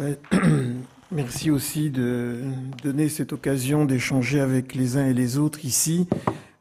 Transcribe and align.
Merci 1.10 1.50
aussi 1.50 1.90
de 1.90 2.42
donner 2.82 3.08
cette 3.08 3.32
occasion 3.32 3.84
d'échanger 3.84 4.40
avec 4.40 4.74
les 4.74 4.96
uns 4.96 5.06
et 5.06 5.14
les 5.14 5.38
autres 5.38 5.64
ici 5.64 6.08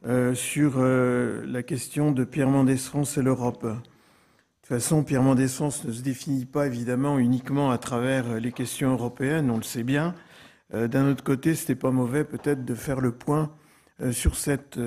euh, 0.05 0.33
sur 0.33 0.73
euh, 0.77 1.45
la 1.45 1.63
question 1.63 2.11
de 2.11 2.23
Pierre 2.23 2.49
Mendès 2.49 2.77
France 2.77 3.17
et 3.17 3.21
l'Europe. 3.21 3.63
De 3.63 3.71
toute 3.71 4.67
façon, 4.67 5.03
Pierre 5.03 5.23
Mendès 5.23 5.47
France 5.47 5.85
ne 5.85 5.91
se 5.91 6.01
définit 6.01 6.45
pas 6.45 6.67
évidemment 6.67 7.19
uniquement 7.19 7.71
à 7.71 7.77
travers 7.77 8.39
les 8.39 8.51
questions 8.51 8.91
européennes, 8.91 9.49
on 9.49 9.57
le 9.57 9.63
sait 9.63 9.83
bien. 9.83 10.15
Euh, 10.73 10.87
d'un 10.87 11.09
autre 11.09 11.23
côté, 11.23 11.55
c'était 11.55 11.75
pas 11.75 11.91
mauvais 11.91 12.23
peut-être 12.23 12.65
de 12.65 12.75
faire 12.75 12.99
le 12.99 13.11
point 13.11 13.51
sur 14.11 14.37
cette 14.37 14.77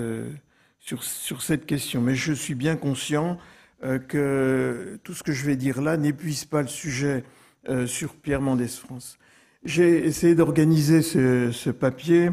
question. 1.66 2.00
Mais 2.00 2.14
je 2.14 2.32
suis 2.32 2.54
bien 2.54 2.76
conscient 2.76 3.38
euh, 3.84 3.98
que 3.98 5.00
tout 5.02 5.12
ce 5.12 5.24
que 5.24 5.32
je 5.32 5.44
vais 5.44 5.56
dire 5.56 5.82
là 5.82 5.96
n'épuise 5.96 6.44
pas 6.44 6.62
le 6.62 6.68
sujet 6.68 7.24
euh, 7.68 7.86
sur 7.86 8.14
Pierre 8.14 8.40
Mendès 8.40 8.68
France. 8.68 9.18
J'ai 9.64 10.06
essayé 10.06 10.34
d'organiser 10.34 11.02
ce, 11.02 11.70
papier 11.70 12.30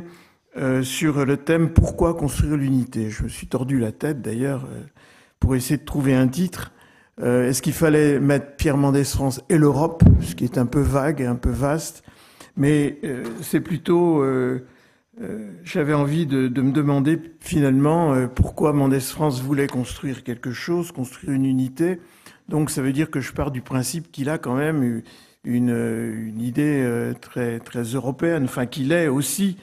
euh, 0.57 0.81
sur 0.81 1.25
le 1.25 1.38
thème 1.38 1.71
Pourquoi 1.71 2.13
construire 2.15 2.57
l'unité? 2.57 3.09
Je 3.09 3.23
me 3.23 3.29
suis 3.29 3.47
tordu 3.47 3.79
la 3.79 3.91
tête 3.91 4.21
d'ailleurs 4.21 4.67
pour 5.39 5.55
essayer 5.55 5.77
de 5.77 5.85
trouver 5.85 6.15
un 6.15 6.27
titre. 6.27 6.71
Est-ce 7.21 7.61
qu'il 7.61 7.73
fallait 7.73 8.17
mettre 8.17 8.55
Pierre 8.55 8.77
Mendès 8.77 9.03
France 9.03 9.41
et 9.49 9.57
l'Europe, 9.57 10.03
ce 10.21 10.35
qui 10.35 10.45
est 10.45 10.57
un 10.57 10.65
peu 10.65 10.79
vague 10.79 11.19
et 11.19 11.25
un 11.25 11.35
peu 11.35 11.49
vaste? 11.49 12.03
Mais 12.55 12.97
c'est 13.41 13.59
plutôt 13.59 14.23
euh, 15.21 15.52
j'avais 15.66 15.93
envie 15.93 16.25
de, 16.25 16.47
me 16.61 16.71
demander 16.71 17.19
finalement 17.41 18.13
euh, 18.13 18.27
pourquoi 18.27 18.71
Mendès 18.71 19.02
France 19.02 19.41
voulait 19.41 19.67
construire 19.67 20.23
quelque 20.23 20.52
chose, 20.52 20.91
construire 20.91 21.33
une 21.33 21.45
unité. 21.45 21.99
Donc 22.49 22.70
ça 22.70 22.81
veut 22.81 22.94
dire 22.94 23.09
que 23.09 23.20
je 23.21 23.31
pars 23.31 23.52
du 23.52 23.62
principe 23.62 24.12
qu'il 24.12 24.30
a 24.30 24.38
quand 24.38 24.55
même 24.55 25.02
une, 25.44 25.70
une 25.70 26.41
idée 26.41 26.81
euh, 26.84 27.13
très, 27.13 27.59
très 27.59 27.84
européenne, 27.84 28.45
enfin 28.45 28.66
qu'il 28.66 28.91
est 28.91 29.08
aussi, 29.08 29.58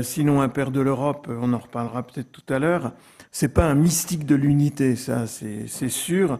sinon 0.00 0.40
un 0.40 0.48
père 0.48 0.70
de 0.70 0.80
l'Europe, 0.80 1.28
on 1.28 1.52
en 1.52 1.58
reparlera 1.58 2.06
peut-être 2.06 2.30
tout 2.30 2.54
à 2.54 2.58
l'heure. 2.58 2.92
C'est 3.32 3.52
pas 3.52 3.66
un 3.66 3.74
mystique 3.74 4.26
de 4.26 4.34
l'unité, 4.36 4.94
ça, 4.94 5.26
c'est 5.26 5.88
sûr. 5.88 6.38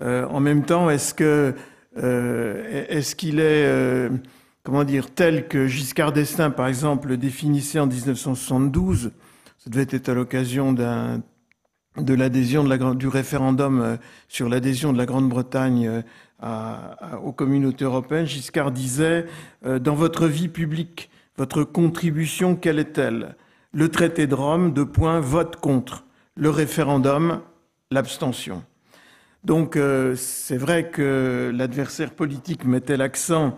en 0.00 0.40
même 0.40 0.64
temps, 0.64 0.88
est-ce 0.88 1.12
que 1.12 1.54
est-ce 1.96 3.14
qu'il 3.14 3.40
est 3.40 4.08
comment 4.68 4.84
dire, 4.84 5.14
tel 5.14 5.48
que 5.48 5.66
Giscard 5.66 6.12
d'Estaing, 6.12 6.50
par 6.50 6.66
exemple, 6.66 7.08
le 7.08 7.16
définissait 7.16 7.78
en 7.78 7.86
1972. 7.86 9.12
Ça 9.56 9.70
devait 9.70 9.86
être 9.90 10.10
à 10.10 10.14
l'occasion 10.14 10.74
d'un, 10.74 11.22
de 12.00 12.14
l'adhésion 12.14 12.64
de 12.64 12.68
la, 12.68 12.94
du 12.94 13.08
référendum 13.08 13.80
euh, 13.80 13.96
sur 14.28 14.48
l'adhésion 14.48 14.92
de 14.92 14.98
la 14.98 15.06
Grande-Bretagne 15.06 15.86
euh, 15.86 16.02
à, 16.40 17.18
aux 17.22 17.32
communautés 17.32 17.84
européennes. 17.84 18.26
Giscard 18.26 18.70
disait, 18.70 19.26
euh, 19.66 19.78
dans 19.78 19.94
votre 19.94 20.26
vie 20.26 20.48
publique, 20.48 21.10
votre 21.36 21.64
contribution, 21.64 22.56
quelle 22.56 22.78
est-elle? 22.78 23.36
Le 23.72 23.88
traité 23.88 24.26
de 24.26 24.34
Rome, 24.34 24.72
deux 24.72 24.86
points, 24.86 25.20
vote 25.20 25.56
contre. 25.56 26.04
Le 26.36 26.50
référendum, 26.50 27.40
l'abstention. 27.90 28.62
Donc 29.44 29.78
c'est 30.16 30.56
vrai 30.56 30.90
que 30.90 31.52
l'adversaire 31.54 32.10
politique 32.10 32.64
mettait 32.64 32.96
l'accent 32.96 33.56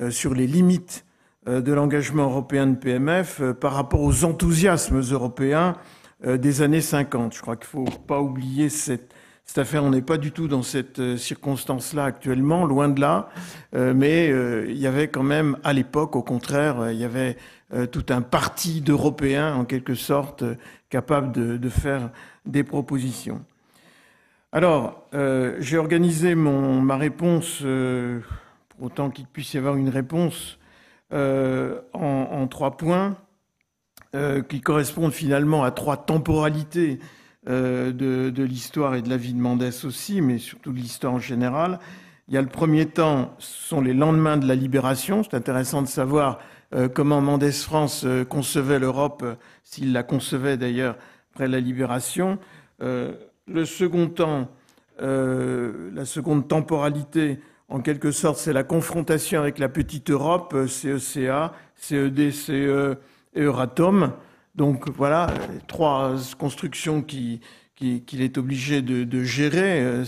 euh, 0.00 0.10
sur 0.10 0.32
les 0.32 0.46
limites 0.46 1.04
euh, 1.48 1.60
de 1.60 1.70
l'engagement 1.70 2.24
européen 2.24 2.66
de 2.66 2.76
PMF 2.76 3.42
euh, 3.42 3.52
par 3.52 3.74
rapport 3.74 4.00
aux 4.00 4.24
enthousiasmes 4.24 5.00
européens 5.00 5.76
des 6.24 6.62
années 6.62 6.80
50. 6.80 7.34
Je 7.34 7.40
crois 7.40 7.56
qu'il 7.56 7.80
ne 7.80 7.86
faut 7.86 7.98
pas 7.98 8.20
oublier 8.20 8.68
cette, 8.68 9.14
affaire. 9.56 9.84
On 9.84 9.90
n'est 9.90 10.02
pas 10.02 10.18
du 10.18 10.32
tout 10.32 10.48
dans 10.48 10.62
cette 10.62 11.16
circonstance-là 11.16 12.04
actuellement, 12.04 12.64
loin 12.64 12.88
de 12.88 13.00
là. 13.00 13.28
Mais 13.72 14.28
il 14.28 14.78
y 14.78 14.86
avait 14.86 15.08
quand 15.08 15.22
même, 15.22 15.58
à 15.64 15.72
l'époque, 15.72 16.16
au 16.16 16.22
contraire, 16.22 16.90
il 16.90 16.98
y 16.98 17.04
avait 17.04 17.36
tout 17.90 18.06
un 18.08 18.22
parti 18.22 18.80
d'Européens, 18.80 19.54
en 19.54 19.64
quelque 19.64 19.94
sorte, 19.94 20.44
capable 20.90 21.32
de, 21.32 21.68
faire 21.68 22.10
des 22.46 22.64
propositions. 22.64 23.44
Alors, 24.52 25.06
j'ai 25.58 25.76
organisé 25.76 26.34
ma 26.34 26.96
réponse 26.96 27.62
autant 28.82 29.10
qu'il 29.10 29.26
puisse 29.26 29.54
y 29.54 29.58
avoir 29.58 29.76
une 29.76 29.88
réponse 29.88 30.58
euh, 31.12 31.80
en, 31.92 32.46
trois 32.48 32.76
points 32.76 33.16
euh, 34.14 34.42
qui 34.42 34.60
correspondent 34.60 35.14
finalement 35.14 35.64
à 35.64 35.70
trois 35.70 35.96
temporalités 35.96 36.98
euh, 37.48 37.92
de, 37.92 38.42
l'histoire 38.42 38.94
et 38.94 39.00
de 39.00 39.08
la 39.08 39.16
vie 39.16 39.32
de 39.32 39.38
Mendès 39.38 39.86
aussi, 39.86 40.20
mais 40.20 40.36
surtout 40.36 40.70
de 40.70 40.76
l'histoire 40.76 41.14
en 41.14 41.18
général. 41.18 41.78
Il 42.28 42.34
y 42.34 42.36
a 42.36 42.42
le 42.42 42.48
premier 42.48 42.84
temps, 42.84 43.34
ce 43.38 43.68
sont 43.68 43.80
les 43.80 43.94
lendemains 43.94 44.36
de 44.36 44.46
la 44.46 44.54
libération. 44.54 45.22
C'est 45.22 45.34
intéressant 45.34 45.80
de 45.80 45.88
savoir 45.88 46.40
comment 46.94 47.22
Mendès 47.22 47.52
France 47.52 48.06
concevait 48.28 48.78
l'Europe, 48.78 49.24
s'il 49.64 49.94
la 49.94 50.02
concevait 50.02 50.58
d'ailleurs 50.58 50.96
après 51.32 51.48
la 51.48 51.58
libération. 51.58 52.38
le 52.80 53.64
second 53.64 54.08
temps, 54.08 54.48
la 54.98 56.04
seconde 56.04 56.48
temporalité, 56.48 57.40
en 57.68 57.80
quelque 57.80 58.12
sorte, 58.12 58.38
c'est 58.38 58.52
la 58.52 58.62
confrontation 58.62 59.40
avec 59.40 59.58
la 59.58 59.68
petite 59.68 60.10
Europe, 60.10 60.54
CECA, 60.68 61.52
CED, 61.76 62.30
CE 62.30 62.96
Euratom. 63.36 64.12
Donc 64.54 64.88
voilà, 64.90 65.28
trois 65.66 66.14
constructions 66.38 67.02
qu'il 67.02 67.40
qui, 67.74 68.22
est 68.22 68.38
obligé 68.38 68.82
de, 68.82 69.24
gérer. 69.24 70.04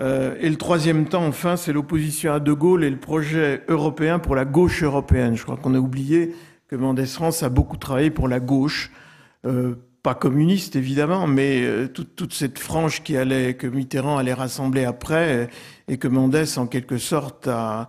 Euh, 0.00 0.34
et 0.40 0.48
le 0.48 0.56
troisième 0.56 1.06
temps, 1.06 1.26
enfin, 1.26 1.56
c'est 1.56 1.72
l'opposition 1.72 2.32
à 2.32 2.40
De 2.40 2.52
Gaulle 2.52 2.84
et 2.84 2.90
le 2.90 3.00
projet 3.00 3.62
européen 3.68 4.18
pour 4.18 4.34
la 4.34 4.44
gauche 4.44 4.82
européenne. 4.82 5.36
Je 5.36 5.42
crois 5.42 5.56
qu'on 5.56 5.74
a 5.74 5.78
oublié 5.78 6.34
que 6.68 6.76
Mendès 6.76 7.06
France 7.06 7.42
a 7.42 7.48
beaucoup 7.48 7.76
travaillé 7.76 8.10
pour 8.10 8.28
la 8.28 8.40
gauche. 8.40 8.92
Euh, 9.46 9.74
pas 10.02 10.14
communiste 10.14 10.76
évidemment, 10.76 11.26
mais 11.26 11.62
euh, 11.62 11.88
toute, 11.88 12.32
cette 12.32 12.58
frange 12.58 13.02
qui 13.02 13.16
allait, 13.16 13.54
que 13.54 13.66
Mitterrand 13.66 14.18
allait 14.18 14.32
rassembler 14.32 14.84
après, 14.84 15.44
euh, 15.44 15.46
et 15.88 15.98
que 15.98 16.08
Mendès 16.08 16.58
en 16.58 16.66
quelque 16.66 16.98
sorte 16.98 17.48
a, 17.48 17.88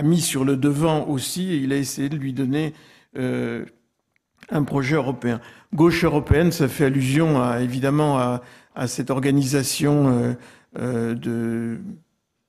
mis 0.00 0.22
sur 0.22 0.44
le 0.44 0.56
devant 0.56 1.06
aussi, 1.08 1.52
et 1.52 1.56
il 1.56 1.72
a 1.72 1.76
essayé 1.76 2.08
de 2.08 2.16
lui 2.16 2.32
donner 2.32 2.72
euh, 3.18 3.66
un 4.50 4.62
projet 4.62 4.96
européen. 4.96 5.40
Gauche 5.74 6.04
européenne, 6.04 6.52
ça 6.52 6.68
fait 6.68 6.86
allusion 6.86 7.42
à, 7.42 7.60
évidemment 7.60 8.18
à, 8.18 8.40
cette 8.86 9.10
organisation 9.10 10.34
de 10.74 11.78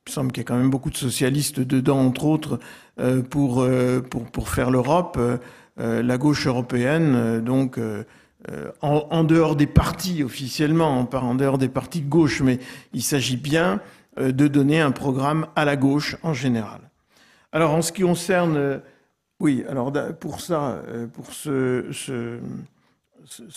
il 0.05 0.11
me 0.11 0.13
semble 0.13 0.31
qu'il 0.33 0.41
y 0.41 0.45
a 0.45 0.47
quand 0.47 0.57
même 0.57 0.69
beaucoup 0.69 0.89
de 0.89 0.97
socialistes 0.97 1.61
dedans, 1.61 1.99
entre 1.99 2.25
autres, 2.25 2.59
pour, 3.29 3.65
pour, 4.09 4.25
pour 4.31 4.49
faire 4.49 4.71
l'Europe. 4.71 5.17
Euh, 5.79 6.03
la 6.03 6.17
gauche 6.19 6.45
européenne, 6.45 7.15
euh, 7.15 7.41
donc 7.41 7.79
euh, 7.79 8.03
en, 8.81 9.23
dehors 9.23 9.55
des 9.55 9.65
partis 9.65 10.21
officiellement, 10.21 11.05
pas 11.05 11.21
en 11.21 11.33
dehors 11.33 11.57
des 11.57 11.69
partis 11.69 12.01
de 12.01 12.09
gauche, 12.09 12.41
mais 12.41 12.59
il 12.93 13.01
s'agit 13.01 13.37
bien 13.37 13.79
de 14.17 14.47
donner 14.47 14.81
un 14.81 14.91
programme 14.91 15.47
à 15.55 15.63
la 15.63 15.77
gauche 15.77 16.17
en 16.21 16.33
général. 16.33 16.91
Alors 17.53 17.71
en 17.71 17.81
ce 17.81 17.93
qui 17.93 18.01
concerne, 18.01 18.81
oui, 19.39 19.63
alors 19.69 19.93
pour 20.19 20.41
ça, 20.41 20.81
pour 21.13 21.31
ce, 21.31 22.41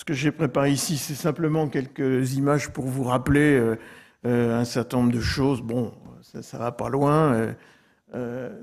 que 0.06 0.14
j'ai 0.14 0.30
préparé 0.30 0.70
ici, 0.70 0.96
c'est 0.96 1.14
simplement 1.14 1.66
quelques 1.66 2.34
images 2.34 2.70
pour 2.70 2.84
vous 2.84 3.02
rappeler 3.02 3.76
un 4.22 4.64
certain 4.64 4.98
nombre 4.98 5.12
de 5.12 5.20
choses. 5.20 5.62
Bon, 5.62 5.92
ça, 6.22 6.42
ça 6.42 6.58
va 6.58 6.70
pas 6.70 6.88
loin. 6.88 7.54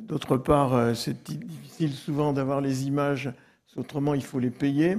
D'autre 0.02 0.38
part, 0.38 0.96
c'est 0.96 1.24
difficile 1.24 1.94
souvent 1.94 2.32
d'avoir 2.32 2.62
les 2.62 2.86
images 2.86 3.34
Autrement, 3.76 4.14
il 4.14 4.24
faut 4.24 4.40
les 4.40 4.52
payer. 4.52 4.98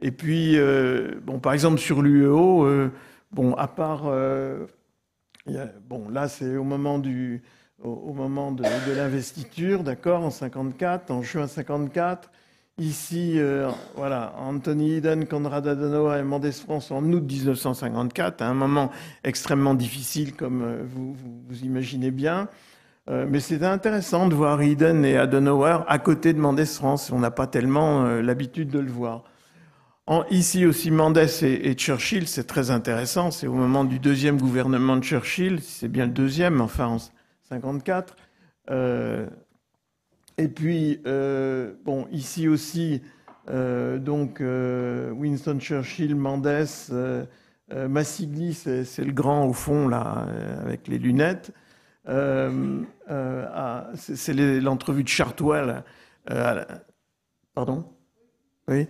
Et 0.00 0.10
puis, 0.10 0.58
euh, 0.58 1.14
bon, 1.22 1.38
par 1.38 1.52
exemple, 1.52 1.78
sur 1.78 2.02
l'UEO, 2.02 2.64
euh, 2.64 2.90
bon, 3.32 3.54
à 3.54 3.68
part. 3.68 4.04
Euh, 4.06 4.66
bon, 5.88 6.08
là, 6.08 6.28
c'est 6.28 6.56
au 6.56 6.64
moment, 6.64 6.98
du, 6.98 7.42
au, 7.82 8.12
moment 8.12 8.52
de, 8.52 8.64
l'investiture, 8.96 9.82
d'accord, 9.82 10.22
en 10.22 10.30
54, 10.30 11.10
en 11.10 11.22
juin 11.22 11.46
54. 11.46 12.30
Ici, 12.78 13.38
voilà, 13.94 14.34
Anthony 14.38 14.94
Eden, 14.96 15.26
Konrad 15.26 15.66
Adenauer 15.66 16.18
et 16.18 16.22
Mendes 16.22 16.50
France 16.52 16.90
en 16.90 17.02
août 17.04 17.22
1954, 17.24 18.42
à 18.42 18.48
un 18.48 18.54
moment 18.54 18.90
extrêmement 19.24 19.74
difficile, 19.74 20.34
comme 20.34 20.82
vous, 20.84 21.14
vous 21.48 21.64
imaginez 21.64 22.10
bien. 22.10 22.48
Euh, 23.08 23.24
mais 23.28 23.38
c'est 23.38 23.62
intéressant 23.62 24.26
de 24.26 24.34
voir 24.34 24.60
Eden 24.62 25.04
et 25.04 25.16
Adenauer 25.16 25.78
à 25.86 25.98
côté 25.98 26.32
de 26.32 26.40
Mendès 26.40 26.66
France. 26.66 27.12
On 27.12 27.20
n'a 27.20 27.30
pas 27.30 27.46
tellement 27.46 28.04
euh, 28.04 28.20
l'habitude 28.20 28.68
de 28.68 28.80
le 28.80 28.90
voir. 28.90 29.22
ici 30.30 30.66
aussi, 30.66 30.90
Mendès 30.90 31.42
et, 31.42 31.74
Churchill, 31.74 32.26
c'est 32.26 32.48
très 32.48 32.70
intéressant. 32.72 33.30
C'est 33.30 33.46
au 33.46 33.54
moment 33.54 33.84
du 33.84 34.00
deuxième 34.00 34.40
gouvernement 34.40 34.96
de 34.96 35.04
Churchill, 35.04 35.60
c'est 35.62 35.88
bien 35.88 36.06
le 36.06 36.12
deuxième, 36.12 36.60
enfin 36.60 36.86
en 36.86 36.98
54. 37.48 38.16
Euh, 38.70 39.26
et 40.38 40.48
puis, 40.48 41.00
bon, 41.04 42.06
ici 42.10 42.46
aussi, 42.48 43.00
donc 43.48 44.40
Winston 44.40 45.58
Churchill, 45.58 46.14
Mendès, 46.14 46.90
Massigny, 47.70 48.52
c'est 48.52 49.04
le 49.04 49.12
grand 49.12 49.46
au 49.46 49.52
fond 49.54 49.88
là, 49.88 50.26
avec 50.60 50.88
les 50.88 50.98
lunettes. 50.98 51.52
c'est 53.94 54.34
l'entrevue 54.60 55.04
de 55.04 55.08
Chartois. 55.08 55.84
pardon? 57.54 57.84
Oui. 58.68 58.86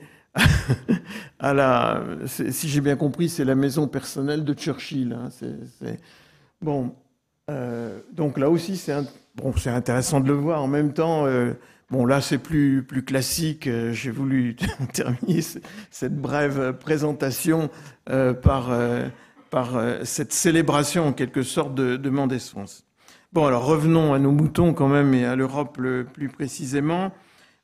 à 1.39 1.55
la, 1.55 2.03
si 2.27 2.69
j'ai 2.69 2.81
bien 2.81 2.97
compris, 2.97 3.29
c'est 3.29 3.45
la 3.45 3.55
maison 3.55 3.89
personnelle 3.89 4.45
de 4.45 4.55
Churchill. 4.55 5.13
Hein. 5.13 5.29
Bon, 6.61 6.95
donc 7.49 8.39
là 8.39 8.51
aussi, 8.51 8.77
c'est 8.77 8.95
bon, 9.35 9.53
intéressant 9.67 10.21
de 10.21 10.27
le 10.27 10.35
voir. 10.35 10.63
En 10.63 10.69
même 10.69 10.93
temps, 10.93 11.27
Bon, 11.89 12.05
là, 12.05 12.21
c'est 12.21 12.39
plus, 12.39 12.83
plus 12.83 13.05
classique. 13.05 13.69
Euh, 13.69 13.93
j'ai 13.93 14.11
voulu 14.11 14.57
terminer 14.93 15.41
cette 15.91 16.17
brève 16.17 16.73
présentation 16.73 17.71
euh, 18.11 18.35
par, 18.35 18.73
euh, 18.73 19.07
par 19.51 19.81
cette 20.03 20.33
célébration, 20.33 21.09
en 21.09 21.13
quelque 21.13 21.43
sorte, 21.43 21.75
de, 21.75 21.97
de 21.97 22.11
Mendes 22.11 22.39
France. 22.41 22.85
Bon, 23.33 23.47
alors 23.47 23.65
revenons 23.67 24.15
à 24.15 24.19
nos 24.19 24.33
moutons 24.33 24.75
quand 24.75 24.89
même 24.89 25.15
et 25.15 25.25
à 25.25 25.37
l'Europe 25.37 25.79
plus 26.13 26.29
précisément. 26.29 27.13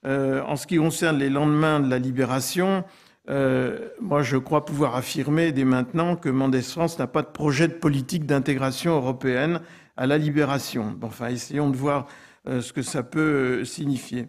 en 0.05 0.57
ce 0.57 0.67
qui 0.67 0.77
concerne 0.77 1.19
les 1.19 1.31
lendemains 1.31 1.81
de 1.81 1.89
la 1.89 1.99
libération, 1.99 2.85
moi, 3.29 4.23
je 4.23 4.37
crois 4.37 4.65
pouvoir 4.65 4.97
affirmer 4.97 5.53
dès 5.53 5.65
maintenant 5.65 6.17
que 6.17 6.29
Mendes 6.29 6.61
France 6.61 6.99
n'a 6.99 7.07
pas 7.07 7.23
de 7.23 7.29
projet 7.29 7.69
de 7.69 7.75
politique 7.75 8.27
d'intégration 8.27 8.97
européenne 8.97 9.61
à 9.97 10.07
la 10.07 10.19
libération. 10.19 10.93
Bon, 10.97 11.09
enfin, 11.09 11.29
essayons 11.29 11.71
de 11.71 11.77
voir 11.77 12.07
euh, 12.49 12.61
ce 12.61 12.73
que 12.73 12.83
ça 12.83 13.05
peut 13.05 13.61
euh, 13.61 13.65
signifier. 13.65 14.27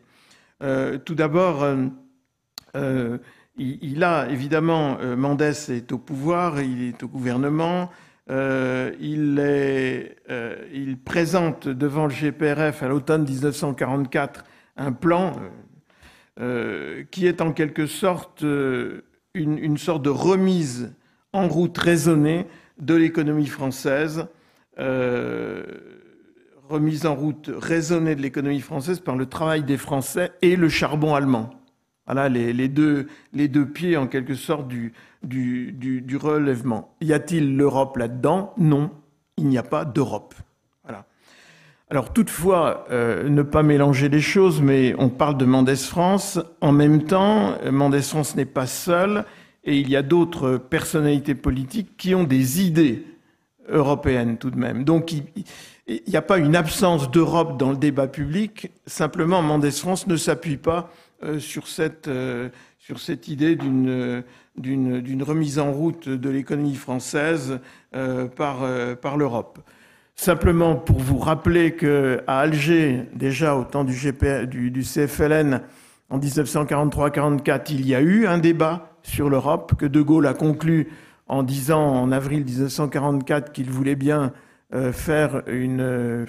Euh, 0.62 1.00
tout 1.00 1.16
d'abord, 1.16 1.66
il, 3.58 4.04
a 4.04 4.30
évidemment, 4.30 4.98
Mendes 5.18 5.42
est 5.42 5.92
au 5.92 5.98
pouvoir, 5.98 6.62
il 6.62 6.84
est 6.84 7.04
au 7.04 7.08
gouvernement, 7.08 7.90
il, 8.30 9.38
présente 11.04 11.68
devant 11.68 12.06
le 12.06 12.12
GPRF 12.14 12.84
à 12.84 12.88
l'automne 12.88 13.24
1944 13.24 14.46
un 14.78 14.92
plan 14.94 15.34
qui 16.38 17.28
est 17.28 17.42
en 17.42 17.54
quelque 17.54 17.86
sorte 17.86 18.42
une, 18.42 19.58
une, 19.58 19.78
sorte 19.78 20.02
de 20.04 20.10
remise 20.10 20.96
en 21.32 21.48
route 21.48 21.78
raisonnée 21.78 22.48
de 22.80 22.96
l'économie 22.96 23.46
française 23.46 24.28
remise 26.74 27.06
en 27.06 27.16
route 27.16 27.50
raisonnée 27.56 28.16
de 28.16 28.22
l'économie 28.22 28.62
française 28.62 29.00
par 29.00 29.16
le 29.16 29.26
travail 29.26 29.64
des 29.64 29.78
Français 29.78 30.32
et 30.42 30.56
le 30.56 30.70
charbon 30.70 31.16
allemand. 31.16 31.52
Voilà 32.06 32.28
les, 32.28 32.68
deux, 32.68 33.08
pieds 33.74 33.96
en 33.96 34.08
quelque 34.08 34.36
sorte 34.36 34.68
du, 34.68 36.18
relèvement. 36.18 36.96
Y 37.02 37.14
a-t-il 37.14 37.56
l'Europe 37.56 37.98
là-dedans? 37.98 38.54
Non, 38.58 38.92
il 39.38 39.48
n'y 39.48 39.58
a 39.58 39.64
pas 39.64 39.86
d'Europe. 39.86 40.36
Alors 41.90 42.14
toutefois, 42.14 42.86
euh, 42.92 43.30
ne 43.30 43.42
pas 43.44 43.62
mélanger 43.62 44.10
les 44.10 44.22
choses, 44.22 44.62
mais 44.62 44.96
on 44.98 45.10
parle 45.10 45.38
de 45.38 45.46
Mendès 45.46 45.76
France. 45.76 46.40
En 46.62 46.72
même 46.72 47.04
temps, 47.04 47.56
Mendès 47.70 48.02
France 48.02 48.36
n'est 48.36 48.46
pas 48.46 48.68
seul 48.68 49.26
et 49.64 49.78
il 49.78 49.90
y 49.90 49.96
a 49.96 50.02
d'autres 50.02 50.58
personnalités 50.58 51.36
politiques 51.36 51.96
qui 51.98 52.16
ont 52.16 52.24
des 52.24 52.62
idées 52.62 53.06
européennes 53.70 54.38
tout 54.38 54.50
de 54.50 54.58
même. 54.58 54.84
Donc 54.84 55.12
il, 55.12 55.24
n'y 56.08 56.16
a 56.16 56.22
pas 56.22 56.38
une 56.38 56.56
absence 56.56 57.12
d'Europe 57.12 57.58
dans 57.60 57.72
le 57.72 57.78
débat 57.78 58.08
public, 58.08 58.72
simplement 58.86 59.42
Mendes 59.42 59.70
France 59.70 60.08
ne 60.08 60.16
s'appuie 60.16 60.58
pas 60.58 60.90
euh, 61.24 61.40
sur, 61.40 61.68
cette, 61.68 62.08
euh, 62.08 62.50
sur 62.80 63.00
cette 63.00 63.28
idée 63.28 63.56
d'une, 63.56 64.24
remise 65.22 65.60
en 65.60 65.72
route 65.72 66.10
de 66.10 66.30
l'économie 66.30 66.76
française 66.76 67.60
par 67.92 69.18
l'Europe. 69.18 69.60
Simplement 70.16 70.76
pour 70.76 71.00
vous 71.00 71.18
rappeler 71.18 71.76
qu'à 71.76 72.22
Alger, 72.28 73.10
déjà 73.14 73.56
au 73.56 73.64
temps 73.64 73.84
du, 73.84 73.96
du, 74.48 74.72
du 74.72 74.82
CFLN, 74.82 75.62
en 76.10 76.20
1943-44, 76.20 77.72
il 77.72 77.88
y 77.88 77.96
a 77.96 78.02
eu 78.02 78.28
un 78.28 78.38
débat 78.38 78.98
sur 79.02 79.30
l'Europe 79.30 79.74
que 79.78 79.86
De 79.86 80.02
Gaulle 80.02 80.28
a 80.28 80.34
conclu 80.34 80.90
en 81.28 81.44
disant 81.44 81.82
en 81.82 82.12
avril 82.12 82.46
1944 82.46 83.52
qu'il 83.52 83.70
voulait 83.70 83.96
bien 83.96 84.34
euh, 84.74 84.92
faire 84.92 85.44
une, 85.48 85.82
euh, 85.82 86.26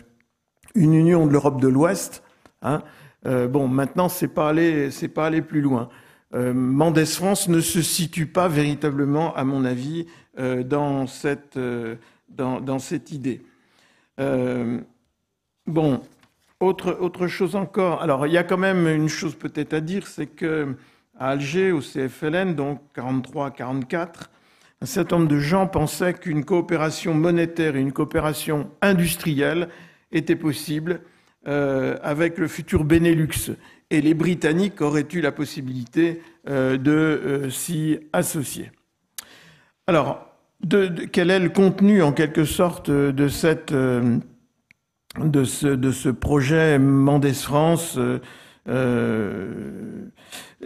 une 0.75 0.95
union 0.95 1.27
de 1.27 1.33
l'Europe 1.33 1.61
de 1.61 1.69
l'Ouest. 1.69 2.23
Hein. 2.63 2.83
Euh, 3.27 3.49
bon, 3.49 3.69
maintenant, 3.69 4.09
c'est 4.09 4.29
pas 4.29 4.49
aller, 4.49 4.91
c'est 4.91 5.09
pas 5.09 5.27
aller 5.27 5.43
plus 5.43 5.61
loin. 5.61 5.89
Mendes 6.33 7.05
France 7.05 7.47
ne 7.47 7.61
se 7.61 7.81
situe 7.81 8.27
pas 8.27 8.49
véritablement, 8.49 9.33
à 9.37 9.45
mon 9.45 9.65
avis, 9.65 10.09
dans 10.37 11.07
cette 11.07 11.57
dans, 12.29 12.79
cette 12.81 13.13
idée. 13.13 13.43
Bon, 14.19 16.03
autre 16.61 16.97
autre 17.01 17.27
chose 17.27 17.57
encore. 17.57 18.03
Alors, 18.03 18.27
il 18.27 18.33
y 18.33 18.39
a 18.39 18.45
quand 18.45 18.59
même 18.59 18.87
une 18.89 19.09
chose 19.09 19.35
peut-être 19.35 19.75
à 19.75 19.81
dire, 19.81 20.07
c'est 20.07 20.27
que 20.27 20.77
à 21.19 21.31
Alger, 21.31 21.73
au 21.73 21.81
CFLN, 21.81 22.55
donc 22.55 22.81
43-44, 22.97 24.09
un 24.81 24.87
certain 24.87 25.19
nombre 25.19 25.29
de 25.29 25.39
gens 25.39 25.67
pensaient 25.67 26.15
qu'une 26.15 26.45
coopération 26.45 27.15
monétaire 27.15 27.77
et 27.77 27.81
une 27.81 27.93
coopération 27.93 28.71
industrielle 28.83 29.69
étaient 30.13 30.37
possibles 30.37 31.01
euh, 31.47 31.97
avec 32.03 32.39
le 32.39 32.49
futur 32.49 32.85
Benelux. 32.85 33.53
Et 33.91 34.01
les 34.01 34.15
Britanniques 34.15 34.81
auraient 34.81 35.07
eu 35.13 35.21
la 35.21 35.31
possibilité 35.31 36.21
euh, 36.49 36.77
de 36.77 36.91
euh, 36.91 37.51
s'y 37.51 37.99
associer. 38.13 38.73
Alors, 39.87 40.34
quel 41.13 41.31
est 41.31 41.39
le 41.39 41.49
contenu 41.49 42.03
en 42.03 42.13
quelque 42.13 42.45
sorte 42.45 42.91
de, 42.91 43.29
cette, 43.29 43.73
de, 43.73 44.21
ce, 45.45 45.67
de 45.67 45.91
ce 45.93 46.09
projet 46.09 46.79
Mendes 46.79 47.33
France 47.33 47.99
Il 48.67 48.73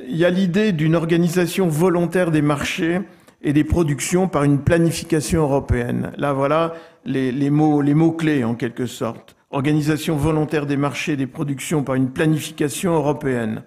y 0.07 0.25
a 0.25 0.31
l'idée 0.31 0.73
d'une 0.73 0.95
organisation 0.95 1.69
volontaire 1.69 2.31
des 2.31 2.43
marchés 2.43 3.01
et 3.43 3.53
des 3.53 3.65
productions 3.65 4.29
par 4.29 4.45
une 4.45 4.59
planification 4.59 5.43
européenne. 5.43 6.13
Là, 6.17 6.33
voilà 6.33 6.75
les, 7.05 7.33
les 7.33 7.51
mots, 7.51 7.81
les 7.83 7.95
mots 7.95 8.13
clés 8.13 8.45
en 8.45 8.55
quelque 8.55 8.87
sorte. 8.87 9.37
Organisation 9.51 10.17
volontaire 10.17 10.67
des 10.67 10.77
marchés 10.77 11.13
et 11.13 11.17
des 11.17 11.27
productions 11.27 11.83
par 11.83 11.95
une 11.95 12.11
planification 12.11 12.95
européenne. 12.95 13.63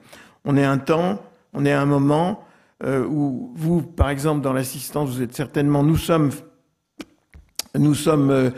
On 0.46 0.58
est 0.58 0.64
un 0.64 0.78
temps, 0.78 1.22
on 1.54 1.66
est 1.66 1.72
un 1.72 1.86
moment 1.86 2.44
euh, 2.84 3.06
où 3.06 3.52
vous, 3.56 3.82
par 3.84 4.10
exemple, 4.10 4.42
dans 4.42 4.54
l'assistance, 4.54 5.10
vous 5.10 5.22
êtes 5.22 5.36
certainement, 5.36 5.84
nous 5.84 5.98
sommes, 5.98 6.32
nous 7.78 7.94
sommes 7.94 8.32
euh, 8.32 8.50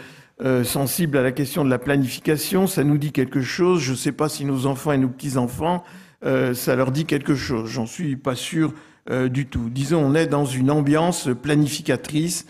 euh, 0.41 0.63
sensibles 0.63 1.17
à 1.17 1.21
la 1.21 1.33
question 1.33 1.65
de 1.65 1.69
la 1.69 1.79
planification. 1.79 2.65
Ça 2.65 2.85
nous 2.85 2.97
dit 2.97 3.11
quelque 3.11 3.41
chose. 3.41 3.81
Je 3.81 3.91
ne 3.91 3.97
sais 3.97 4.13
pas 4.13 4.29
si 4.29 4.45
nos 4.45 4.65
enfants 4.65 4.93
et 4.93 4.97
nos 4.97 5.09
petits 5.09 5.37
enfants, 5.37 5.83
ça 6.53 6.77
leur 6.77 6.93
dit 6.93 7.03
quelque 7.03 7.35
chose. 7.35 7.69
J'en 7.69 7.85
suis 7.85 8.15
pas 8.15 8.35
sûr 8.35 8.73
du 9.29 9.45
tout. 9.45 9.69
Disons, 9.69 9.99
on 9.99 10.15
est 10.15 10.25
dans 10.25 10.45
une 10.45 10.71
ambiance 10.71 11.27
planificatrice. 11.41 12.45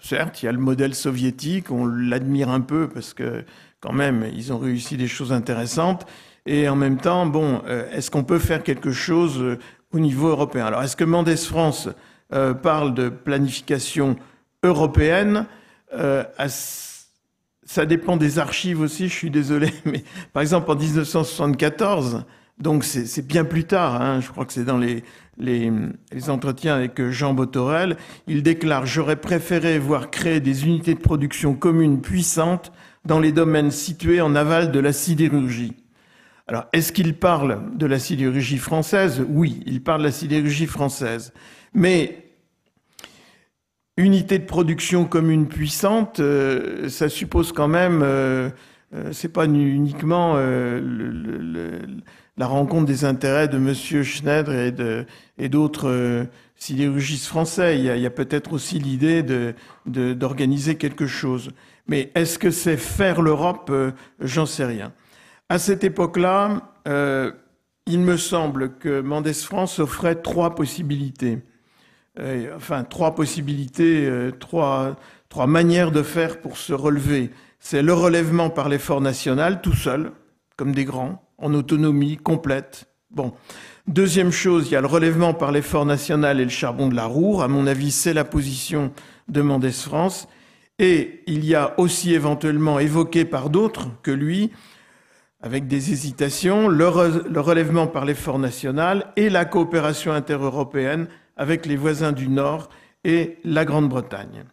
Certes, 0.00 0.42
il 0.42 0.46
y 0.46 0.48
a 0.48 0.52
le 0.52 0.58
modèle 0.58 0.92
soviétique, 0.96 1.70
on 1.70 1.86
l'admire 1.86 2.50
un 2.50 2.60
peu 2.60 2.88
parce 2.88 3.14
que 3.14 3.44
quand 3.78 3.92
même, 3.92 4.26
ils 4.34 4.52
ont 4.52 4.58
réussi 4.58 4.96
des 4.96 5.06
choses 5.06 5.32
intéressantes. 5.32 6.04
Et 6.46 6.68
en 6.68 6.74
même 6.74 6.96
temps, 6.96 7.26
bon, 7.26 7.62
est-ce 7.92 8.10
qu'on 8.10 8.24
peut 8.24 8.40
faire 8.40 8.64
quelque 8.64 8.90
chose 8.90 9.56
au 9.94 9.98
niveau 10.00 10.28
européen 10.28 10.66
Alors, 10.66 10.82
est-ce 10.82 10.96
que 10.96 11.04
Mendes 11.04 11.34
France 11.36 11.88
parle 12.62 12.94
de 12.94 13.08
planification 13.08 14.16
européenne 14.62 15.46
Ça 17.64 17.86
dépend 17.86 18.16
des 18.16 18.38
archives 18.38 18.80
aussi, 18.80 19.08
je 19.08 19.14
suis 19.14 19.30
désolé, 19.30 19.70
mais 19.84 20.04
par 20.32 20.42
exemple 20.42 20.70
en 20.70 20.76
1974, 20.76 22.24
donc 22.58 22.84
c'est 22.84 23.26
bien 23.26 23.44
plus 23.44 23.64
tard, 23.64 24.00
hein, 24.00 24.20
je 24.20 24.30
crois 24.30 24.44
que 24.44 24.52
c'est 24.52 24.64
dans 24.64 24.78
les 24.78 25.02
les, 25.38 25.70
entretiens 26.28 26.74
avec 26.74 27.00
Jean 27.10 27.34
Botorel, 27.34 27.96
il 28.26 28.42
déclare 28.42 28.86
J'aurais 28.86 29.16
préféré 29.16 29.78
voir 29.78 30.10
créer 30.10 30.40
des 30.40 30.66
unités 30.66 30.94
de 30.94 31.00
production 31.00 31.54
communes 31.54 32.00
puissantes 32.00 32.72
dans 33.04 33.20
les 33.20 33.32
domaines 33.32 33.70
situés 33.70 34.20
en 34.20 34.34
aval 34.34 34.72
de 34.72 34.80
la 34.80 34.92
sidérurgie. 34.92 35.74
Alors, 36.46 36.66
est-ce 36.72 36.92
qu'il 36.92 37.14
parle 37.14 37.76
de 37.76 37.86
la 37.86 37.98
sidérurgie 37.98 38.58
française? 38.58 39.24
Oui, 39.28 39.62
il 39.66 39.82
parle 39.82 40.00
de 40.00 40.06
la 40.06 40.12
sidérurgie 40.12 40.66
française. 40.66 41.32
Mais 41.72 42.32
unité 43.96 44.38
de 44.38 44.44
production 44.44 45.06
commune 45.06 45.48
puissante, 45.48 46.20
euh, 46.20 46.88
ça 46.88 47.08
suppose 47.08 47.52
quand 47.52 47.68
même, 47.68 48.02
euh, 48.02 48.50
euh, 48.94 49.12
c'est 49.12 49.32
pas 49.32 49.46
uniquement 49.46 50.36
le, 50.36 51.80
la 52.36 52.46
rencontre 52.46 52.86
des 52.86 53.04
intérêts 53.04 53.48
de 53.48 53.56
M. 53.56 53.72
Schneider 54.02 54.52
et, 54.52 54.72
de, 54.72 55.06
et 55.38 55.48
d'autres 55.48 55.88
euh, 55.88 56.24
sidérurgistes 56.56 57.26
français. 57.26 57.78
Il 57.78 57.84
y 57.84 58.06
a, 58.06 58.10
peut-être 58.10 58.52
aussi 58.52 58.78
l'idée 58.78 59.24
d'organiser 59.86 60.74
quelque 60.76 61.06
chose. 61.06 61.50
Mais 61.86 62.10
est-ce 62.14 62.38
que 62.38 62.50
c'est 62.50 62.76
faire 62.76 63.22
l'Europe? 63.22 63.68
Euh, 63.70 63.92
J'en 64.20 64.46
sais 64.46 64.64
rien. 64.64 64.92
À 65.48 65.58
cette 65.58 65.84
époque-là, 65.84 66.72
euh, 66.88 67.32
il 67.86 68.00
me 68.00 68.16
semble 68.16 68.78
que 68.78 69.00
Mendes 69.00 69.32
France 69.32 69.78
offrait 69.78 70.16
trois 70.16 70.54
possibilités. 70.54 71.38
enfin, 72.54 72.84
trois 72.84 73.14
possibilités, 73.14 74.08
trois, 74.40 74.96
trois 75.28 75.46
manières 75.46 75.90
de 75.90 76.02
faire 76.02 76.40
pour 76.40 76.56
se 76.56 76.72
relever. 76.72 77.30
c'est 77.58 77.82
le 77.82 77.92
relèvement 77.92 78.50
par 78.50 78.68
l'effort 78.68 79.00
national, 79.00 79.60
tout 79.60 79.74
seul, 79.74 80.12
comme 80.56 80.72
des 80.72 80.84
grands, 80.84 81.22
en 81.38 81.52
autonomie 81.54 82.16
complète. 82.16 82.86
Bon. 83.10 83.32
Deuxième 83.86 84.32
chose, 84.32 84.68
il 84.68 84.72
y 84.72 84.76
a 84.76 84.80
le 84.80 84.86
relèvement 84.86 85.34
par 85.34 85.52
l'effort 85.52 85.84
national 85.84 86.40
et 86.40 86.44
le 86.44 86.50
charbon 86.50 86.88
de 86.88 86.94
la 86.94 87.04
Roure. 87.04 87.42
À 87.42 87.48
mon 87.48 87.66
avis, 87.66 87.90
c'est 87.90 88.14
la 88.14 88.24
position 88.24 88.92
de 89.28 89.42
Mendes 89.42 89.70
France. 89.70 90.26
Et 90.78 91.22
il 91.26 91.44
y 91.44 91.54
a 91.54 91.78
aussi 91.78 92.14
éventuellement 92.14 92.78
évoqué 92.78 93.24
par 93.24 93.50
d'autres 93.50 93.88
que 94.02 94.10
lui, 94.10 94.50
avec 95.44 95.66
des 95.66 95.92
hésitations, 95.92 96.68
le, 96.68 96.88
relèvement 96.88 97.86
par 97.86 98.06
l'effort 98.06 98.38
national 98.38 99.12
et 99.14 99.28
la 99.28 99.44
coopération 99.44 100.10
intereuropéenne 100.10 101.06
avec 101.36 101.66
les 101.66 101.76
voisins 101.76 102.12
du 102.12 102.28
Nord 102.28 102.70
et 103.04 103.36
la 103.44 103.66
Grande-Bretagne. 103.66 104.44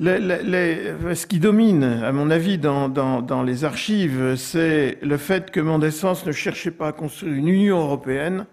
ce 0.00 1.26
qui 1.26 1.38
domine, 1.38 1.84
à 1.84 2.10
mon 2.10 2.28
avis, 2.28 2.58
dans, 2.58 3.44
les 3.46 3.64
archives, 3.64 4.34
c'est 4.34 4.98
le 5.00 5.16
fait 5.16 5.52
que 5.52 5.60
Mendès 5.60 5.90
ne 6.26 6.32
cherchait 6.32 6.72
pas 6.72 6.88
à 6.88 6.92
construire 6.92 7.32
une 7.32 7.46
Union 7.46 7.78
européenne, 7.78 8.46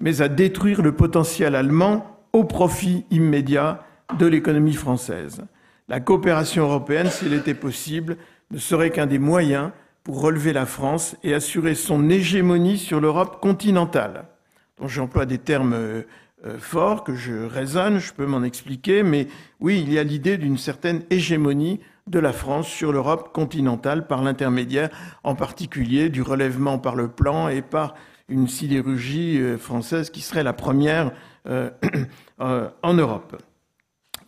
mais 0.00 0.22
à 0.22 0.28
détruire 0.28 0.80
le 0.80 0.92
potentiel 0.92 1.54
allemand 1.54 2.06
au 2.32 2.44
profit 2.44 3.04
immédiat 3.10 3.84
de 4.18 4.24
l'économie 4.24 4.72
française. 4.72 5.44
La 5.90 6.00
coopération 6.00 6.62
européenne, 6.62 7.10
s'il 7.10 7.34
était 7.34 7.52
possible, 7.52 8.16
ne 8.50 8.56
serait 8.56 8.88
qu'un 8.88 9.06
des 9.06 9.18
moyens 9.18 9.72
pour 10.04 10.20
relever 10.20 10.52
la 10.52 10.66
France 10.66 11.16
et 11.22 11.34
assurer 11.34 11.74
son 11.74 12.10
hégémonie 12.10 12.78
sur 12.78 13.00
l'Europe 13.00 13.40
continentale. 13.40 14.24
Donc 14.78 14.88
j'emploie 14.88 15.26
des 15.26 15.38
termes 15.38 15.74
euh, 15.74 16.02
euh, 16.44 16.58
forts 16.58 17.04
que 17.04 17.14
je 17.14 17.44
raisonne, 17.44 17.98
je 17.98 18.12
peux 18.12 18.26
m'en 18.26 18.42
expliquer, 18.42 19.02
mais 19.02 19.28
oui, 19.60 19.80
il 19.80 19.92
y 19.92 19.98
a 19.98 20.02
l'idée 20.02 20.38
d'une 20.38 20.58
certaine 20.58 21.02
hégémonie 21.10 21.80
de 22.08 22.18
la 22.18 22.32
France 22.32 22.66
sur 22.66 22.92
l'Europe 22.92 23.32
continentale 23.32 24.08
par 24.08 24.22
l'intermédiaire 24.22 24.90
en 25.22 25.36
particulier 25.36 26.08
du 26.08 26.20
relèvement 26.20 26.78
par 26.78 26.96
le 26.96 27.06
plan 27.08 27.48
et 27.48 27.62
par 27.62 27.94
une 28.28 28.48
sidérurgie 28.48 29.38
euh, 29.38 29.56
française 29.56 30.10
qui 30.10 30.20
serait 30.20 30.42
la 30.42 30.52
première 30.52 31.12
en 32.38 32.94
Europe. 32.94 33.36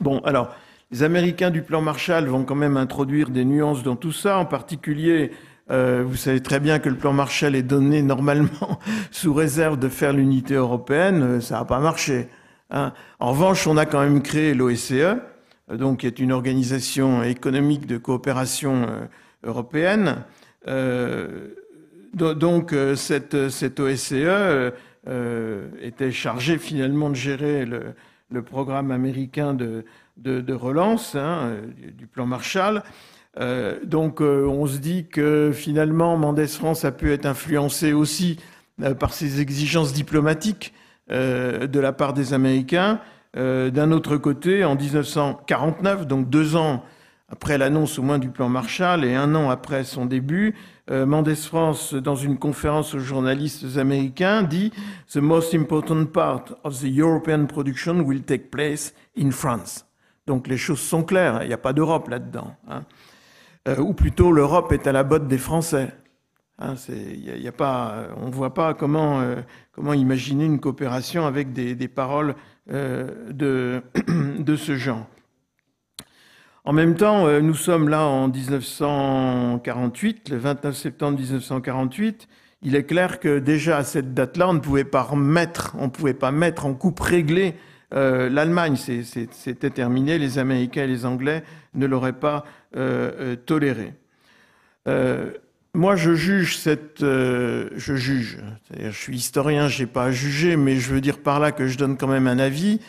Bon, 0.00 0.18
alors, 0.24 0.52
les 0.90 1.04
Américains 1.04 1.50
du 1.50 1.62
plan 1.62 1.80
Marshall 1.80 2.26
vont 2.26 2.44
quand 2.44 2.56
même 2.56 2.76
introduire 2.76 3.30
des 3.30 3.44
nuances 3.44 3.84
dans 3.84 3.94
tout 3.94 4.12
ça, 4.12 4.38
en 4.38 4.44
particulier 4.44 5.30
euh, 5.71 6.04
vous 6.06 6.16
savez 6.16 6.42
très 6.42 6.61
bien 6.61 6.78
que 6.78 6.90
le 6.90 6.97
plan 6.97 7.12
Marshall 7.12 7.54
est 7.54 7.62
donné 7.62 8.02
normalement 8.14 8.78
sous 9.11 9.33
réserve 9.33 9.78
de 9.78 9.88
faire 9.88 10.12
l'unité 10.12 10.54
européenne. 10.54 11.23
Euh, 11.23 11.40
ça 11.40 11.59
n'a 11.59 11.64
pas 11.64 11.80
marché. 11.80 12.28
Hein. 12.71 12.92
En 13.18 13.30
revanche, 13.30 13.66
on 13.66 13.76
a 13.76 13.87
quand 13.87 14.00
même 14.00 14.23
créé 14.23 14.54
l'OSCE, 14.54 14.92
euh, 14.92 15.16
donc 15.73 16.00
qui 16.00 16.06
est 16.06 16.18
une 16.18 16.33
organisation 16.33 17.23
économique 17.23 17.87
de 17.87 17.97
coopération 17.99 18.87
européenne. 19.42 20.25
donc 22.14 22.75
cette, 22.97 23.50
cette 23.50 23.80
OSCE 23.80 24.73
était 25.83 26.12
chargée 26.12 26.56
finalement 26.56 27.11
de 27.11 27.14
gérer 27.14 27.66
le, 27.66 28.42
programme 28.42 28.90
américain 28.90 29.52
de, 29.54 29.85
relance 30.52 31.14
hein, 31.14 31.56
du 31.97 32.06
plan 32.06 32.26
Marshall. 32.26 32.83
Euh, 33.40 33.78
donc 33.84 34.20
euh, 34.20 34.46
on 34.46 34.66
se 34.66 34.78
dit 34.78 35.06
que 35.06 35.50
finalement 35.52 36.16
Mendès 36.16 36.46
France 36.46 36.84
a 36.84 36.92
pu 36.92 37.12
être 37.12 37.26
influencé 37.26 37.92
aussi 37.92 38.38
euh, 38.82 38.94
par 38.94 39.12
ses 39.12 39.40
exigences 39.40 39.92
diplomatiques 39.92 40.72
de 41.10 41.80
la 41.80 41.92
part 41.92 42.14
des 42.14 42.32
Américains. 42.32 42.98
D'un 43.34 43.92
autre 43.92 44.16
côté, 44.16 44.64
en 44.64 44.74
1949, 44.74 46.06
donc 46.06 46.30
deux 46.30 46.56
ans 46.56 46.82
après 47.28 47.58
l'annonce 47.58 47.98
au 47.98 48.02
moins 48.02 48.18
du 48.18 48.30
plan 48.30 48.48
Marshall 48.48 49.04
et 49.04 49.14
un 49.14 49.34
an 49.34 49.50
après 49.50 49.84
son 49.84 50.06
début, 50.06 50.54
Mendès 50.90 51.34
France, 51.34 51.92
dans 51.92 52.16
une 52.16 52.38
conférence 52.38 52.94
aux 52.94 53.00
journalistes 53.00 53.76
américains, 53.76 54.44
dit 54.44 54.72
The 55.12 55.18
most 55.18 55.54
important 55.54 56.06
part 56.06 56.44
of 56.64 56.80
the 56.80 56.86
European 56.86 57.44
production 57.44 58.00
will 58.00 58.22
take 58.22 58.48
place 58.50 58.94
in 59.14 59.30
France. 59.30 59.84
Donc 60.26 60.48
les 60.48 60.56
choses 60.56 60.80
sont 60.80 61.02
claires, 61.02 61.40
il 61.42 61.48
n'y 61.48 61.52
a 61.52 61.58
pas 61.58 61.74
d'Europe 61.74 62.08
là-dedans. 62.08 62.56
Hein. 62.66 62.84
Euh, 63.66 63.78
ou 63.78 63.94
plutôt 63.94 64.30
l'Europe 64.30 64.73
est 64.73 64.87
à 64.87 64.92
la 64.92 65.04
botte 65.04 65.26
des 65.26 65.38
Français. 65.38 65.88
Hein, 66.59 66.75
a, 66.76 67.52
pas, 67.52 68.09
on 68.18 68.26
ne 68.26 68.33
voit 68.33 68.52
pas 68.54 68.75
comment, 68.75 69.21
euh, 69.21 69.37
comment 69.73 69.94
imaginer 69.94 70.44
une 70.44 70.61
coopération 70.61 71.26
avec 71.26 71.52
des, 71.52 71.88
paroles 71.88 72.37
euh, 72.71 73.09
de, 73.30 74.56
ce 74.56 74.76
genre. 74.76 75.06
En 76.64 76.73
même 76.73 76.94
temps, 76.94 77.28
nous 77.40 77.54
sommes 77.54 77.88
là 77.88 78.06
en 78.06 78.28
1948, 78.28 80.28
le 80.30 80.37
29 80.37 80.76
septembre 80.76 81.18
1948. 81.18 82.28
Il 82.62 82.76
est 82.76 82.85
clair 82.85 83.21
que 83.21 83.38
déjà 83.38 83.78
à 83.78 83.85
cette 83.85 84.14
date-là, 84.14 84.49
on 84.49 84.54
ne 84.54 84.61
pouvait 84.61 84.85
pas 84.85 85.02
remettre, 85.02 85.76
on 85.78 85.90
pouvait 85.90 86.14
pas 86.14 86.30
mettre 86.30 86.64
en 86.64 86.73
coupe 86.73 87.00
réglée 87.00 87.54
l'Allemagne. 87.90 88.76
C'était 88.76 89.71
terminé. 89.71 90.18
Les 90.18 90.38
Américains 90.38 90.85
et 90.85 90.87
les 90.87 91.04
Anglais 91.04 91.44
ne 91.75 91.87
l'auraient 91.87 92.14
pas 92.14 92.44
euh, 92.76 93.12
euh, 93.20 93.36
toléré. 93.36 93.94
Euh, 94.88 95.30
moi, 95.74 95.94
je 95.94 96.14
juge 96.14 96.56
cette, 96.56 97.00
je 97.00 97.94
juge. 97.94 98.38
je 98.76 98.90
suis 98.90 99.16
historien, 99.16 99.68
j'ai 99.68 99.86
pas 99.86 100.06
à 100.06 100.10
juger, 100.10 100.56
mais 100.56 100.76
je 100.76 100.92
veux 100.92 101.00
dire 101.00 101.18
par 101.18 101.38
là 101.38 101.52
que 101.52 101.68
je 101.68 101.78
donne 101.78 101.96
quand 101.96 102.06
même 102.06 102.28
un 102.28 102.38
avis. 102.38 102.80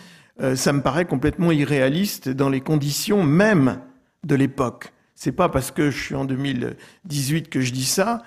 ça 0.54 0.72
me 0.72 0.82
paraît 0.82 1.06
complètement 1.06 1.52
irréaliste 1.52 2.30
dans 2.30 2.50
les 2.50 2.62
conditions 2.62 3.24
même 3.24 3.80
de 4.24 4.36
l'époque. 4.36 4.94
C'est 5.16 5.32
pas 5.32 5.50
parce 5.50 5.72
que 5.72 5.90
je 5.90 6.00
suis 6.00 6.14
en 6.14 6.26
2018 6.26 7.50
que 7.50 7.60
je 7.60 7.72
dis 7.72 7.86
ça, 7.86 8.22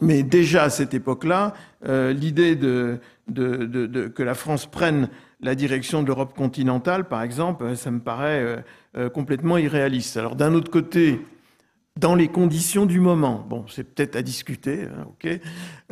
mais 0.00 0.24
déjà 0.24 0.64
à 0.64 0.70
cette 0.70 0.92
époque-là, 0.92 1.54
l'idée 1.86 2.56
de, 2.56 2.98
que 3.28 4.22
la 4.22 4.34
France 4.34 4.66
prenne 4.66 5.10
la 5.40 5.54
direction 5.54 6.02
de 6.02 6.08
l'Europe 6.08 6.34
continentale, 6.34 7.04
par 7.04 7.22
exemple, 7.22 7.76
ça 7.76 7.92
me 7.92 8.00
paraît 8.00 8.64
euh, 8.96 9.10
complètement 9.10 9.58
irréaliste. 9.58 10.16
Alors 10.16 10.36
d'un 10.36 10.54
autre 10.54 10.70
côté, 10.70 11.20
dans 11.98 12.14
les 12.14 12.28
conditions 12.28 12.86
du 12.86 12.98
moment, 12.98 13.44
bon, 13.46 13.66
c'est 13.68 13.84
peut-être 13.84 14.16
à 14.16 14.22
discuter, 14.22 14.84
hein, 14.84 15.06
ok. 15.06 15.38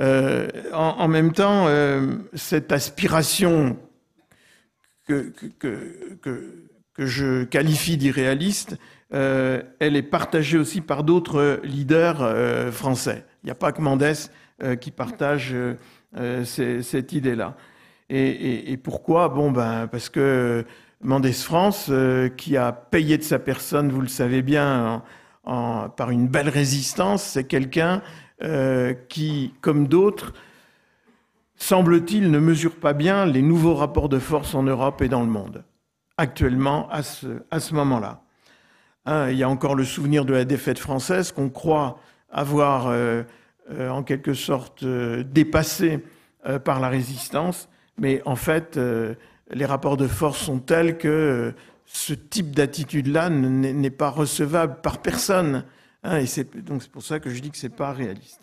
Euh, 0.00 0.48
en, 0.72 1.06
même 1.06 1.32
temps, 1.32 1.66
euh, 1.68 2.16
cette 2.32 2.72
aspiration 2.72 3.76
que, 5.06 5.34
que, 5.58 6.16
que, 6.22 6.64
que 6.94 7.04
je 7.04 7.44
qualifie 7.44 7.98
d'irréaliste, 7.98 8.78
elle 9.10 9.96
est 9.96 10.02
partagée 10.02 10.56
aussi 10.56 10.80
par 10.80 11.04
d'autres 11.04 11.60
leaders 11.62 12.72
français. 12.72 13.24
Il 13.42 13.46
n'y 13.46 13.52
a 13.52 13.54
pas 13.54 13.70
que 13.70 13.80
Mendès 13.80 14.30
qui 14.80 14.90
partage 14.90 15.54
cette 16.44 17.12
idée-là. 17.12 17.56
Et, 18.10 18.72
et, 18.72 18.76
pourquoi? 18.76 19.28
Bon, 19.28 19.50
ben, 19.50 19.86
parce 19.86 20.08
que 20.08 20.64
Mendès 21.04 21.32
France, 21.32 21.88
euh, 21.90 22.30
qui 22.30 22.56
a 22.56 22.72
payé 22.72 23.18
de 23.18 23.22
sa 23.22 23.38
personne, 23.38 23.90
vous 23.90 24.00
le 24.00 24.08
savez 24.08 24.40
bien, 24.40 25.02
par 25.44 26.10
une 26.10 26.26
belle 26.26 26.48
résistance, 26.48 27.22
c'est 27.22 27.44
quelqu'un 27.44 28.00
euh, 28.42 28.94
qui, 29.10 29.52
comme 29.60 29.86
d'autres, 29.86 30.32
semble-t-il, 31.56 32.30
ne 32.30 32.38
mesure 32.38 32.76
pas 32.76 32.94
bien 32.94 33.26
les 33.26 33.42
nouveaux 33.42 33.74
rapports 33.74 34.08
de 34.08 34.18
force 34.18 34.54
en 34.54 34.62
Europe 34.62 35.02
et 35.02 35.08
dans 35.08 35.20
le 35.20 35.26
monde, 35.26 35.64
actuellement, 36.16 36.88
à 36.90 37.02
ce, 37.02 37.74
moment-là. 37.74 38.22
Hein, 39.04 39.28
il 39.28 39.36
y 39.36 39.42
a 39.42 39.48
encore 39.50 39.74
le 39.74 39.84
souvenir 39.84 40.24
de 40.24 40.32
la 40.32 40.46
défaite 40.46 40.78
française 40.78 41.32
qu'on 41.32 41.50
croit 41.50 41.98
avoir, 42.30 42.86
euh, 42.86 43.24
en 43.78 44.02
quelque 44.02 44.32
sorte, 44.32 44.82
dépassé 44.82 46.02
par 46.64 46.80
la 46.80 46.88
résistance, 46.88 47.68
mais 47.98 48.22
en 48.24 48.36
fait, 48.36 48.78
les 49.52 49.66
rapports 49.66 49.96
de 49.96 50.06
force 50.06 50.38
sont 50.38 50.58
tels 50.58 50.96
que 50.98 51.08
euh, 51.08 51.52
ce 51.86 52.14
type 52.14 52.54
d'attitude-là 52.54 53.28
n'est 53.30 53.90
pas 53.90 54.08
recevable 54.08 54.76
par 54.82 54.98
personne. 54.98 55.64
Hein, 56.02 56.18
et 56.18 56.26
c'est 56.26 56.56
donc 56.64 56.82
c'est 56.82 56.90
pour 56.90 57.02
ça 57.02 57.20
que 57.20 57.30
je 57.30 57.40
dis 57.40 57.50
que 57.50 57.58
c'est 57.58 57.74
pas 57.74 57.92
réaliste. 57.92 58.40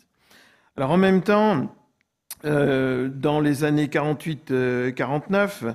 Alors 0.77 0.91
en 0.91 0.98
même 0.98 1.22
temps, 1.22 1.75
euh, 2.46 3.10
dans 3.10 3.39
les 3.39 3.63
années 3.63 3.88
48-49, 3.88 5.74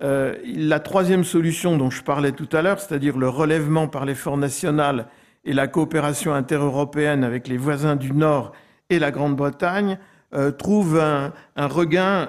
euh, 0.00 0.36
la 0.44 0.78
troisième 0.78 1.24
solution 1.24 1.76
dont 1.76 1.90
je 1.90 2.02
parlais 2.02 2.32
tout 2.32 2.48
à 2.52 2.62
l'heure, 2.62 2.80
c'est-à-dire 2.80 3.18
le 3.18 3.28
relèvement 3.28 3.88
par 3.88 4.04
l'effort 4.04 4.36
national 4.36 5.06
et 5.44 5.52
la 5.52 5.66
coopération 5.66 6.34
intereuropéenne 6.34 7.24
avec 7.24 7.48
les 7.48 7.56
voisins 7.56 7.96
du 7.96 8.12
Nord 8.12 8.52
et 8.90 8.98
la 8.98 9.10
Grande-Bretagne, 9.10 9.98
trouve 10.58 11.00
un 11.00 11.32
regain 11.56 12.28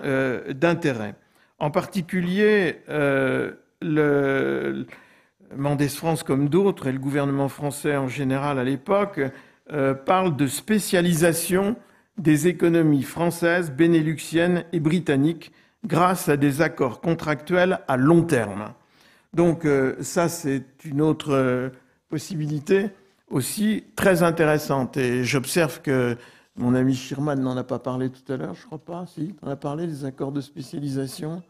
d'intérêt. 0.52 1.16
En 1.60 1.72
particulier, 1.72 2.78
euh, 2.90 3.52
le 3.82 4.86
Mendès 5.56 5.90
France, 5.90 6.24
comme 6.24 6.48
d'autres, 6.48 6.88
et 6.88 6.92
le 6.92 7.00
gouvernement 7.00 7.50
français 7.50 7.98
en 7.98 8.08
général 8.08 8.60
à 8.60 8.64
l'époque, 8.64 9.20
euh, 9.72 9.94
parlent 9.94 10.36
de 10.36 10.48
spécialisation 10.48 11.76
des 12.18 12.48
économies 12.48 13.04
françaises, 13.04 13.72
bénéluxiennes 13.72 14.64
et 14.74 14.80
britanniques 14.80 15.52
grâce 15.86 16.30
à 16.30 16.38
des 16.38 16.62
accords 16.62 17.02
contractuels 17.02 17.80
à 17.88 17.98
long 17.98 18.24
terme. 18.24 18.74
Donc 19.34 19.66
euh, 19.66 19.96
ça, 20.02 20.30
c'est 20.30 20.64
une 20.86 21.02
autre 21.02 21.72
possibilité 22.10 22.90
aussi 23.30 23.84
très 23.96 24.24
intéressante. 24.24 24.98
Et 24.98 25.24
j'observe 25.24 25.82
que 25.82 26.18
mon 26.60 26.76
ami 26.76 26.94
Schirman 26.94 27.38
n'en 27.38 27.56
a 27.56 27.64
pas 27.64 27.80
parlé 27.80 28.10
tout 28.10 28.32
à 28.32 28.36
l'heure, 28.36 28.54
je 28.54 28.66
crois 28.66 28.84
pas, 28.84 29.06
si, 29.08 29.34
on 29.42 29.50
a 29.50 29.56
parlé 29.56 29.88
des 29.88 30.04
accords 30.04 30.34
de 30.34 30.42
spécialisation. 30.42 31.42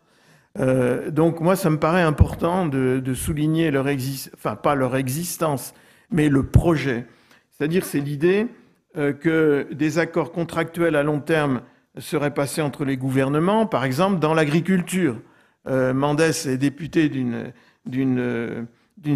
Euh, 0.60 1.10
donc 1.10 1.42
moi, 1.42 1.56
ça 1.56 1.72
me 1.72 1.80
paraît 1.80 2.04
important 2.04 2.68
de, 2.68 3.14
souligner 3.16 3.72
leur 3.72 3.88
existence, 3.88 4.32
enfin 4.38 4.56
pas 4.56 4.76
leur 4.76 4.96
existence, 4.96 5.74
mais 6.12 6.30
le 6.30 6.44
projet. 6.44 7.08
C'est-à-dire, 7.50 7.86
c'est 7.86 8.00
l'idée 8.00 8.48
euh, 8.98 9.12
que 9.12 9.68
des 9.74 9.98
accords 9.98 10.32
contractuels 10.32 10.96
à 10.96 11.02
long 11.02 11.20
terme 11.20 11.62
seraient 11.98 12.34
passés 12.34 12.62
entre 12.62 12.86
les 12.86 12.96
gouvernements, 12.96 13.66
par 13.66 13.86
exemple 13.86 14.20
dans 14.20 14.36
l'agriculture. 14.36 15.20
Euh, 15.68 15.92
Mendes 15.92 16.22
est 16.22 16.58
député 16.58 17.10
d'une 17.10 18.68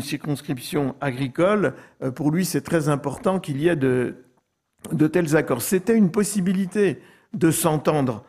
circonscription 0.01 0.95
agricole. 1.01 1.75
pour 2.15 2.31
lui, 2.31 2.45
c'est 2.45 2.61
très 2.61 2.89
important 2.89 3.39
qu'il 3.39 3.61
y 3.61 3.67
ait 3.67 3.75
de, 3.75 4.22
de 4.91 5.07
tels 5.07 5.35
accords. 5.35 5.61
C'était 5.61 5.95
une 5.95 6.11
possibilité 6.11 6.99
de 7.33 7.51
s'entendre 7.51 8.23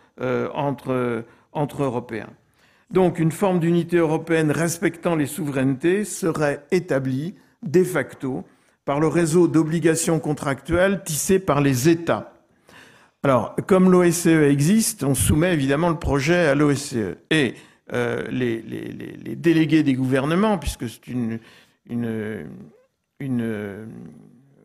entre, 0.54 1.24
entre 1.52 1.82
Européens. 1.82 2.30
Donc 2.90 3.18
une 3.18 3.32
forme 3.32 3.58
d'unité 3.58 3.96
européenne 3.96 4.50
respectant 4.50 5.16
les 5.16 5.26
souverainetés 5.26 6.04
serait 6.04 6.64
établie 6.70 7.34
de 7.62 7.82
facto 7.82 8.44
par 8.84 9.00
le 9.00 9.08
réseau 9.08 9.48
d'obligations 9.48 10.20
contractuelles 10.20 11.02
tissé 11.04 11.38
par 11.38 11.60
les 11.60 11.88
États. 11.88 12.32
Alors, 13.22 13.56
comme 13.66 13.90
l'OSCE 13.90 14.26
existe, 14.26 15.02
on 15.02 15.14
soumet 15.14 15.54
évidemment 15.54 15.88
le 15.88 15.98
projet 15.98 16.46
à 16.46 16.54
l'OSCE. 16.54 17.16
Et 17.30 17.54
euh, 17.92 18.22
les, 18.30 18.62
délégués 19.36 19.82
des 19.82 19.94
gouvernements, 19.94 20.58
puisque 20.58 20.88
c'est 20.88 21.06
une, 21.06 21.38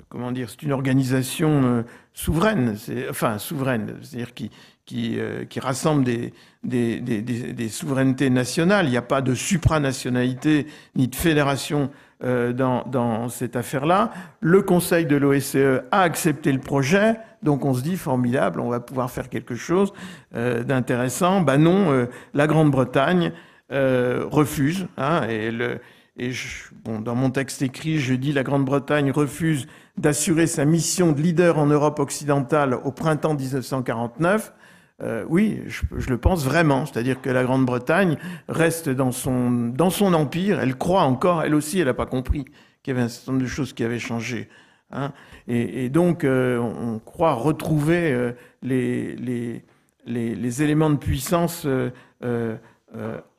comment 0.09 0.31
dire, 0.31 0.49
c'est 0.49 0.63
une 0.63 0.71
organisation 0.71 1.63
euh, 1.63 1.83
souveraine, 2.13 2.75
enfin 3.09 3.37
souveraine, 3.37 3.95
c'est-à-dire 4.01 4.33
qui, 4.33 4.51
euh, 4.95 5.45
qui, 5.45 5.59
rassemble 5.59 6.03
des, 6.03 6.33
des, 6.63 7.69
souverainetés 7.69 8.29
nationales. 8.29 8.87
Il 8.87 8.91
n'y 8.91 8.97
a 8.97 9.03
pas 9.03 9.21
de 9.21 9.35
supranationalité 9.35 10.65
ni 10.95 11.07
de 11.07 11.15
fédération 11.15 11.91
euh, 12.23 12.53
dans, 12.53 13.29
cette 13.29 13.55
affaire-là. 13.55 14.11
Le 14.39 14.63
Conseil 14.63 15.05
de 15.05 15.15
l'OSCE 15.15 15.83
a 15.91 16.01
accepté 16.01 16.51
le 16.51 16.59
projet, 16.59 17.17
donc 17.43 17.65
on 17.65 17.73
se 17.75 17.83
dit 17.83 17.97
formidable, 17.97 18.59
on 18.59 18.69
va 18.69 18.79
pouvoir 18.79 19.11
faire 19.11 19.29
quelque 19.29 19.55
chose 19.55 19.93
euh, 20.35 20.63
d'intéressant. 20.63 21.41
Ben 21.41 21.57
non, 21.57 22.07
la 22.33 22.47
Grande-Bretagne 22.47 23.31
refuse. 23.69 24.87
Hein, 24.97 25.27
et 25.29 25.51
et 26.19 26.31
bon, 26.83 26.99
dans 26.99 27.15
mon 27.15 27.29
texte 27.29 27.61
écrit, 27.61 27.99
je 27.99 28.13
dis 28.13 28.33
la 28.33 28.43
Grande-Bretagne 28.43 29.09
refuse 29.11 29.67
d'assurer 29.99 30.47
sa 30.47 30.63
mission 30.63 31.11
de 31.11 31.21
leader 31.21 31.59
en 31.59 31.65
Europe 31.65 31.99
occidentale 31.99 32.73
au 32.73 32.91
printemps 32.91 33.33
1949. 33.33 34.53
Euh, 35.01 35.25
oui, 35.27 35.61
je, 35.67 36.09
le 36.09 36.17
pense 36.17 36.45
vraiment. 36.45 36.85
C'est-à-dire 36.85 37.21
que 37.21 37.29
la 37.29 37.43
Grande-Bretagne 37.43 38.17
reste 38.47 38.89
dans 38.89 39.11
son, 39.11 39.51
dans 39.51 39.89
son 39.89 40.13
empire. 40.13 40.59
Elle 40.61 40.77
croit 40.77 41.03
encore, 41.03 41.43
elle 41.43 41.53
aussi, 41.53 41.79
elle 41.79 41.87
n'a 41.87 41.93
pas 41.93 42.05
compris 42.05 42.45
qu'il 42.81 42.93
y 42.93 42.97
avait 42.97 43.05
un 43.05 43.09
certain 43.09 43.33
nombre 43.33 43.43
de 43.43 43.49
choses 43.49 43.73
qui 43.73 43.83
avaient 43.83 43.99
changé. 43.99 44.47
Hein. 44.91 45.11
Et, 45.47 45.89
donc, 45.89 46.23
euh, 46.23 46.57
on 46.57 46.99
croit 46.99 47.33
retrouver 47.33 48.11
euh, 48.11 48.31
les, 48.63 49.15
les, 49.15 49.63
les, 50.05 50.63
éléments 50.63 50.89
de 50.89 50.95
puissance 50.95 51.67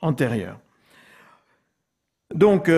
antérieurs. 0.03 0.59
Donc, 2.35 2.71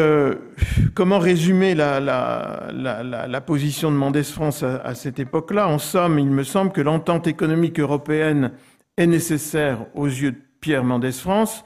comment 0.94 1.18
résumer 1.18 1.74
la, 1.74 2.00
la, 2.00 2.68
la, 2.72 3.02
la, 3.26 3.40
position 3.42 3.90
de 3.90 3.96
Mendès 3.96 4.22
France 4.22 4.62
à, 4.62 4.94
cette 4.94 5.18
époque-là? 5.18 5.68
En 5.68 5.78
somme, 5.78 6.18
il 6.18 6.30
me 6.30 6.42
semble 6.42 6.72
que 6.72 6.80
l'entente 6.80 7.26
économique 7.26 7.78
européenne 7.78 8.52
est 8.96 9.06
nécessaire 9.06 9.86
aux 9.94 10.06
yeux 10.06 10.32
de 10.32 10.40
Pierre 10.60 10.84
Mendès 10.84 11.12
France, 11.12 11.64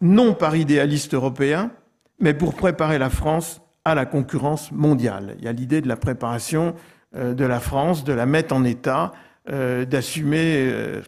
non 0.00 0.32
par 0.32 0.56
idéaliste 0.56 1.12
européen, 1.12 1.70
mais 2.20 2.34
pour 2.34 2.54
préparer 2.54 2.98
la 2.98 3.10
France 3.10 3.60
à 3.84 3.94
la 3.94 4.06
concurrence 4.06 4.72
mondiale. 4.72 5.34
Il 5.38 5.44
y 5.44 5.48
a 5.48 5.52
l'idée 5.52 5.80
de 5.80 5.88
la 5.88 5.96
préparation 5.96 6.74
euh, 7.16 7.34
de 7.34 7.44
la 7.44 7.60
France, 7.60 8.04
de 8.04 8.12
la 8.12 8.26
mettre 8.26 8.54
en 8.54 8.64
état, 8.64 9.12
euh, 9.50 9.84
d'assumer 9.84 10.68
euh, 10.70 11.02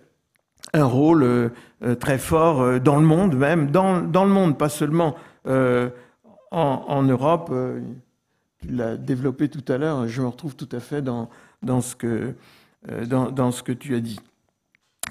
un 0.73 0.85
rôle 0.85 1.51
très 1.99 2.19
fort 2.19 2.79
dans 2.81 2.97
le 2.97 3.07
monde 3.07 3.35
même, 3.35 3.71
dans, 3.71 4.03
le 4.03 4.31
monde, 4.31 4.57
pas 4.57 4.69
seulement 4.69 5.17
en, 6.51 7.03
Europe. 7.03 7.53
Tu 8.59 8.69
l'as 8.69 8.97
développé 8.97 9.49
tout 9.49 9.65
à 9.73 9.79
l'heure, 9.79 10.09
je 10.09 10.21
me 10.21 10.29
retrouve 10.29 10.55
tout 10.55 10.69
à 10.73 10.81
fait 10.81 11.03
dans, 11.03 11.31
dans, 11.63 11.81
ce, 11.81 11.97
que, 11.97 12.35
dans 13.01 13.51
ce 13.53 13.63
que 13.63 13.73
tu 13.73 13.95
as 13.95 14.01
dit. 14.01 14.21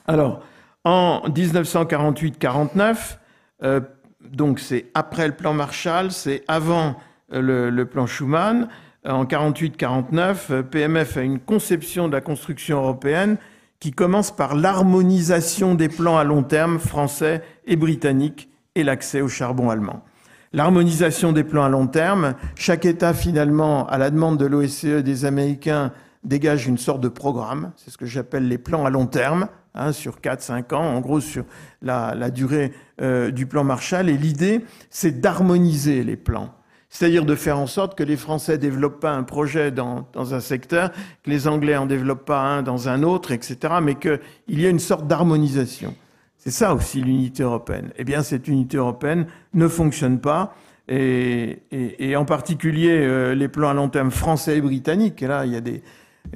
Alors, 0.08 0.42
en 0.84 1.22
1948-49, 1.28 3.18
euh, 3.64 3.82
donc 4.22 4.60
c'est 4.60 4.88
après 4.94 5.28
le 5.28 5.34
plan 5.34 5.54
Marshall, 5.54 6.12
c'est 6.12 6.44
avant 6.48 6.96
euh, 7.34 7.70
le, 7.70 7.86
plan 7.86 8.08
Schuman. 8.08 8.70
En 9.06 9.26
48-49, 9.26 10.38
euh, 10.52 10.64
PMF 10.64 11.18
a 11.18 11.22
une 11.22 11.40
conception 11.40 12.08
de 12.08 12.14
la 12.14 12.22
construction 12.22 12.80
européenne 12.80 13.38
qui 13.80 13.92
commence 13.92 14.32
par 14.32 14.56
l'harmonisation 14.56 15.76
des 15.76 15.90
plans 15.90 16.18
à 16.18 16.24
long 16.24 16.44
terme 16.44 16.80
français 16.80 17.44
et 17.66 17.76
britanniques 17.76 18.50
et 18.76 18.84
l'accès 18.84 19.22
au 19.22 19.28
charbon 19.28 19.70
allemand. 19.70 20.04
L'harmonisation 20.52 21.32
des 21.32 21.44
plans 21.44 21.64
à 21.64 21.70
long 21.70 21.88
terme, 21.88 22.34
chaque 22.56 22.86
État 22.86 23.14
finalement, 23.14 23.88
à 23.88 23.98
la 23.98 24.10
demande 24.10 24.38
de 24.38 24.46
l'OSCE 24.46 25.04
des 25.04 25.26
Américains, 25.26 25.92
dégage 26.24 26.68
une 26.68 26.78
sorte 26.78 27.02
de 27.02 27.08
programme, 27.08 27.72
c'est 27.78 27.92
ce 27.92 27.98
que 27.98 28.06
j'appelle 28.06 28.48
les 28.48 28.58
plans 28.58 28.86
à 28.86 28.90
long 28.90 29.06
terme, 29.06 29.48
Hein, 29.76 29.94
sur 29.94 30.20
4-5 30.20 30.74
ans, 30.74 30.84
en 30.84 31.00
gros 31.00 31.22
sur 31.22 31.46
la, 31.84 32.32
durée 32.32 32.74
euh, 33.02 33.30
du 33.30 33.46
plan 33.46 33.64
Marshall. 33.64 34.10
Et 34.10 34.18
l'idée, 34.18 34.66
c'est 34.90 35.22
d'harmoniser 35.22 36.04
les 36.04 36.18
plans. 36.18 36.54
C'est-à-dire 36.90 37.24
de 37.24 37.36
faire 37.36 37.60
en 37.60 37.68
sorte 37.68 37.96
que 37.96 38.02
les 38.02 38.18
Français 38.18 38.58
développent 38.58 39.00
pas 39.00 39.14
un 39.14 39.22
projet 39.22 39.70
dans, 39.70 40.08
un 40.16 40.40
secteur, 40.40 40.92
que 41.24 41.30
les 41.30 41.48
Anglais 41.48 41.78
en 41.78 41.86
développent 41.86 42.26
pas 42.26 42.42
un 42.42 42.64
dans 42.64 42.90
un 42.90 43.04
autre, 43.04 43.32
etc., 43.32 43.76
mais 43.80 43.94
qu'il 43.94 44.20
y 44.50 44.66
ait 44.66 44.72
une 44.72 44.80
sorte 44.80 45.06
d'harmonisation. 45.06 45.94
C'est 46.40 46.52
ça 46.52 46.74
aussi 46.74 47.02
l'unité 47.02 47.44
européenne. 47.44 47.92
Eh 47.98 48.06
bien, 48.06 48.24
cette 48.24 48.48
unité 48.48 48.78
européenne 48.78 49.28
ne 49.54 49.68
fonctionne 49.68 50.20
pas. 50.20 50.56
Et, 50.88 52.16
en 52.16 52.26
particulier 52.26 52.98
euh, 52.98 53.36
les 53.36 53.48
plans 53.48 53.70
à 53.70 53.74
long 53.76 53.90
terme 53.90 54.10
français 54.10 54.58
et 54.58 54.62
britanniques. 54.62 55.22
Et 55.22 55.28
là, 55.28 55.46
il 55.46 55.54
y 55.54 55.58
a 55.58 55.62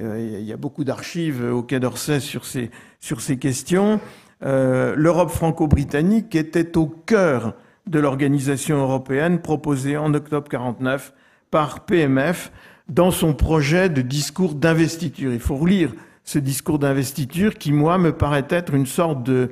euh, 0.00 0.56
beaucoup 0.56 0.84
d'archives 0.84 1.42
au 1.42 1.62
Quai 1.62 1.80
d'Orsay 1.80 2.20
sur 2.20 2.44
ces, 2.44 2.70
sur 3.00 3.20
ces 3.20 3.38
questions. 3.38 3.98
Euh, 4.44 4.94
L'Europe 4.96 5.30
franco-britannique 5.30 6.34
était 6.36 6.76
au 6.76 6.86
cœur 6.86 7.54
de 7.86 7.98
l'organisation 7.98 8.78
européenne 8.78 9.40
proposée 9.40 9.96
en 9.96 10.12
octobre 10.14 10.48
49 10.48 11.14
par 11.50 11.80
PMF 11.80 12.52
dans 12.88 13.10
son 13.10 13.32
projet 13.34 13.88
de 13.88 14.02
discours 14.02 14.54
d'investiture. 14.54 15.32
Il 15.32 15.40
faut 15.40 15.56
relire 15.56 15.92
ce 16.24 16.38
discours 16.38 16.78
d'investiture 16.78 17.56
qui, 17.56 17.72
moi, 17.72 17.98
me 17.98 18.12
paraît 18.12 18.46
être 18.50 18.74
une 18.74 18.86
sorte 18.86 19.22
de, 19.22 19.50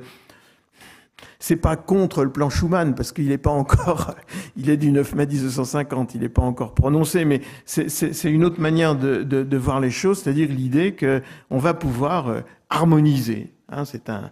c'est 1.39 1.55
pas 1.55 1.75
contre 1.75 2.23
le 2.23 2.31
plan 2.31 2.49
Schuman 2.49 2.95
parce 2.95 3.11
qu'il 3.11 3.27
n'est 3.29 3.37
pas 3.37 3.51
encore, 3.51 4.15
il 4.55 4.69
est 4.69 4.77
du 4.77 4.91
9 4.91 5.15
mai 5.15 5.25
1950, 5.25 6.15
il 6.15 6.21
n'est 6.21 6.29
pas 6.29 6.41
encore 6.41 6.73
prononcé, 6.73 7.25
mais 7.25 7.41
c'est 7.65 8.31
une 8.31 8.45
autre 8.45 8.61
manière 8.61 8.95
de, 8.95 9.57
voir 9.57 9.79
les 9.79 9.91
choses, 9.91 10.21
c'est-à-dire 10.21 10.49
l'idée 10.49 10.95
qu'on 10.95 11.57
va 11.57 11.73
pouvoir 11.73 12.27
euh, 12.27 12.41
harmoniser. 12.69 13.53
Hein, 13.69 13.85
c'est 13.85 14.09
un, 14.09 14.31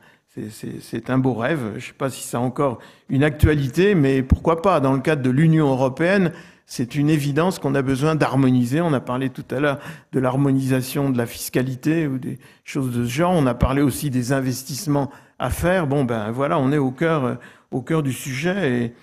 c'est 0.52 1.10
un 1.10 1.18
beau 1.18 1.34
rêve. 1.34 1.72
Je 1.72 1.76
ne 1.76 1.80
sais 1.80 1.94
pas 1.94 2.10
si 2.10 2.24
ça 2.24 2.38
a 2.38 2.42
encore 2.42 2.80
une 3.10 3.24
actualité, 3.24 3.96
mais 3.96 4.24
pourquoi 4.24 4.62
pas? 4.62 4.80
Dans 4.80 4.94
le 4.94 5.00
cadre 5.00 5.22
de 5.22 5.30
l'Union 5.30 5.70
européenne, 5.70 6.32
c'est 6.66 6.96
une 6.96 7.10
évidence 7.10 7.60
qu'on 7.60 7.76
a 7.76 7.82
besoin 7.82 8.16
d'harmoniser. 8.16 8.80
On 8.80 8.94
a 8.94 9.02
parlé 9.02 9.30
tout 9.30 9.44
à 9.52 9.60
l'heure 9.60 9.80
de 10.14 10.20
l'harmonisation 10.22 11.10
de 11.10 11.18
la 11.18 11.26
fiscalité 11.26 12.08
ou 12.08 12.18
des 12.18 12.40
choses 12.64 12.96
de 12.96 13.04
ce 13.04 13.10
genre. 13.10 13.34
On 13.34 13.46
a 13.46 13.54
parlé 13.54 13.82
aussi 13.82 14.10
des 14.10 14.32
investissements 14.32 15.12
à 15.42 15.50
faire. 15.50 15.88
Bon, 15.88 16.06
ben 16.06 16.32
voilà, 16.32 16.60
on 16.60 16.72
est 16.72 16.78
au 16.78 16.92
cœur, 16.92 17.26
euh, 17.26 17.36
au 17.72 17.82
cœur 17.82 18.04
du 18.04 18.14
sujet. 18.14 18.94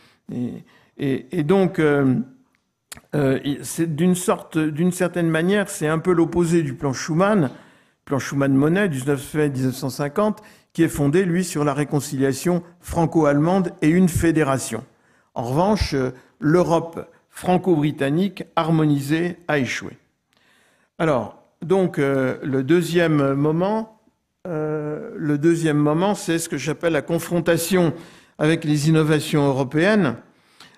Et, 0.96 1.42
donc, 1.42 1.80
euh, 1.80 2.14
euh, 3.14 3.40
c'est 3.62 3.94
d'une 3.94 4.14
sorte, 4.14 4.56
d'une 4.56 4.92
certaine 4.92 5.28
manière, 5.28 5.68
c'est 5.68 5.88
un 5.88 5.98
peu 5.98 6.12
l'opposé 6.12 6.62
du 6.62 6.74
plan 6.74 6.92
Schuman, 6.92 7.50
plan 8.04 8.18
Schuman-Monet 8.18 8.88
du 8.88 8.98
19 8.98 9.34
mai 9.34 9.48
1950, 9.50 10.40
qui 10.72 10.84
est 10.84 10.88
fondé, 10.88 11.24
lui, 11.24 11.44
sur 11.44 11.64
la 11.64 11.74
réconciliation 11.74 12.62
franco-allemande 12.80 13.72
et 13.82 13.88
une 13.88 14.08
fédération. 14.08 14.84
En 15.34 15.42
revanche, 15.42 15.96
l'Europe 16.38 17.10
franco-britannique 17.30 18.44
harmonisée 18.54 19.38
a 19.48 19.58
échoué. 19.58 19.96
Alors, 20.98 21.42
donc, 21.62 21.98
le 21.98 22.62
deuxième 22.62 23.34
moment, 23.34 23.97
euh, 24.46 25.10
le 25.16 25.38
deuxième 25.38 25.78
moment, 25.78 26.14
c'est 26.14 26.38
ce 26.38 26.48
que 26.48 26.56
j'appelle 26.56 26.92
la 26.92 27.02
confrontation 27.02 27.92
avec 28.38 28.64
les 28.64 28.88
innovations 28.88 29.46
européennes. 29.46 30.16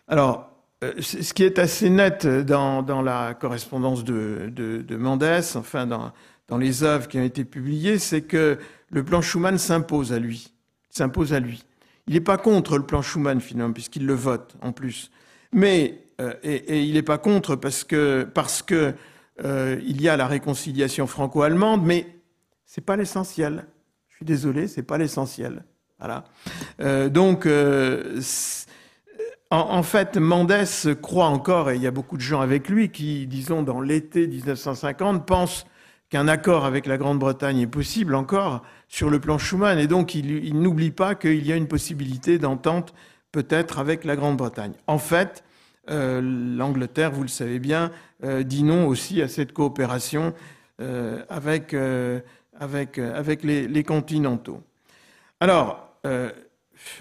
Alors, 0.09 0.51
ce 0.99 1.33
qui 1.35 1.45
est 1.45 1.59
assez 1.59 1.91
net 1.91 2.27
dans, 2.27 3.03
la 3.03 3.35
correspondance 3.35 4.03
de, 4.03 4.97
Mendès, 4.97 5.57
enfin 5.57 5.87
dans, 5.87 6.59
les 6.59 6.83
œuvres 6.83 7.07
qui 7.07 7.19
ont 7.19 7.23
été 7.25 7.45
publiées, 7.45 7.99
c'est 7.99 8.23
que 8.23 8.59
le 8.91 9.05
plan 9.05 9.21
Schuman 9.21 9.59
s'impose 9.59 10.13
à 10.13 10.19
lui. 10.19 10.53
S'impose 10.89 11.33
à 11.33 11.39
lui. 11.39 11.63
Il 12.09 12.15
n'est 12.15 12.21
pas 12.21 12.39
contre 12.39 12.77
le 12.79 12.85
plan 12.85 13.03
Schuman 13.03 13.41
finalement, 13.41 13.75
puisqu'il 13.75 14.07
le 14.07 14.15
vote 14.15 14.57
en 14.63 14.73
plus. 14.73 15.11
Mais 15.53 16.07
et, 16.43 16.83
il 16.83 16.95
n'est 16.95 17.03
pas 17.03 17.19
contre 17.19 17.57
parce 17.57 17.85
que 17.85 18.27
parce 18.35 18.63
que 18.63 18.95
il 19.45 20.01
y 20.03 20.09
a 20.09 20.17
la 20.17 20.27
réconciliation 20.27 21.07
franco-allemande, 21.07 21.83
mais 21.85 22.20
c'est 22.73 22.85
pas 22.85 22.95
l'essentiel. 22.95 23.67
Je 24.11 24.17
suis 24.19 24.25
désolé, 24.25 24.69
c'est 24.69 24.85
pas 24.85 24.97
l'essentiel. 24.97 25.65
Voilà. 25.99 26.25
donc 27.09 27.47
en, 29.51 29.83
fait, 29.83 30.17
Mendès 30.17 30.95
croit 31.03 31.27
encore, 31.27 31.73
et 31.73 31.75
il 31.75 31.83
y 31.83 31.89
a 31.89 31.91
beaucoup 31.91 32.17
de 32.17 32.23
gens 32.23 32.41
avec 32.41 32.69
lui 32.69 32.91
qui, 32.91 33.27
disons, 33.27 33.65
dans 33.65 33.81
l'été 33.81 34.29
1950, 34.29 35.27
pensent 35.27 35.67
qu'un 36.09 36.29
accord 36.29 36.65
avec 36.65 36.87
la 36.87 36.97
Grande-Bretagne 36.97 37.59
est 37.59 37.67
possible 37.67 38.15
encore 38.15 38.63
sur 38.87 39.11
le 39.11 39.19
plan 39.19 39.39
Schuman. 39.39 39.77
Et 39.81 39.89
donc, 39.89 40.15
il, 40.15 40.61
n'oublie 40.61 40.93
pas 40.93 41.17
qu'il 41.17 41.45
y 41.45 41.53
a 41.53 41.57
une 41.57 41.67
possibilité 41.67 42.39
d'entente 42.39 42.95
peut-être 43.33 43.81
avec 43.81 44.05
la 44.05 44.15
Grande-Bretagne. 44.15 44.75
En 44.87 44.99
fait, 44.99 45.43
euh, 45.91 46.21
l'Angleterre, 46.23 47.11
vous 47.11 47.23
le 47.23 47.29
savez 47.29 47.59
bien, 47.59 47.91
euh, 48.23 48.45
dit 48.45 48.63
non 48.63 48.87
aussi 48.87 49.21
à 49.21 49.27
cette 49.27 49.53
coopération 49.53 50.33
euh, 50.81 51.25
avec, 51.29 51.75
avec, 52.61 52.99
avec 52.99 53.43
les, 53.43 53.83
continentaux. 53.85 54.63
Alors, 55.41 55.91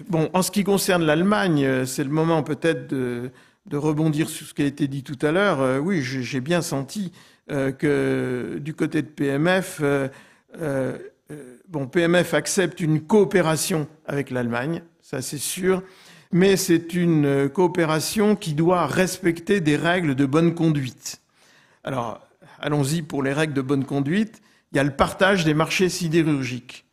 Bon, 0.08 0.30
en 0.32 0.42
ce 0.42 0.50
qui 0.50 0.64
concerne 0.64 1.04
l'Allemagne, 1.04 1.64
euh, 1.64 1.86
c'est 1.86 2.04
le 2.04 2.10
moment 2.10 2.42
peut-être 2.42 2.88
de, 2.88 3.30
rebondir 3.72 4.28
sur 4.28 4.46
ce 4.46 4.54
qui 4.54 4.62
a 4.62 4.66
été 4.66 4.88
dit 4.88 5.02
tout 5.02 5.18
à 5.22 5.30
l'heure. 5.30 5.60
Euh, 5.60 5.78
oui, 5.78 6.02
j'ai 6.02 6.40
bien 6.40 6.60
senti 6.60 7.12
euh, 7.50 7.70
que 7.70 8.58
du 8.60 8.74
côté 8.74 9.02
de 9.02 9.06
PMF, 9.06 9.80
bon, 11.68 11.86
PMF 11.86 12.34
accepte 12.34 12.80
une 12.80 13.00
coopération 13.00 13.86
avec 14.06 14.30
l'Allemagne, 14.30 14.82
ça 15.00 15.22
c'est 15.22 15.38
sûr, 15.38 15.82
mais 16.32 16.56
c'est 16.56 16.94
une 16.94 17.48
coopération 17.48 18.34
qui 18.34 18.54
doit 18.54 18.86
respecter 18.86 19.60
des 19.60 19.76
règles 19.76 20.14
de 20.14 20.26
bonne 20.26 20.54
conduite. 20.54 21.20
Alors, 21.84 22.20
allons-y 22.60 23.02
pour 23.02 23.22
les 23.22 23.32
règles 23.32 23.54
de 23.54 23.62
bonne 23.62 23.84
conduite. 23.84 24.42
Il 24.72 24.76
y 24.76 24.78
a 24.78 24.84
le 24.84 24.90
partage 24.90 25.44
des 25.44 25.54
marchés 25.54 25.88
sidérurgiques. 25.88 26.84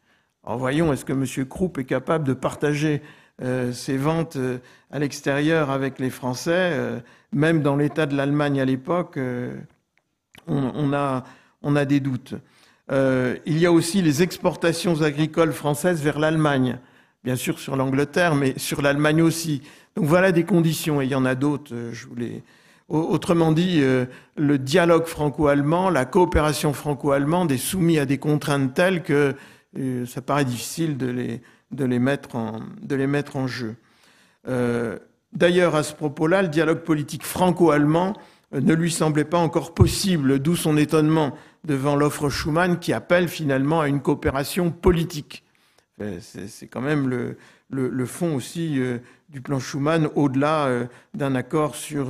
Alors 0.44 0.58
voyons, 0.58 0.94
est-ce 0.94 1.06
que 1.06 1.14
M. 1.14 1.46
Krupp 1.46 1.78
est 1.78 1.84
capable 1.84 2.26
de 2.26 2.34
partager 2.34 3.02
euh, 3.44 3.72
ses 3.72 3.98
ventes 3.98 4.38
euh, 4.38 4.58
à 4.90 4.98
l'extérieur 4.98 5.70
avec 5.70 6.00
les 6.00 6.10
Français 6.10 6.72
euh, 6.74 7.00
Même 7.34 7.62
dans 7.62 7.76
l'état 7.76 8.08
de 8.08 8.16
l'Allemagne 8.16 8.60
à 8.60 8.66
l'époque, 8.66 9.20
on, 10.48 10.94
a, 10.94 11.24
on, 11.62 11.76
a, 11.76 11.86
des 11.86 12.00
doutes. 12.00 12.34
il 12.90 13.60
y 13.60 13.66
a 13.66 13.72
aussi 13.72 14.02
les 14.02 14.24
exportations 14.24 15.02
agricoles 15.02 15.52
françaises 15.52 16.02
vers 16.02 16.18
l'Allemagne, 16.18 16.80
bien 17.24 17.36
sûr 17.36 17.60
sur 17.60 17.76
l'Angleterre, 17.76 18.34
mais 18.34 18.58
sur 18.58 18.82
l'Allemagne 18.82 19.22
aussi. 19.22 19.62
Donc 19.96 20.06
voilà 20.06 20.32
des 20.32 20.46
conditions, 20.46 21.02
et 21.02 21.06
il 21.06 21.12
y 21.12 21.16
en 21.16 21.26
a 21.26 21.36
d'autres, 21.36 21.76
je 21.92 22.08
voulais... 22.08 22.44
Autrement 22.90 23.52
dit, 23.52 23.82
le 24.38 24.58
dialogue 24.58 25.06
franco-allemand, 25.06 25.90
la 25.90 26.06
coopération 26.06 26.72
franco-allemande 26.72 27.52
est 27.52 27.58
soumis 27.58 28.00
à 28.00 28.06
des 28.06 28.18
contraintes 28.18 28.74
telles 28.74 29.04
que 29.04 29.36
ça 30.06 30.22
paraît 30.22 30.46
difficile 30.46 30.98
de 30.98 31.08
les, 31.86 32.00
mettre, 32.00 32.36
en, 32.36 33.48
jeu. 33.48 33.76
Euh, 34.48 34.98
d'ailleurs, 35.34 35.76
à 35.76 35.84
ce 35.84 35.94
propos-là, 35.94 36.42
le 36.42 36.48
dialogue 36.48 36.80
politique 36.80 37.24
franco-allemand 37.24 38.14
euh, 38.54 38.62
ne 38.62 38.74
lui 38.74 38.92
semblait 38.92 39.26
pas 39.26 39.38
encore 39.38 39.74
possible, 39.74 40.40
d'où 40.40 40.56
son 40.56 40.78
étonnement 40.78 41.36
devant 41.64 41.96
l'offre 41.96 42.30
Schuman 42.30 42.80
qui 42.80 42.94
appelle 42.94 43.28
finalement 43.28 43.82
à 43.82 43.88
une 43.88 44.02
coopération 44.02 44.72
politique. 44.72 45.44
Euh, 46.02 46.20
c'est 46.22 46.68
quand 46.68 46.82
même 46.82 47.10
le, 47.10 47.38
le, 47.70 48.06
fond 48.06 48.36
aussi 48.36 48.80
du 49.30 49.42
plan 49.42 49.60
Schuman, 49.60 50.08
au-delà 50.16 50.88
d'un 51.14 51.36
accord 51.36 51.76
sur, 51.76 52.08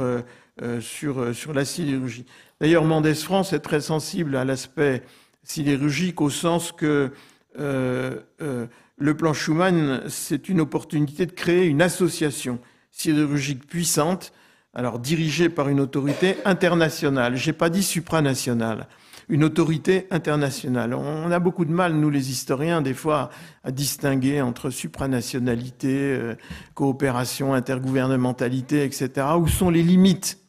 sur, 0.79 1.35
sur 1.35 1.53
la 1.53 1.65
sidérurgie. 1.65 2.25
D'ailleurs, 2.59 2.83
Mendes 2.83 3.13
France 3.13 3.53
est 3.53 3.59
très 3.59 3.81
sensible 3.81 4.35
à 4.35 4.45
l'aspect 4.45 5.03
sidérurgique 5.43 6.21
au 6.21 6.29
sens 6.29 6.71
que 6.71 7.11
euh, 7.59 8.17
euh, 8.41 8.67
le 8.97 9.15
plan 9.15 9.33
Schuman, 9.33 10.01
c'est 10.07 10.49
une 10.49 10.59
opportunité 10.59 11.25
de 11.25 11.31
créer 11.31 11.65
une 11.65 11.81
association 11.81 12.59
sidérurgique 12.91 13.67
puissante, 13.67 14.33
alors 14.73 14.99
dirigée 14.99 15.49
par 15.49 15.69
une 15.69 15.79
autorité 15.79 16.37
internationale. 16.45 17.35
J'ai 17.35 17.53
pas 17.53 17.69
dit 17.69 17.83
supranationale, 17.83 18.87
une 19.29 19.43
autorité 19.43 20.07
internationale. 20.09 20.93
On 20.93 21.31
a 21.31 21.39
beaucoup 21.39 21.65
de 21.65 21.71
mal, 21.71 21.93
nous 21.93 22.09
les 22.09 22.31
historiens, 22.31 22.81
des 22.81 22.95
fois, 22.95 23.29
à 23.63 23.71
distinguer 23.71 24.41
entre 24.41 24.69
supranationalité, 24.69 25.95
euh, 25.95 26.35
coopération, 26.73 27.53
intergouvernementalité, 27.53 28.83
etc. 28.83 29.27
Où 29.39 29.47
sont 29.47 29.69
les 29.69 29.83
limites 29.83 30.39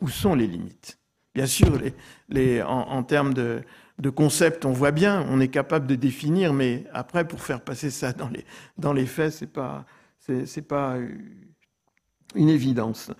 Où 0.00 0.08
sont 0.08 0.34
les 0.34 0.46
limites? 0.46 0.98
Bien 1.34 1.46
sûr, 1.46 1.78
les, 2.28 2.62
en 2.62 3.02
termes 3.02 3.34
de, 3.34 3.62
de 3.98 4.10
concept, 4.10 4.64
on 4.64 4.72
voit 4.72 4.92
bien, 4.92 5.26
on 5.28 5.40
est 5.40 5.48
capable 5.48 5.86
de 5.86 5.94
définir, 5.94 6.52
mais 6.52 6.84
après, 6.92 7.26
pour 7.26 7.42
faire 7.42 7.60
passer 7.60 7.90
ça 7.90 8.12
dans 8.12 8.28
les, 8.28 8.44
dans 8.76 8.92
les 8.92 9.06
faits, 9.06 9.32
c'est 9.32 9.52
pas, 9.52 9.84
c'est, 10.18 10.62
pas 10.62 10.96
une 12.34 12.48
évidence. 12.48 13.10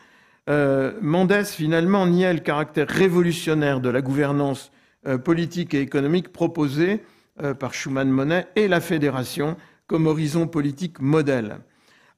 Euh, 0.48 0.98
Mendès, 1.00 1.44
finalement, 1.44 2.06
niait 2.06 2.32
le 2.32 2.40
caractère 2.40 2.88
révolutionnaire 2.88 3.80
de 3.80 3.88
la 3.88 4.02
gouvernance 4.02 4.70
euh, 5.06 5.18
politique 5.18 5.74
et 5.74 5.80
économique 5.80 6.32
proposée 6.32 7.04
euh, 7.42 7.54
par 7.54 7.74
Schuman-Monet 7.74 8.46
et 8.56 8.68
la 8.68 8.80
Fédération 8.80 9.56
comme 9.86 10.06
horizon 10.06 10.46
politique 10.46 11.00
modèle. 11.00 11.58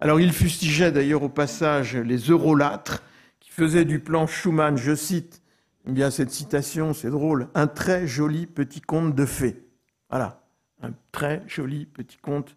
Alors, 0.00 0.20
il 0.20 0.32
fustigeait 0.32 0.92
d'ailleurs 0.92 1.22
au 1.22 1.28
passage 1.28 1.96
les 1.96 2.18
eurolâtres 2.30 3.02
qui 3.50 3.56
faisaient 3.56 3.84
du 3.84 3.98
plan 3.98 4.26
Schuman, 4.26 4.76
je 4.76 4.94
cite, 4.94 5.42
bien, 5.84 6.10
cette 6.10 6.30
citation, 6.30 6.94
c'est 6.94 7.10
drôle. 7.10 7.48
Un 7.54 7.66
très 7.66 8.06
joli 8.06 8.46
petit 8.46 8.80
conte 8.80 9.14
de 9.14 9.26
fées. 9.26 9.64
Voilà. 10.08 10.42
Un 10.82 10.92
très 11.12 11.42
joli 11.46 11.84
petit 11.84 12.16
conte 12.18 12.56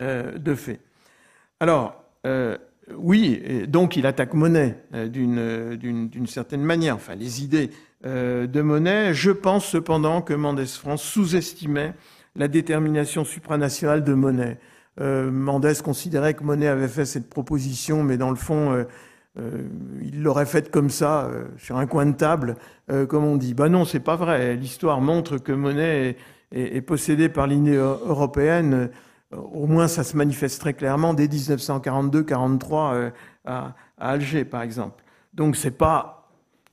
euh, 0.00 0.38
de 0.38 0.54
fées. 0.54 0.80
Alors, 1.60 2.04
euh, 2.26 2.58
oui, 2.96 3.66
donc 3.68 3.96
il 3.96 4.06
attaque 4.06 4.34
Monet 4.34 4.84
euh, 4.94 5.08
d'une 5.08 6.26
certaine 6.26 6.62
manière, 6.62 6.96
enfin 6.96 7.14
les 7.14 7.42
idées 7.42 7.70
de 8.04 8.60
Monet. 8.60 9.14
Je 9.14 9.30
pense 9.30 9.66
cependant 9.66 10.20
que 10.20 10.34
Mendès 10.34 10.66
France 10.66 11.02
sous-estimait 11.02 11.94
la 12.36 12.48
détermination 12.48 13.24
supranationale 13.24 14.04
de 14.04 14.12
Monet. 14.12 14.58
Mendès 15.00 15.76
considérait 15.82 16.34
que 16.34 16.44
Monet 16.44 16.68
avait 16.68 16.88
fait 16.88 17.06
cette 17.06 17.30
proposition, 17.30 18.02
mais 18.02 18.18
dans 18.18 18.28
le 18.28 18.36
fond, 18.36 18.84
euh, 19.36 19.66
il 20.00 20.22
l'aurait 20.22 20.46
faite 20.46 20.70
comme 20.70 20.90
ça, 20.90 21.24
euh, 21.24 21.46
sur 21.58 21.76
un 21.76 21.86
coin 21.86 22.06
de 22.06 22.16
table, 22.16 22.56
euh, 22.90 23.04
comme 23.06 23.24
on 23.24 23.36
dit. 23.36 23.54
Ben 23.54 23.68
non, 23.68 23.84
c'est 23.84 24.00
pas 24.00 24.16
vrai. 24.16 24.54
L'histoire 24.54 25.00
montre 25.00 25.38
que 25.38 25.52
Monet 25.52 26.16
est, 26.52 26.80
possédé 26.82 27.28
par 27.28 27.48
l'Union 27.48 27.98
européenne. 28.06 28.90
Au 29.32 29.66
moins, 29.66 29.88
ça 29.88 30.04
se 30.04 30.16
manifeste 30.16 30.60
très 30.60 30.74
clairement 30.74 31.12
dès 31.12 31.26
1942-43 31.26 33.10
à, 33.44 33.74
Alger, 33.98 34.44
par 34.44 34.62
exemple. 34.62 35.02
Donc, 35.32 35.56
c'est 35.56 35.76
pas 35.76 36.30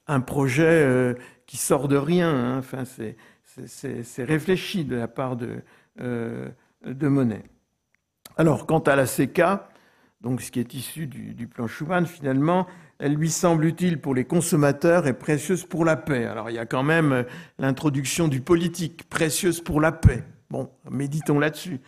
un 0.07 0.19
projet 0.19 1.15
qui 1.47 1.57
sort 1.57 1.87
de 1.87 1.95
rien. 1.95 2.29
Hein. 2.29 2.57
Enfin, 2.59 2.83
c'est 2.85 4.23
réfléchi 4.23 4.85
de 4.85 4.95
la 4.95 5.07
part 5.07 5.35
de, 5.35 5.63
de 5.97 7.07
Monet. 7.07 7.43
Alors, 8.37 8.67
quant 8.67 8.79
à 8.79 8.95
la 8.95 9.05
CK, 9.05 9.41
donc 10.21 10.41
ce 10.41 10.51
qui 10.51 10.59
est 10.59 10.73
issu 10.73 11.07
du, 11.07 11.47
plan 11.47 11.67
Schuman, 11.67 12.05
finalement, 12.05 12.67
elle 12.99 13.15
lui 13.15 13.31
semble 13.31 13.65
utile 13.65 13.99
pour 13.99 14.13
les 14.13 14.25
consommateurs 14.25 15.07
et 15.07 15.13
précieuse 15.13 15.65
pour 15.65 15.83
la 15.83 15.95
paix. 15.95 16.25
Alors 16.25 16.51
il 16.51 16.55
y 16.55 16.59
a 16.59 16.67
quand 16.67 16.83
même 16.83 17.11
euh, 17.11 17.23
l'introduction 17.57 18.27
du 18.27 18.41
politique, 18.41 19.09
précieuse 19.09 19.61
pour 19.61 19.81
la 19.81 19.91
paix. 19.91 20.23
Bon, 20.51 20.69
méditons 20.91 21.39
là-dessus. 21.39 21.81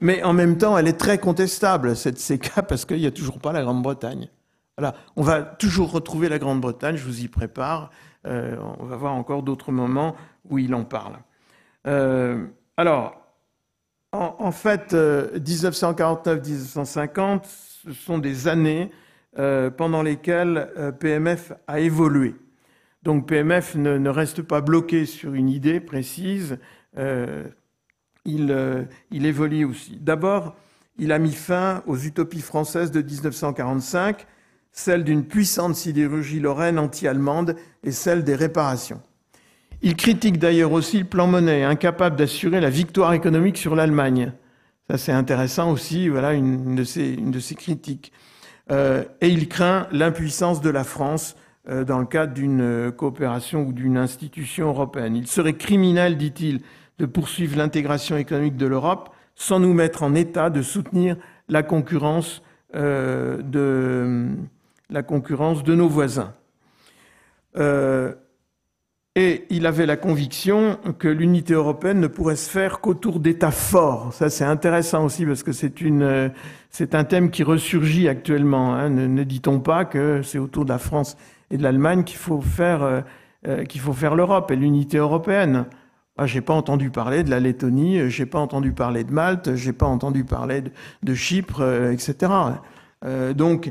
Mais 0.00 0.24
en 0.24 0.32
même 0.32 0.58
temps, 0.58 0.76
elle 0.76 0.88
est 0.88 0.98
très 0.98 1.18
contestable, 1.18 1.94
cette 1.94 2.18
CK, 2.18 2.62
parce 2.68 2.84
qu'il 2.84 2.98
n'y 2.98 3.06
a 3.06 3.12
toujours 3.12 3.38
pas 3.38 3.52
la 3.52 3.62
Grande-Bretagne. 3.62 4.28
Voilà, 4.76 4.96
on 5.14 5.22
va 5.22 5.42
toujours 5.42 5.92
retrouver 5.92 6.28
la 6.28 6.40
Grande-Bretagne, 6.40 6.96
je 6.96 7.04
vous 7.04 7.22
y 7.22 7.28
prépare. 7.28 7.90
Euh, 8.26 8.56
on 8.80 8.84
va 8.84 8.96
voir 8.96 9.14
encore 9.14 9.44
d'autres 9.44 9.70
moments 9.70 10.16
où 10.50 10.58
il 10.58 10.74
en 10.74 10.82
parle. 10.84 11.18
Euh, 11.86 12.44
alors, 12.76 13.14
en, 14.12 14.34
en 14.40 14.50
fait, 14.50 14.92
1949-1950, 14.92 17.65
ce 17.86 17.92
sont 17.92 18.18
des 18.18 18.48
années 18.48 18.90
euh, 19.38 19.70
pendant 19.70 20.02
lesquelles 20.02 20.70
euh, 20.76 20.92
PMF 20.92 21.52
a 21.66 21.80
évolué. 21.80 22.34
Donc 23.02 23.28
PMF 23.28 23.76
ne, 23.76 24.08
reste 24.08 24.42
pas 24.42 24.60
bloqué 24.60 25.06
sur 25.06 25.34
une 25.34 25.48
idée 25.48 25.78
précise, 25.78 26.58
euh, 26.98 27.44
il, 28.24 28.50
évolue 29.12 29.64
aussi. 29.64 29.98
D'abord, 30.00 30.56
il 30.98 31.12
a 31.12 31.18
mis 31.20 31.32
fin 31.32 31.84
aux 31.86 31.96
utopies 31.96 32.40
françaises 32.40 32.90
de 32.90 33.00
1945. 33.00 34.26
celle 34.72 35.04
d'une 35.04 35.24
puissante 35.24 35.76
sidérurgie 35.76 36.40
lorraine 36.40 36.78
anti-allemande 36.78 37.54
et 37.84 37.92
celle 37.92 38.24
des 38.24 38.34
réparations. 38.34 39.00
Il 39.82 39.94
critique 39.94 40.38
d'ailleurs 40.38 40.72
aussi 40.72 40.98
le 40.98 41.04
plan 41.04 41.26
Monnet, 41.26 41.62
incapable 41.62 42.16
d'assurer 42.16 42.60
la 42.60 42.70
victoire 42.70 43.12
économique 43.12 43.56
sur 43.56 43.76
l'Allemagne. 43.76 44.32
Ça, 44.88 44.98
c'est 44.98 45.12
intéressant 45.12 45.72
aussi, 45.72 46.08
voilà 46.08 46.34
une 46.34 46.76
de 46.76 46.84
ses, 46.84 47.16
critiques. 47.56 48.12
Euh, 48.70 49.04
et 49.20 49.28
il 49.28 49.48
craint 49.48 49.88
l'impuissance 49.90 50.60
de 50.60 50.70
la 50.70 50.84
France 50.84 51.36
euh, 51.68 51.84
dans 51.84 51.98
le 51.98 52.06
cadre 52.06 52.34
d'une 52.34 52.92
coopération 52.96 53.62
ou 53.62 53.72
d'une 53.72 53.96
institution 53.96 54.68
européenne. 54.68 55.16
Il 55.16 55.26
serait 55.26 55.54
criminel, 55.54 56.16
dit-il, 56.16 56.60
de 56.98 57.06
poursuivre 57.06 57.56
l'intégration 57.56 58.16
économique 58.16 58.56
de 58.56 58.66
l'Europe 58.66 59.10
sans 59.34 59.58
nous 59.60 59.74
mettre 59.74 60.02
en 60.02 60.14
état 60.14 60.50
de 60.50 60.62
soutenir 60.62 61.14
euh, 61.14 61.18
la 61.52 61.62
concurrence 65.02 65.64
de 65.64 65.74
nos 65.74 65.88
voisins. 65.88 66.32
Euh, 69.16 69.20
et 69.20 69.46
il 69.50 69.66
avait 69.66 69.86
la 69.86 69.96
conviction 69.96 70.78
que 70.98 71.08
l'unité 71.08 71.54
européenne 71.54 72.00
ne 72.00 72.06
pourrait 72.06 72.36
se 72.36 72.50
faire 72.50 72.80
qu'autour 72.80 73.20
d'États 73.20 73.50
forts. 73.50 74.12
Ça, 74.12 74.30
c'est 74.30 74.44
intéressant 74.44 75.04
aussi 75.04 75.24
parce 75.24 75.42
que 75.42 75.52
c'est 75.52 75.80
une, 75.80 76.30
c'est 76.70 76.94
un 76.94 77.04
thème 77.04 77.30
qui 77.30 77.42
ressurgit 77.42 78.08
actuellement. 78.08 78.74
Hein. 78.74 78.90
Ne, 78.90 79.24
dit-on 79.24 79.60
pas 79.60 79.86
que 79.86 80.20
c'est 80.22 80.38
autour 80.38 80.64
de 80.64 80.70
la 80.70 80.78
France 80.78 81.16
et 81.50 81.56
de 81.56 81.62
l'Allemagne 81.62 82.04
qu'il 82.04 82.18
faut 82.18 82.40
faire, 82.40 82.82
euh, 82.82 83.00
euh, 83.48 83.64
qu'il 83.64 83.80
faut 83.80 83.92
faire 83.92 84.14
l'Europe 84.14 84.50
et 84.50 84.56
l'unité 84.56 84.98
européenne 84.98 85.66
ah, 86.18 86.26
J'ai 86.26 86.40
pas 86.40 86.54
entendu 86.54 86.90
parler 86.90 87.22
de 87.22 87.30
la 87.30 87.40
Lettonie, 87.40 88.10
j'ai 88.10 88.26
pas 88.26 88.40
entendu 88.40 88.72
parler 88.72 89.04
de 89.04 89.12
Malte, 89.12 89.54
j'ai 89.54 89.72
pas 89.72 89.86
entendu 89.86 90.24
parler 90.24 90.62
de, 91.02 91.14
Chypre, 91.14 91.60
euh, 91.60 91.92
etc. 91.92 92.32
donc, 93.34 93.70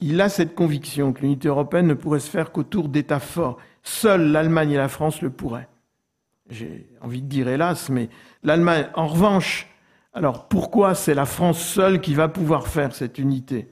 il 0.00 0.20
a 0.20 0.28
cette 0.28 0.56
conviction 0.56 1.12
que 1.12 1.20
l'unité 1.20 1.46
européenne 1.46 1.86
ne 1.86 1.94
pourrait 1.94 2.18
se 2.18 2.28
faire 2.28 2.50
qu'autour 2.50 2.88
d'États 2.88 3.20
forts. 3.20 3.58
Seule 3.82 4.30
l'Allemagne 4.30 4.72
et 4.72 4.76
la 4.76 4.88
France 4.88 5.22
le 5.22 5.30
pourraient. 5.30 5.68
J'ai 6.50 6.88
envie 7.00 7.22
de 7.22 7.28
dire 7.28 7.48
hélas, 7.48 7.88
mais 7.88 8.08
l'Allemagne, 8.42 8.86
en 8.94 9.06
revanche, 9.06 9.68
alors 10.12 10.48
pourquoi 10.48 10.94
c'est 10.94 11.14
la 11.14 11.24
France 11.24 11.60
seule 11.60 12.00
qui 12.00 12.14
va 12.14 12.28
pouvoir 12.28 12.68
faire 12.68 12.94
cette 12.94 13.18
unité? 13.18 13.70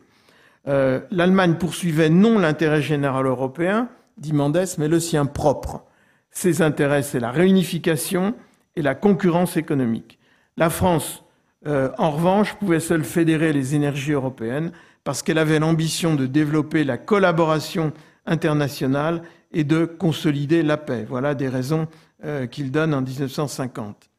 Euh, 0.68 1.00
L'Allemagne 1.10 1.54
poursuivait 1.54 2.10
non 2.10 2.38
l'intérêt 2.38 2.82
général 2.82 3.26
européen, 3.26 3.88
dit 4.18 4.32
Mendès, 4.32 4.76
mais 4.78 4.88
le 4.88 5.00
sien 5.00 5.26
propre. 5.26 5.84
Ses 6.30 6.62
intérêts, 6.62 7.02
c'est 7.02 7.20
la 7.20 7.30
réunification 7.30 8.34
et 8.76 8.82
la 8.82 8.94
concurrence 8.94 9.56
économique. 9.56 10.18
La 10.56 10.70
France, 10.70 11.24
euh, 11.66 11.90
en 11.98 12.10
revanche, 12.10 12.54
pouvait 12.54 12.80
seule 12.80 13.04
fédérer 13.04 13.52
les 13.52 13.74
énergies 13.74 14.12
européennes 14.12 14.72
parce 15.04 15.22
qu'elle 15.22 15.38
avait 15.38 15.58
l'ambition 15.58 16.14
de 16.14 16.26
développer 16.26 16.84
la 16.84 16.98
collaboration 16.98 17.92
internationale 18.26 19.22
et 19.52 19.64
de 19.64 19.84
consolider 19.84 20.62
la 20.62 20.76
paix. 20.76 21.04
Voilà 21.08 21.34
des 21.34 21.48
raisons 21.48 21.88
euh, 22.24 22.46
qu'il 22.46 22.70
donne 22.70 22.94
en 22.94 23.02
1950. 23.02 24.10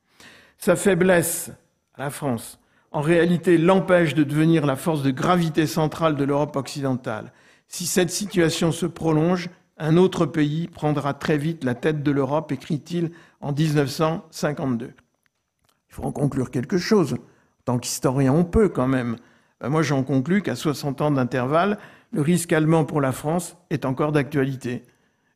Sa 0.58 0.76
faiblesse 0.76 1.52
à 1.96 2.04
la 2.04 2.10
France, 2.10 2.60
en 2.91 3.02
réalité, 3.02 3.58
l'empêche 3.58 4.13
de 4.13 4.24
devenir 4.24 4.65
la 4.65 4.76
force 4.76 5.02
de 5.02 5.12
gravité 5.12 5.65
centrale 5.65 6.15
de 6.15 6.24
l'Europe 6.24 6.56
occidentale. 6.58 7.32
Si 7.67 7.86
cette 7.86 8.10
situation 8.10 8.74
se 8.74 8.86
prolonge, 8.86 9.50
un 9.78 9.96
autre 9.98 10.26
pays 10.26 10.67
prendra 10.67 11.13
très 11.13 11.38
vite 11.38 11.63
la 11.63 11.74
tête 11.74 12.04
de 12.04 12.12
l'Europe, 12.12 12.52
écrit-il 12.52 13.12
en 13.39 13.54
1952. 13.54 14.88
Il 14.88 15.96
faut 15.96 16.04
en 16.04 16.12
conclure 16.12 16.52
quelque 16.52 16.78
chose. 16.78 17.13
En 17.13 17.63
tant 17.65 17.80
qu'historien, 17.80 18.34
on 18.34 18.44
peut 18.44 18.70
quand 18.70 18.88
même. 18.88 19.15
Euh, 19.63 19.70
moi, 19.70 19.82
j'en 19.82 20.04
conclus 20.04 20.41
qu'à 20.41 20.56
60 20.56 21.02
ans 21.02 21.12
d'intervalle, 21.12 21.78
le 22.12 22.22
risque 22.22 22.52
allemand 22.52 22.84
pour 22.84 23.00
la 23.00 23.12
France 23.12 23.56
est 23.70 23.86
encore 23.86 24.12
d'actualité. 24.12 24.84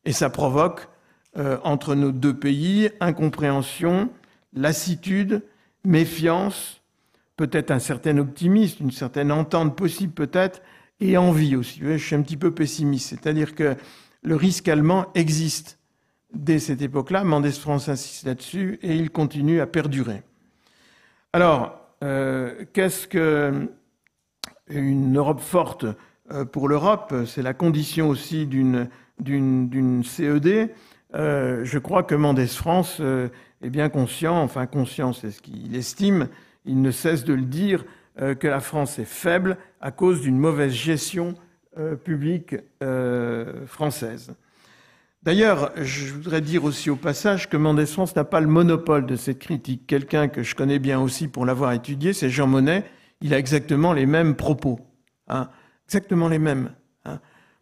Et 0.06 0.12
ça 0.12 0.30
provoque, 0.30 0.88
euh, 1.36 1.58
entre 1.64 1.94
nos 1.94 2.12
deux 2.12 2.32
pays, 2.32 2.90
incompréhension, 3.00 4.08
lassitude, 4.54 5.42
méfiance, 5.84 6.80
peut-être 7.36 7.70
un 7.70 7.80
certain 7.80 8.16
optimisme, 8.16 8.84
une 8.84 8.90
certaine 8.92 9.30
entente 9.30 9.76
possible 9.76 10.14
peut-être, 10.14 10.62
et 11.00 11.18
envie 11.18 11.56
aussi. 11.56 11.80
Je 11.82 11.96
suis 11.98 12.16
un 12.16 12.22
petit 12.22 12.38
peu 12.38 12.52
pessimiste. 12.52 13.10
C'est-à-dire 13.10 13.54
que 13.54 13.76
le 14.22 14.36
risque 14.36 14.68
allemand 14.68 15.06
existe 15.14 15.78
dès 16.32 16.58
cette 16.58 16.80
époque-là. 16.80 17.24
Mendes 17.24 17.50
France 17.50 17.88
insiste 17.88 18.24
là-dessus 18.24 18.78
et 18.82 18.96
il 18.96 19.10
continue 19.10 19.60
à 19.60 19.66
perdurer. 19.66 20.22
Alors, 21.32 21.78
euh, 22.02 22.64
qu'est-ce 22.72 23.06
que 23.06 23.68
une 24.68 25.16
Europe 25.16 25.40
forte 25.40 25.84
euh, 26.30 26.44
pour 26.44 26.68
l'Europe? 26.68 27.12
C'est 27.26 27.42
la 27.42 27.54
condition 27.54 28.08
aussi 28.08 28.46
d'une 28.46 28.88
d'une 29.18 30.02
CED. 30.04 30.70
Euh, 31.14 31.64
je 31.64 31.78
crois 31.78 32.02
que 32.02 32.14
Mendes 32.14 32.46
France 32.46 33.00
est 33.00 33.70
bien 33.70 33.88
conscient, 33.88 34.36
enfin 34.42 34.66
conscient, 34.66 35.12
c'est 35.12 35.30
ce 35.30 35.40
qu'il 35.40 35.74
estime, 35.74 36.28
il 36.64 36.82
ne 36.82 36.90
cesse 36.90 37.24
de 37.24 37.34
le 37.34 37.42
dire, 37.42 37.84
euh, 38.20 38.34
que 38.34 38.48
la 38.48 38.60
France 38.60 38.98
est 38.98 39.04
faible 39.04 39.58
à 39.82 39.90
cause 39.90 40.22
d'une 40.22 40.38
mauvaise 40.38 40.72
gestion 40.72 41.34
euh, 41.76 41.96
publique 41.96 42.56
euh, 42.82 43.66
française. 43.66 44.34
D'ailleurs, 45.22 45.70
je 45.76 46.14
voudrais 46.14 46.40
dire 46.40 46.64
aussi 46.64 46.88
au 46.88 46.96
passage 46.96 47.50
que 47.50 47.58
Mendes 47.58 47.84
France 47.84 48.16
n'a 48.16 48.24
pas 48.24 48.40
le 48.40 48.46
monopole 48.46 49.04
de 49.04 49.16
cette 49.16 49.40
critique. 49.40 49.86
Quelqu'un 49.86 50.28
que 50.28 50.42
je 50.42 50.54
connais 50.54 50.78
bien 50.78 50.98
aussi 50.98 51.28
pour 51.28 51.44
l'avoir 51.44 51.72
étudié, 51.72 52.14
c'est 52.14 52.30
Jean 52.30 52.46
Monnet. 52.46 52.84
Il 53.20 53.34
a 53.34 53.38
exactement 53.38 53.92
les 53.92 54.06
mêmes 54.06 54.34
propos, 54.34 54.80
hein, 55.28 55.50
exactement 55.86 56.28
les 56.28 56.38
mêmes. 56.38 56.70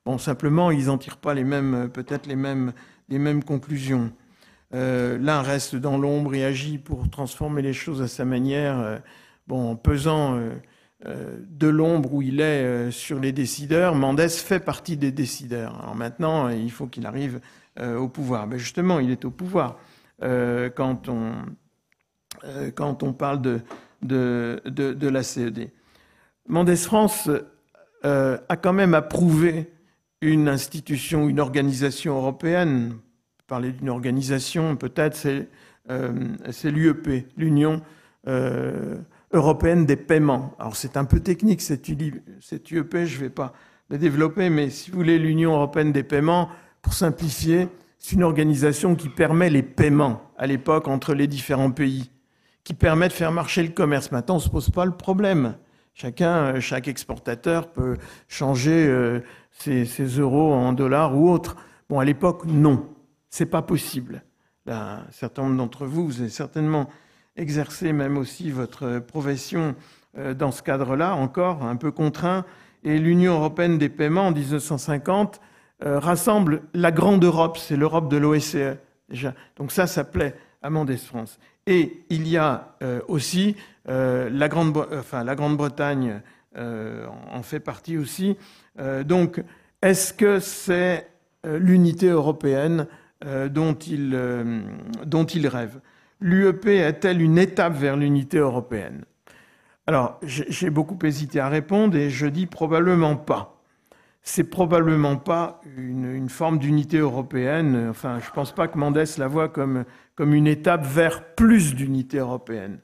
Bon, 0.05 0.19
simplement, 0.19 0.71
ils 0.71 0.87
n'en 0.87 0.99
tirent 0.99 1.17
pas 1.17 1.35
les 1.35 1.45
mêmes, 1.45 1.89
peut-être 1.93 2.27
les 2.27 2.37
mêmes, 2.37 2.73
les 3.09 3.19
mêmes 3.19 3.43
conclusions. 3.43 4.13
Euh, 4.75 5.19
l'un 5.19 5.41
reste 5.43 5.77
dans 5.77 5.99
l'ombre 5.99 6.35
et 6.35 6.45
agit 6.45 6.79
pour 6.79 7.09
transformer 7.09 7.63
les 7.63 7.73
choses 7.73 8.03
à 8.03 8.09
sa 8.09 8.25
manière, 8.25 8.81
euh, 8.81 8.99
bon, 9.47 9.71
en 9.71 9.77
pesant 9.77 10.37
euh, 10.37 11.37
de 11.49 11.69
l'ombre 11.69 12.15
où 12.15 12.23
il 12.23 12.41
est 12.41 12.91
sur 12.91 13.21
les 13.21 13.33
décideurs. 13.33 13.95
Mendes 13.95 14.29
fait 14.29 14.59
partie 14.59 14.97
des 14.97 15.13
décideurs. 15.13 15.79
Alors 15.81 15.95
maintenant, 15.95 16.49
il 16.49 16.71
faut 16.71 16.87
qu'il 16.87 17.07
arrive 17.07 17.41
au 17.79 18.09
pouvoir. 18.09 18.47
Mais 18.47 18.59
justement, 18.59 19.01
il 19.01 19.11
est 19.11 19.27
au 19.27 19.31
pouvoir 19.31 19.79
quand, 20.23 21.09
on, 21.11 21.33
quand 22.75 23.03
on 23.03 23.13
parle 23.13 23.43
de, 23.43 23.61
de, 24.01 24.63
de 24.65 25.09
la 25.09 25.23
CED. 25.23 25.73
Mendes 26.49 26.75
France 26.77 27.29
a 28.03 28.57
quand 28.57 28.73
même 28.73 28.95
approuvé 28.95 29.74
une 30.25 30.49
institution, 30.49 31.29
une 31.29 31.41
organisation 31.41 32.17
européenne, 32.17 32.95
parler 33.47 33.73
d'une 33.73 33.91
organisation, 33.91 34.77
peut-être, 34.77 35.17
c'est 35.17 35.49
euh, 35.91 36.13
l'UEP, 36.65 37.27
l'Union 37.37 37.83
euh, 38.27 38.97
européenne 39.33 39.85
des 39.85 39.97
paiements. 39.97 40.55
Alors 40.59 40.77
c'est 40.77 40.97
un 40.97 41.05
peu 41.05 41.21
technique 41.21 41.61
cette, 41.61 41.89
UEP, 41.89 43.05
je 43.05 43.17
ne 43.17 43.21
vais 43.21 43.31
pas 43.31 43.53
la 43.91 43.99
développer, 43.99 44.49
mais 44.49 44.71
si 44.71 44.91
vous 44.91 44.97
voulez, 44.97 45.19
l'Union 45.19 45.53
européenne 45.55 45.93
des 45.93 46.03
paiements, 46.03 46.49
pour 46.81 46.95
simplifier, 46.95 47.69
c'est 47.99 48.17
une 48.17 48.23
organisation 48.23 48.95
qui 48.95 49.09
permet 49.09 49.51
les 49.51 49.63
paiements 49.63 50.23
à 50.39 50.47
l'époque 50.47 50.89
entre 50.89 51.15
les 51.15 51.27
différents 51.27 51.71
pays, 51.71 52.11
qui 52.63 52.75
permet 52.75 53.09
de 53.09 53.13
faire 53.13 53.33
marcher 53.33 53.63
le 53.63 53.71
commerce. 53.71 54.11
Maintenant, 54.11 54.37
on 54.37 54.39
ne 54.39 54.43
se 54.43 54.51
pose 54.51 54.71
pas 54.71 54.85
le 54.87 54.93
problème. 54.93 55.57
Chacun, 55.95 56.59
chaque 56.61 56.89
exportateur 56.89 57.69
peut 57.69 57.97
changer 58.27 58.87
euh, 58.87 59.21
ses 59.55 60.07
euros 60.19 60.53
en 60.53 60.73
dollars 60.73 61.17
ou 61.17 61.31
autres. 61.31 61.57
Bon, 61.89 61.99
à 61.99 62.05
l'époque, 62.05 62.45
non. 62.47 62.89
C'est 63.31 63.47
pas 63.47 63.63
possible. 63.63 64.23
un 64.67 65.01
certain 65.11 65.43
nombre 65.43 65.57
d'entre 65.57 65.87
vous, 65.87 66.07
vous 66.07 66.21
avez 66.21 66.31
certainement 66.31 66.89
exercé 67.37 67.93
même 67.93 68.17
aussi 68.17 68.51
votre 68.51 69.01
profession 69.01 69.75
euh, 70.17 70.35
dans 70.35 70.53
ce 70.53 70.63
cadre-là, 70.63 71.15
encore 71.15 71.65
un 71.65 71.77
peu 71.77 71.91
contraint. 71.91 72.45
Et 72.85 72.99
l'Union 72.99 73.35
européenne 73.35 73.79
des 73.79 73.89
paiements 73.89 74.29
en 74.29 74.33
1950 74.33 75.41
euh, 75.85 75.99
rassemble 75.99 76.63
la 76.75 76.93
grande 76.93 77.25
Europe, 77.25 77.59
c'est 77.59 77.77
l'Europe 77.77 78.09
de 78.09 78.17
l'OSCE 78.17 78.77
déjà. 79.09 79.35
Donc 79.57 79.73
ça, 79.73 79.87
ça 79.87 80.05
plaît 80.05 80.37
à 80.63 80.71
Mendes 80.71 80.97
France. 80.97 81.39
Et 81.67 82.05
il 82.11 82.29
y 82.29 82.37
a 82.37 82.77
euh, 82.83 83.01
aussi 83.09 83.57
la 83.87 84.49
Grande-Bretagne 84.49 86.23
en 86.57 87.43
fait 87.43 87.61
partie 87.61 87.97
aussi. 87.99 88.37
donc, 89.05 89.43
est-ce 89.83 90.13
que 90.13 90.41
c'est 90.41 91.07
l'unité 91.45 92.09
européenne 92.09 92.87
euh, 93.27 93.49
dont, 93.49 93.75
il, 93.75 94.13
euh, 94.15 94.63
dont 95.05 95.25
il 95.25 95.47
rêve? 95.47 95.81
L'UEP 96.21 96.67
est-elle 96.67 97.21
une 97.21 97.39
étape 97.39 97.75
vers 97.75 97.97
l'unité 97.97 98.39
européenne? 98.39 99.05
Alors, 99.87 100.19
j'ai 100.23 100.71
beaucoup 100.71 100.99
hésité 101.05 101.41
à 101.41 101.51
répondre 101.51 101.97
et 101.97 102.09
je 102.09 102.27
dis 102.27 102.47
probablement 102.47 103.17
pas. 103.17 103.61
C'est 104.23 104.45
probablement 104.45 105.17
pas 105.17 105.61
une, 105.77 106.31
forme 106.31 106.59
d'unité 106.59 106.97
européenne. 106.97 107.89
Enfin, 107.91 108.21
je 108.21 108.31
ne 108.31 108.35
pense 108.35 108.53
pas 108.53 108.69
que 108.69 108.79
Mendes 108.79 109.05
la 109.19 109.29
voit 109.29 109.51
comme, 109.51 109.85
comme 110.15 110.33
une 110.33 110.47
étape 110.47 110.87
vers 110.87 111.35
plus 111.35 111.75
d'unité 111.75 112.17
européenne. 112.17 112.79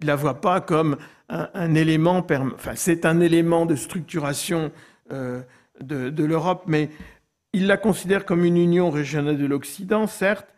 Il 0.00 0.06
la 0.06 0.16
voit 0.16 0.40
pas 0.40 0.60
comme 0.60 0.96
un, 1.28 1.74
élément, 1.74 2.24
enfin, 2.54 2.72
c'est 2.74 3.04
un 3.06 3.20
élément 3.20 3.66
de 3.66 3.74
structuration 3.74 4.70
euh, 5.12 5.42
de, 5.80 6.24
l'Europe, 6.24 6.64
mais 6.66 6.90
il 7.52 7.66
la 7.66 7.76
considère 7.76 8.24
comme 8.24 8.44
une 8.44 8.56
union 8.56 8.90
régionale 8.90 9.38
de 9.38 9.46
l'Occident, 9.46 10.06
certes, 10.06 10.48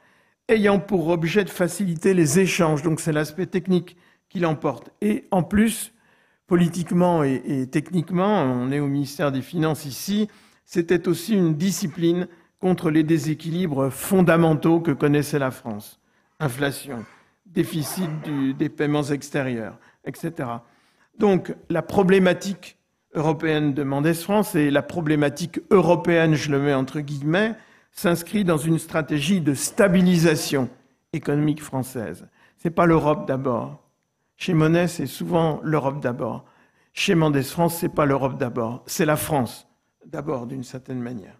ayant 0.48 0.80
pour 0.80 1.08
objet 1.08 1.44
de 1.44 1.50
faciliter 1.50 2.14
les 2.14 2.40
échanges. 2.40 2.82
Donc 2.82 3.00
c'est 3.00 3.12
l'aspect 3.12 3.46
technique 3.46 3.96
qui 4.28 4.40
l'emporte. 4.40 4.90
Et 5.00 5.26
en 5.30 5.42
plus, 5.42 5.92
politiquement 6.46 7.22
et, 7.22 7.68
techniquement, 7.70 8.42
on 8.42 8.72
est 8.72 8.80
au 8.80 8.88
ministère 8.88 9.30
des 9.30 9.42
Finances 9.42 9.84
ici, 9.84 10.28
c'était 10.64 11.08
aussi 11.08 11.34
une 11.34 11.54
discipline 11.54 12.26
contre 12.58 12.90
les 12.90 13.04
déséquilibres 13.04 13.90
fondamentaux 13.90 14.80
que 14.80 14.90
connaissait 14.90 15.38
la 15.38 15.50
France. 15.50 16.00
Inflation, 16.40 17.04
déficit 17.48 18.10
des 18.56 18.68
paiements 18.68 19.04
extérieurs, 19.04 19.78
etc. 20.04 20.48
Donc 21.18 21.54
la 21.68 21.82
problématique 21.82 22.78
européenne 23.14 23.74
de 23.74 23.82
Mendes 23.82 24.12
France 24.12 24.54
et 24.54 24.70
la 24.70 24.82
problématique 24.82 25.60
européenne, 25.70 26.34
je 26.34 26.50
le 26.50 26.60
mets 26.60 26.74
entre 26.74 27.00
guillemets, 27.00 27.54
s'inscrit 27.90 28.44
dans 28.44 28.58
une 28.58 28.78
stratégie 28.78 29.40
de 29.40 29.54
stabilisation 29.54 30.68
économique 31.12 31.62
française. 31.62 32.28
Ce 32.58 32.68
n'est 32.68 32.74
pas 32.74 32.86
l'Europe 32.86 33.26
d'abord. 33.26 33.82
Chez 34.36 34.54
Monet, 34.54 34.86
c'est 34.86 35.06
souvent 35.06 35.60
l'Europe 35.64 36.00
d'abord. 36.00 36.44
Chez 36.92 37.14
Mendes 37.14 37.42
France, 37.42 37.78
ce 37.78 37.86
n'est 37.86 37.92
pas 37.92 38.06
l'Europe 38.06 38.38
d'abord, 38.38 38.84
c'est 38.86 39.04
la 39.06 39.16
France 39.16 39.66
d'abord, 40.06 40.46
d'une 40.46 40.64
certaine 40.64 41.00
manière. 41.00 41.38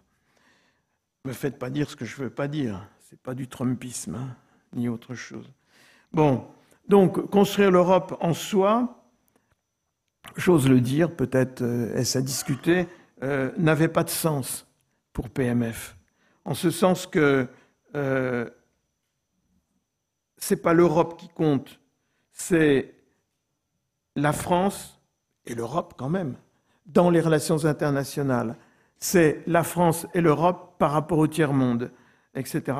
Me 1.25 1.33
faites 1.33 1.59
pas 1.59 1.69
dire 1.69 1.89
ce 1.89 1.95
que 1.95 2.05
je 2.05 2.15
veux 2.15 2.29
pas 2.29 2.47
dire. 2.47 2.87
Ce 2.99 3.15
n'est 3.15 3.19
pas 3.21 3.33
du 3.33 3.47
Trumpisme, 3.47 4.15
hein, 4.15 4.35
ni 4.75 4.87
autre 4.87 5.15
chose. 5.15 5.51
Bon, 6.11 6.47
donc 6.87 7.29
construire 7.29 7.71
l'Europe 7.71 8.17
en 8.19 8.33
soi, 8.33 9.03
j'ose 10.35 10.67
le 10.67 10.81
dire, 10.81 11.15
peut-être 11.15 11.61
euh, 11.61 11.95
est-ce 11.95 12.17
à 12.17 12.21
discuter, 12.21 12.87
euh, 13.21 13.51
n'avait 13.57 13.87
pas 13.87 14.03
de 14.03 14.09
sens 14.09 14.67
pour 15.13 15.29
PMF. 15.29 15.97
En 16.45 16.53
ce 16.53 16.71
sens 16.71 17.05
que 17.05 17.47
euh, 17.95 18.49
ce 20.37 20.53
n'est 20.53 20.59
pas 20.59 20.73
l'Europe 20.73 21.19
qui 21.19 21.29
compte, 21.29 21.79
c'est 22.31 22.95
la 24.15 24.33
France 24.33 24.99
et 25.45 25.53
l'Europe 25.53 25.93
quand 25.97 26.09
même 26.09 26.35
dans 26.85 27.09
les 27.09 27.21
relations 27.21 27.65
internationales. 27.65 28.55
C'est 28.97 29.43
la 29.47 29.63
France 29.63 30.07
et 30.13 30.21
l'Europe 30.21 30.75
par 30.79 30.91
rapport 30.91 31.19
au 31.19 31.27
tiers-monde, 31.27 31.91
etc. 32.35 32.77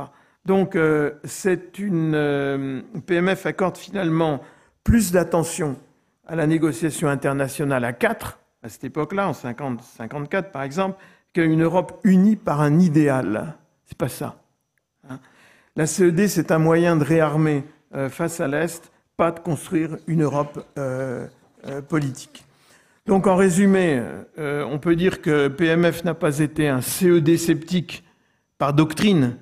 Donc, 0.49 0.75
euh, 0.75 1.11
c'est 1.25 1.77
une. 1.77 2.13
Euh, 2.15 2.81
PMF 3.05 3.45
accorde 3.45 3.77
finalement 3.77 4.41
plus 4.83 5.11
d'attention 5.11 5.77
à 6.25 6.35
la 6.35 6.47
négociation 6.47 7.07
internationale 7.07 7.85
à 7.85 7.93
quatre, 7.93 8.39
à 8.63 8.69
cette 8.69 8.83
époque-là, 8.83 9.29
en 9.29 9.33
50, 9.33 9.83
54 9.83 10.51
par 10.51 10.63
exemple, 10.63 10.97
qu'à 11.33 11.43
une 11.43 11.61
Europe 11.61 11.99
unie 12.03 12.35
par 12.35 12.61
un 12.61 12.79
idéal. 12.79 13.57
C'est 13.85 13.97
pas 13.99 14.09
ça. 14.09 14.41
Hein. 15.07 15.19
la 15.75 15.85
CED, 15.85 16.27
c'est 16.27 16.49
un 16.51 16.57
moyen 16.57 16.95
de 16.95 17.03
réarmer 17.03 17.63
euh, 17.93 18.09
face 18.09 18.39
à 18.39 18.47
l'Est, 18.47 18.91
pas 19.17 19.29
de 19.31 19.41
construire 19.41 19.97
une 20.07 20.23
Europe 20.23 20.65
politique. 21.89 22.43
Donc 23.05 23.27
en 23.27 23.35
résumé, 23.35 24.01
on 24.37 24.79
peut 24.79 24.95
dire 24.95 25.21
que 25.21 25.47
PMF 25.47 26.05
n'a 26.05 26.15
pas 26.15 26.39
été 26.39 26.69
un 26.69 26.81
CED 26.81 27.37
sceptique 27.37 28.03
par 28.57 28.73
doctrine, 28.73 29.37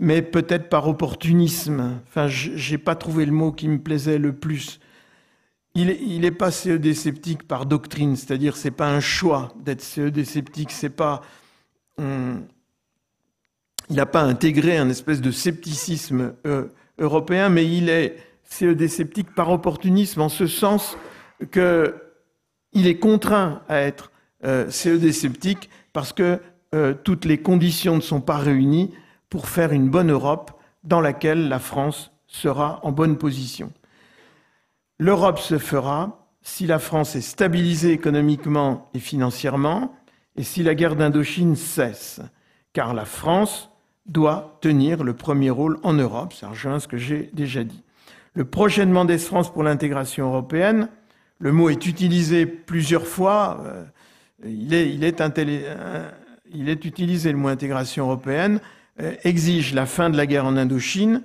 mais 0.00 0.22
peut-être 0.22 0.68
par 0.68 0.88
opportunisme. 0.88 2.00
Enfin, 2.08 2.26
j'ai 2.26 2.78
pas 2.78 2.94
trouvé 2.94 3.26
le 3.26 3.32
mot 3.32 3.52
qui 3.52 3.68
me 3.68 3.78
plaisait 3.78 4.18
le 4.18 4.32
plus. 4.32 4.80
Il 5.74 6.20
n'est 6.20 6.30
pas 6.32 6.50
CED 6.50 6.92
sceptique 6.94 7.46
par 7.46 7.64
doctrine, 7.64 8.16
c'est-à-dire 8.16 8.56
c'est 8.56 8.72
pas 8.72 8.90
un 8.90 8.98
choix 8.98 9.52
d'être 9.62 9.82
CED 9.82 10.24
sceptique, 10.24 10.72
c'est 10.72 10.90
pas. 10.90 11.22
il 11.98 12.42
n'a 13.90 14.06
pas 14.06 14.22
intégré 14.22 14.78
un 14.78 14.88
espèce 14.88 15.20
de 15.20 15.30
scepticisme 15.30 16.34
euh, 16.46 16.64
européen, 16.98 17.50
mais 17.50 17.70
il 17.70 17.88
est 17.88 18.16
CED 18.44 18.88
sceptique 18.88 19.32
par 19.34 19.50
opportunisme, 19.50 20.22
en 20.22 20.28
ce 20.28 20.48
sens 20.48 20.96
qu'il 21.52 22.86
est 22.86 22.98
contraint 22.98 23.62
à 23.68 23.78
être 23.78 24.10
euh, 24.44 24.68
CED 24.70 25.12
sceptique 25.12 25.70
parce 25.92 26.12
que 26.12 26.40
euh, 26.74 26.94
toutes 26.94 27.24
les 27.24 27.38
conditions 27.38 27.96
ne 27.96 28.00
sont 28.00 28.20
pas 28.20 28.38
réunies 28.38 28.92
pour 29.30 29.48
faire 29.48 29.72
une 29.72 29.88
bonne 29.88 30.10
Europe 30.10 30.50
dans 30.84 31.00
laquelle 31.00 31.48
la 31.48 31.58
France 31.58 32.12
sera 32.26 32.80
en 32.82 32.92
bonne 32.92 33.16
position. 33.16 33.72
L'Europe 34.98 35.38
se 35.38 35.58
fera 35.58 36.28
si 36.42 36.66
la 36.66 36.78
France 36.78 37.16
est 37.16 37.20
stabilisée 37.22 37.92
économiquement 37.92 38.90
et 38.92 38.98
financièrement 38.98 39.94
et 40.36 40.42
si 40.42 40.62
la 40.62 40.74
guerre 40.74 40.96
d'Indochine 40.96 41.56
cesse, 41.56 42.20
car 42.72 42.94
la 42.94 43.04
France 43.04 43.70
doit 44.06 44.58
tenir 44.60 45.04
le 45.04 45.14
premier 45.14 45.50
rôle 45.50 45.78
en 45.82 45.92
Europe, 45.92 46.32
ça 46.32 46.48
rejoint 46.48 46.80
ce 46.80 46.88
que 46.88 46.96
j'ai 46.96 47.30
déjà 47.32 47.64
dit. 47.64 47.82
Le 48.34 48.44
projet 48.44 48.86
de 48.86 49.16
France 49.18 49.52
pour 49.52 49.62
l'intégration 49.62 50.26
européenne, 50.26 50.88
le 51.38 51.52
mot 51.52 51.68
est 51.68 51.86
utilisé 51.86 52.46
plusieurs 52.46 53.06
fois, 53.06 53.62
euh, 53.64 53.84
il, 54.44 54.72
est, 54.74 54.90
il, 54.90 55.04
est 55.04 55.20
euh, 55.20 56.10
il 56.52 56.68
est 56.68 56.84
utilisé 56.84 57.32
le 57.32 57.38
mot 57.38 57.48
intégration 57.48 58.04
européenne, 58.04 58.60
exige 59.24 59.74
la 59.74 59.86
fin 59.86 60.10
de 60.10 60.16
la 60.16 60.26
guerre 60.26 60.46
en 60.46 60.56
Indochine, 60.56 61.22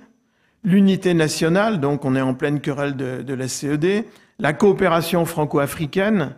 l'unité 0.64 1.14
nationale, 1.14 1.80
donc 1.80 2.04
on 2.04 2.16
est 2.16 2.20
en 2.20 2.34
pleine 2.34 2.60
querelle 2.60 2.96
de, 2.96 3.34
la 3.34 3.48
CED, 3.48 4.04
la 4.38 4.52
coopération 4.52 5.24
franco-africaine. 5.24 6.34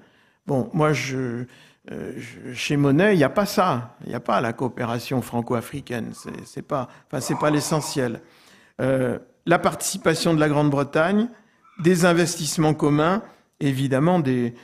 Bon, 0.46 0.70
moi, 0.72 0.92
je, 0.92 1.44
euh, 1.90 2.12
chez 2.54 2.76
Monet, 2.76 3.14
il 3.14 3.18
n'y 3.18 3.24
a 3.24 3.30
pas 3.30 3.46
ça. 3.46 3.96
Il 4.04 4.10
n'y 4.10 4.14
a 4.14 4.20
pas 4.20 4.40
la 4.40 4.52
coopération 4.52 5.22
franco-africaine. 5.22 6.12
C'est 6.44 6.62
pas, 6.62 6.88
enfin, 7.06 7.20
c'est 7.20 7.38
pas 7.38 7.50
l'essentiel. 7.50 8.20
Euh, 8.80 9.18
la 9.46 9.58
participation 9.58 10.34
de 10.34 10.40
la 10.40 10.48
Grande-Bretagne, 10.48 11.28
des 11.80 12.04
investissements 12.04 12.74
communs, 12.74 13.22
évidemment 13.60 14.20
des, 14.20 14.54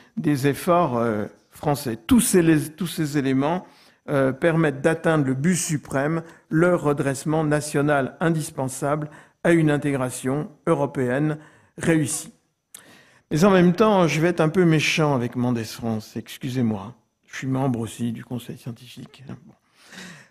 efforts 0.47 1.01
français. 1.49 1.97
Tous 2.05 2.19
ces, 2.19 3.17
éléments 3.17 3.65
euh, 4.09 4.31
permettent 4.31 4.81
d'atteindre 4.81 5.25
le 5.25 5.33
but 5.33 5.55
suprême, 5.55 6.21
leur 6.55 6.81
redressement 6.81 7.43
national 7.43 8.15
indispensable 8.21 9.09
à 9.43 9.51
une 9.51 9.69
intégration 9.69 10.49
européenne 10.65 11.37
réussie. 11.77 12.33
Mais 13.29 13.43
en 13.43 13.51
même 13.51 13.73
temps, 13.73 14.07
je 14.07 14.21
vais 14.21 14.29
être 14.29 14.39
un 14.39 14.49
peu 14.49 14.63
méchant 14.63 15.15
avec 15.15 15.35
Mendes 15.35 15.63
France, 15.63 16.15
excusez-moi. 16.15 16.93
Je 17.27 17.35
suis 17.35 17.47
membre 17.47 17.81
aussi 17.81 18.13
du 18.13 18.23
Conseil 18.23 18.57
scientifique. 18.57 19.23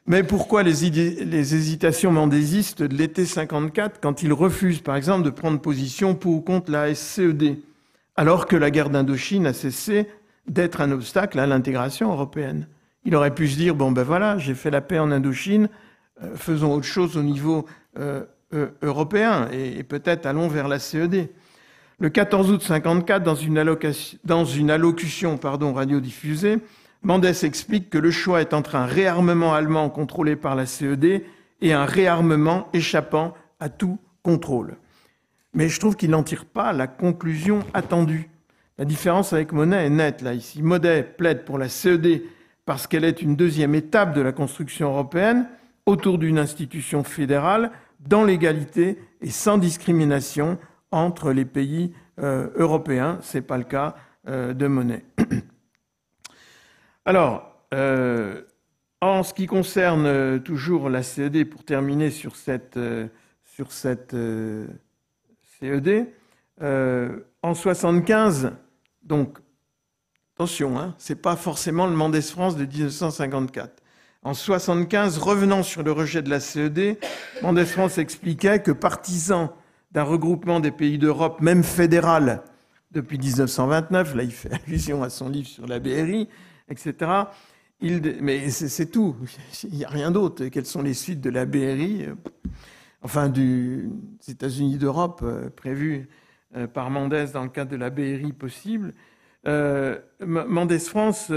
Mais 0.06 0.22
pourquoi 0.22 0.62
les, 0.62 0.84
hésitations 0.84 2.10
mendésistes 2.10 2.82
de 2.82 2.96
l'été 2.96 3.26
54 3.26 4.00
quand 4.00 4.22
il 4.22 4.32
refuse, 4.32 4.80
par 4.80 4.96
exemple, 4.96 5.24
de 5.24 5.30
prendre 5.30 5.60
position 5.60 6.14
pour 6.14 6.36
ou 6.36 6.40
contre 6.40 6.70
la 6.70 6.94
SCED, 6.94 7.58
alors 8.16 8.46
que 8.46 8.56
la 8.56 8.70
guerre 8.70 8.90
d'Indochine 8.90 9.46
a 9.46 9.52
cessé 9.52 10.06
d'être 10.46 10.80
un 10.80 10.90
obstacle 10.90 11.38
à 11.38 11.46
l'intégration 11.46 12.10
européenne? 12.10 12.66
Il 13.04 13.14
aurait 13.14 13.34
pu 13.34 13.48
se 13.48 13.56
dire, 13.56 13.74
bon 13.74 13.92
ben 13.92 14.02
voilà, 14.02 14.38
j'ai 14.38 14.54
fait 14.54 14.70
la 14.70 14.80
paix 14.80 14.98
en 14.98 15.10
Indochine, 15.10 15.68
faisons 16.36 16.72
autre 16.74 16.86
chose 16.86 17.16
au 17.16 17.22
niveau 17.22 17.66
euh, 17.98 18.24
euh, 18.52 18.68
européen 18.82 19.48
et, 19.52 19.82
peut-être 19.82 20.26
allons 20.26 20.48
vers 20.48 20.68
la 20.68 20.78
CED. 20.78 21.28
Le 21.98 22.10
14 22.10 22.50
août 22.50 22.62
54, 22.62 23.22
dans 23.22 23.34
une, 23.34 23.76
dans 24.24 24.44
une 24.44 24.70
allocution 24.70 25.38
pardon, 25.38 25.72
radiodiffusée, 25.72 26.58
Mendès 27.02 27.44
explique 27.44 27.90
que 27.90 27.98
le 27.98 28.10
choix 28.10 28.40
est 28.40 28.54
entre 28.54 28.76
un 28.76 28.86
réarmement 28.86 29.54
allemand 29.54 29.90
contrôlé 29.90 30.36
par 30.36 30.54
la 30.54 30.66
CED 30.66 31.22
et 31.60 31.72
un 31.72 31.84
réarmement 31.84 32.68
échappant 32.72 33.34
à 33.60 33.68
tout 33.68 33.98
contrôle. 34.22 34.76
Mais 35.52 35.68
je 35.68 35.78
trouve 35.78 35.96
qu'il 35.96 36.10
n'en 36.10 36.22
tire 36.22 36.46
pas 36.46 36.72
la 36.72 36.86
conclusion 36.86 37.60
attendue. 37.74 38.30
La 38.78 38.84
différence 38.84 39.32
avec 39.32 39.52
Monet 39.52 39.86
est 39.86 39.90
nette 39.90 40.22
là 40.22 40.34
ici. 40.34 40.62
Monet 40.62 41.02
plaide 41.02 41.44
pour 41.44 41.58
la 41.58 41.68
CED 41.68 42.22
parce 42.66 42.86
qu'elle 42.86 43.04
est 43.04 43.22
une 43.22 43.36
deuxième 43.36 43.74
étape 43.74 44.14
de 44.14 44.20
la 44.20 44.32
construction 44.32 44.88
européenne 44.88 45.46
autour 45.86 46.18
d'une 46.18 46.38
institution 46.38 47.04
fédérale 47.04 47.70
dans 48.00 48.24
l'égalité 48.24 48.98
et 49.20 49.30
sans 49.30 49.58
discrimination 49.58 50.58
entre 50.90 51.32
les 51.32 51.44
pays 51.44 51.92
euh, 52.20 52.48
européens. 52.56 53.18
Ce 53.22 53.38
n'est 53.38 53.42
pas 53.42 53.58
le 53.58 53.64
cas 53.64 53.94
euh, 54.28 54.54
de 54.54 54.66
Monet. 54.66 55.04
Alors, 57.04 57.66
euh, 57.74 58.42
en 59.00 59.22
ce 59.22 59.34
qui 59.34 59.46
concerne 59.46 60.40
toujours 60.42 60.88
la 60.88 61.02
CED, 61.02 61.48
pour 61.48 61.64
terminer 61.64 62.10
sur 62.10 62.36
cette, 62.36 62.78
sur 63.44 63.72
cette 63.72 64.16
CED, 65.60 66.06
en 66.62 67.54
75, 67.54 68.52
donc 69.02 69.38
Attention, 70.36 70.76
hein, 70.80 70.96
ce 70.98 71.12
n'est 71.12 71.18
pas 71.20 71.36
forcément 71.36 71.86
le 71.86 71.94
Mendès 71.94 72.20
France 72.20 72.56
de 72.56 72.64
1954. 72.64 73.83
En 74.24 74.32
75, 74.32 75.18
revenant 75.18 75.62
sur 75.62 75.82
le 75.82 75.92
rejet 75.92 76.22
de 76.22 76.30
la 76.30 76.40
CED, 76.40 76.96
Mendès 77.42 77.66
France 77.66 77.98
expliquait 77.98 78.62
que 78.62 78.70
partisan 78.72 79.54
d'un 79.92 80.02
regroupement 80.02 80.60
des 80.60 80.70
pays 80.70 80.96
d'Europe, 80.96 81.42
même 81.42 81.62
fédéral, 81.62 82.42
depuis 82.90 83.18
1929, 83.18 84.14
là 84.14 84.22
il 84.22 84.32
fait 84.32 84.50
allusion 84.66 85.02
à 85.02 85.10
son 85.10 85.28
livre 85.28 85.48
sur 85.48 85.66
la 85.66 85.78
BRI, 85.78 86.26
etc., 86.70 87.10
mais 87.82 88.48
c'est 88.48 88.86
tout. 88.86 89.14
Il 89.64 89.76
n'y 89.76 89.84
a 89.84 89.90
rien 89.90 90.10
d'autre. 90.10 90.46
Quelles 90.46 90.64
sont 90.64 90.80
les 90.80 90.94
suites 90.94 91.20
de 91.20 91.28
la 91.28 91.44
BRI, 91.44 92.06
enfin 93.02 93.28
des 93.28 93.84
États-Unis 94.26 94.78
d'Europe 94.78 95.22
prévues 95.54 96.08
par 96.72 96.88
Mendès 96.88 97.26
dans 97.26 97.42
le 97.42 97.50
cadre 97.50 97.72
de 97.72 97.76
la 97.76 97.90
BRI 97.90 98.32
possible 98.32 98.94
Mendès 99.44 100.78
France 100.78 101.30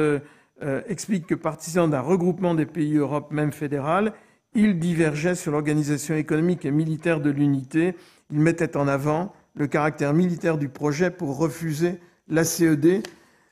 explique 0.88 1.28
que 1.28 1.36
partisan 1.36 1.88
d'un 1.88 2.02
regroupement 2.02 2.56
des 2.56 2.66
pays 2.66 2.98
Europe, 2.98 3.32
même 3.32 3.52
fédéral, 3.52 4.14
il 4.56 4.80
divergeait 4.80 5.36
sur 5.36 5.52
l'organisation 5.52 6.16
économique 6.16 6.66
et 6.66 6.72
militaire 6.72 7.22
de 7.22 7.30
l'unité. 7.30 7.96
Il 8.32 8.40
mettait 8.40 8.76
en 8.76 8.88
avant 8.88 9.34
le 9.56 9.68
caractère 9.68 10.14
militaire 10.14 10.58
du 10.58 10.70
projet 10.70 11.12
pour 11.12 11.38
refuser 11.38 12.00
la 12.30 12.44
CED, 12.44 13.04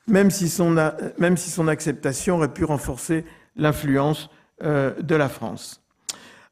même 0.07 0.31
si 0.31 0.49
son, 0.49 0.77
acceptation 1.67 2.35
aurait 2.35 2.53
pu 2.53 2.63
renforcer 2.63 3.25
l'influence 3.55 4.29
euh, 4.63 4.93
de 5.01 5.15
la 5.15 5.29
France. 5.29 5.81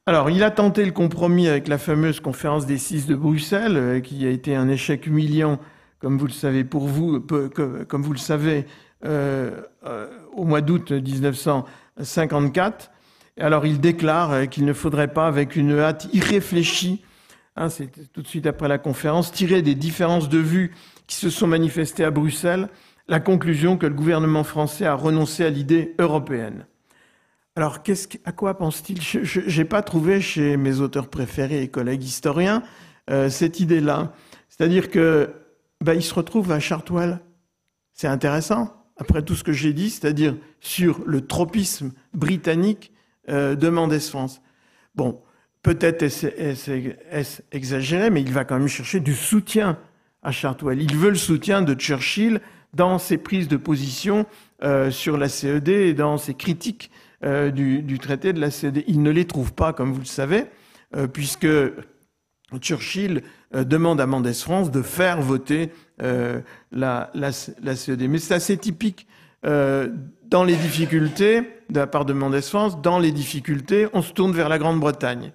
Alors, 0.06 0.30
il 0.30 0.44
a 0.44 0.52
tenté 0.52 0.86
le 0.86 0.92
compromis 0.92 1.48
avec 1.48 1.68
la 1.68 1.78
fameuse 1.78 2.20
conférence 2.20 2.66
des 2.66 2.78
six 2.78 3.06
de 3.06 3.16
Bruxelles, 3.16 3.78
euh, 3.78 4.00
qui 4.02 4.26
a 4.26 4.30
été 4.30 4.56
un 4.56 4.68
échec 4.68 5.08
humiliant, 5.08 5.60
comme 6.00 6.18
vous 6.18 6.28
le 6.28 6.34
savez 6.34 6.64
pour 6.64 6.88
vous, 6.88 7.22
comme 7.22 8.04
vous 8.04 8.12
le 8.12 8.18
savez, 8.18 8.66
euh, 9.06 9.62
au 10.36 10.44
mois 10.44 10.62
d'août 10.62 10.92
1954. 10.92 12.92
Alors, 13.40 13.66
il 13.66 13.80
déclare 13.80 14.50
qu'il 14.50 14.66
ne 14.66 14.74
faudrait 14.74 15.14
pas, 15.14 15.28
avec 15.28 15.56
une 15.56 15.80
hâte 15.80 16.08
irréfléchie, 16.14 17.04
hein, 17.56 17.70
c'est 17.70 18.12
tout 18.12 18.22
de 18.22 18.28
suite 18.28 18.46
après 18.46 18.68
la 18.68 18.78
conférence, 18.78 19.32
tirer 19.32 19.62
des 19.62 19.76
différences 19.76 20.30
de 20.30 20.38
vues 20.38 20.76
qui 21.08 21.16
se 21.16 21.30
sont 21.30 21.48
manifestées 21.48 22.04
à 22.04 22.12
Bruxelles 22.12 22.70
la 23.08 23.20
conclusion 23.20 23.78
que 23.78 23.86
le 23.86 23.94
gouvernement 23.94 24.44
français 24.44 24.86
a 24.86 24.96
renoncé 24.96 25.44
à 25.44 25.50
l'idée 25.50 25.94
européenne. 26.00 26.66
Alors, 27.56 27.80
à 28.26 28.32
quoi 28.32 28.58
pense-t-il? 28.58 29.02
Je 29.02 29.58
n'ai 29.58 29.66
pas 29.66 29.84
trouvé 29.84 30.22
chez 30.22 30.58
mes 30.58 30.80
auteurs 30.80 31.08
préférés 31.08 31.62
et 31.62 31.68
collègues 31.68 32.04
historiens 32.04 32.64
euh, 33.10 33.30
cette 33.30 33.60
idée-là. 33.60 34.14
C'est-à-dire 34.50 34.90
que 34.90 35.30
ben, 35.82 36.00
se 36.02 36.14
retrouve 36.14 36.52
à 36.52 36.60
Chartwell. 36.60 37.20
C'est 37.94 38.08
intéressant, 38.08 38.74
après 38.98 39.24
tout 39.24 39.36
ce 39.36 39.44
que 39.44 39.54
j'ai 39.54 39.74
dit, 39.74 39.90
c'est-à-dire 39.90 40.36
sur 40.60 41.02
le 41.06 41.22
tropisme 41.22 41.92
britannique 42.14 42.92
euh, 43.30 43.56
de 43.56 43.70
Mendès 43.70 44.00
France. 44.00 44.42
Bon, 44.96 45.22
peut-être 45.64 46.04
est-ce 46.04 47.42
exagéré, 47.52 48.10
mais 48.10 48.22
il 48.22 48.32
va 48.32 48.46
quand 48.46 48.58
même 48.58 48.68
chercher 48.68 49.00
du 49.00 49.16
soutien 49.16 49.78
à 50.22 50.32
Chartwell. 50.32 50.82
Il 50.82 50.96
veut 50.96 51.10
le 51.10 51.16
soutien 51.16 51.62
de 51.62 51.74
Churchill 51.74 52.40
dans 52.74 52.98
ses 53.00 53.18
prises 53.18 53.48
de 53.48 53.58
position 53.58 54.26
euh, 54.64 54.92
sur 54.92 55.18
la 55.18 55.30
CED 55.30 55.70
et 55.70 55.94
dans 55.94 56.18
ses 56.18 56.34
critiques 56.34 56.92
euh, 57.24 57.50
du, 57.50 58.00
traité 58.00 58.34
de 58.34 58.40
la 58.40 58.52
CED. 58.52 58.84
Il 58.88 59.02
ne 59.02 59.10
les 59.10 59.26
trouve 59.26 59.54
pas, 59.54 59.74
comme 59.74 59.92
vous 59.92 60.00
le 60.00 60.06
savez, 60.06 60.46
puisque 61.12 61.48
Churchill 62.60 63.24
demande 63.52 64.00
à 64.00 64.06
Mendès 64.06 64.34
France 64.34 64.70
de 64.70 64.84
faire 64.84 65.20
voter 65.22 65.72
la, 66.00 67.12
la, 67.14 67.32
CED. 67.32 68.10
Mais 68.10 68.20
c'est 68.20 68.34
assez 68.34 68.58
typique 68.58 69.08
dans 69.44 70.44
les 70.44 70.56
difficultés, 70.56 71.42
de 71.70 71.80
la 71.80 71.86
part 71.86 72.06
de 72.06 72.14
Mendès 72.14 72.42
France, 72.42 72.82
dans 72.82 72.98
les 72.98 73.12
difficultés, 73.12 73.88
on 73.94 74.02
se 74.02 74.14
tourne 74.14 74.32
vers 74.32 74.50
la 74.50 74.58
Grande-Bretagne. 74.58 75.32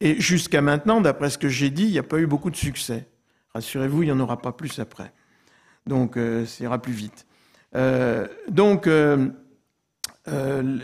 Et 0.00 0.20
jusqu'à 0.20 0.60
maintenant, 0.60 1.00
d'après 1.00 1.30
ce 1.30 1.38
que 1.38 1.48
j'ai 1.48 1.70
dit, 1.70 1.84
il 1.84 1.92
n'y 1.92 1.98
a 1.98 2.02
pas 2.02 2.18
eu 2.18 2.26
beaucoup 2.26 2.50
de 2.50 2.56
succès. 2.56 3.06
Rassurez-vous, 3.54 4.02
il 4.02 4.06
n'y 4.06 4.12
en 4.12 4.20
aura 4.20 4.42
pas 4.42 4.52
plus 4.52 4.78
après. 4.78 5.12
Donc, 5.86 6.16
euh, 6.16 6.44
ça 6.44 6.64
ira 6.64 6.82
plus 6.82 6.92
vite. 6.92 7.26
Euh, 7.74 8.26
donc, 8.48 8.86
euh, 8.86 9.28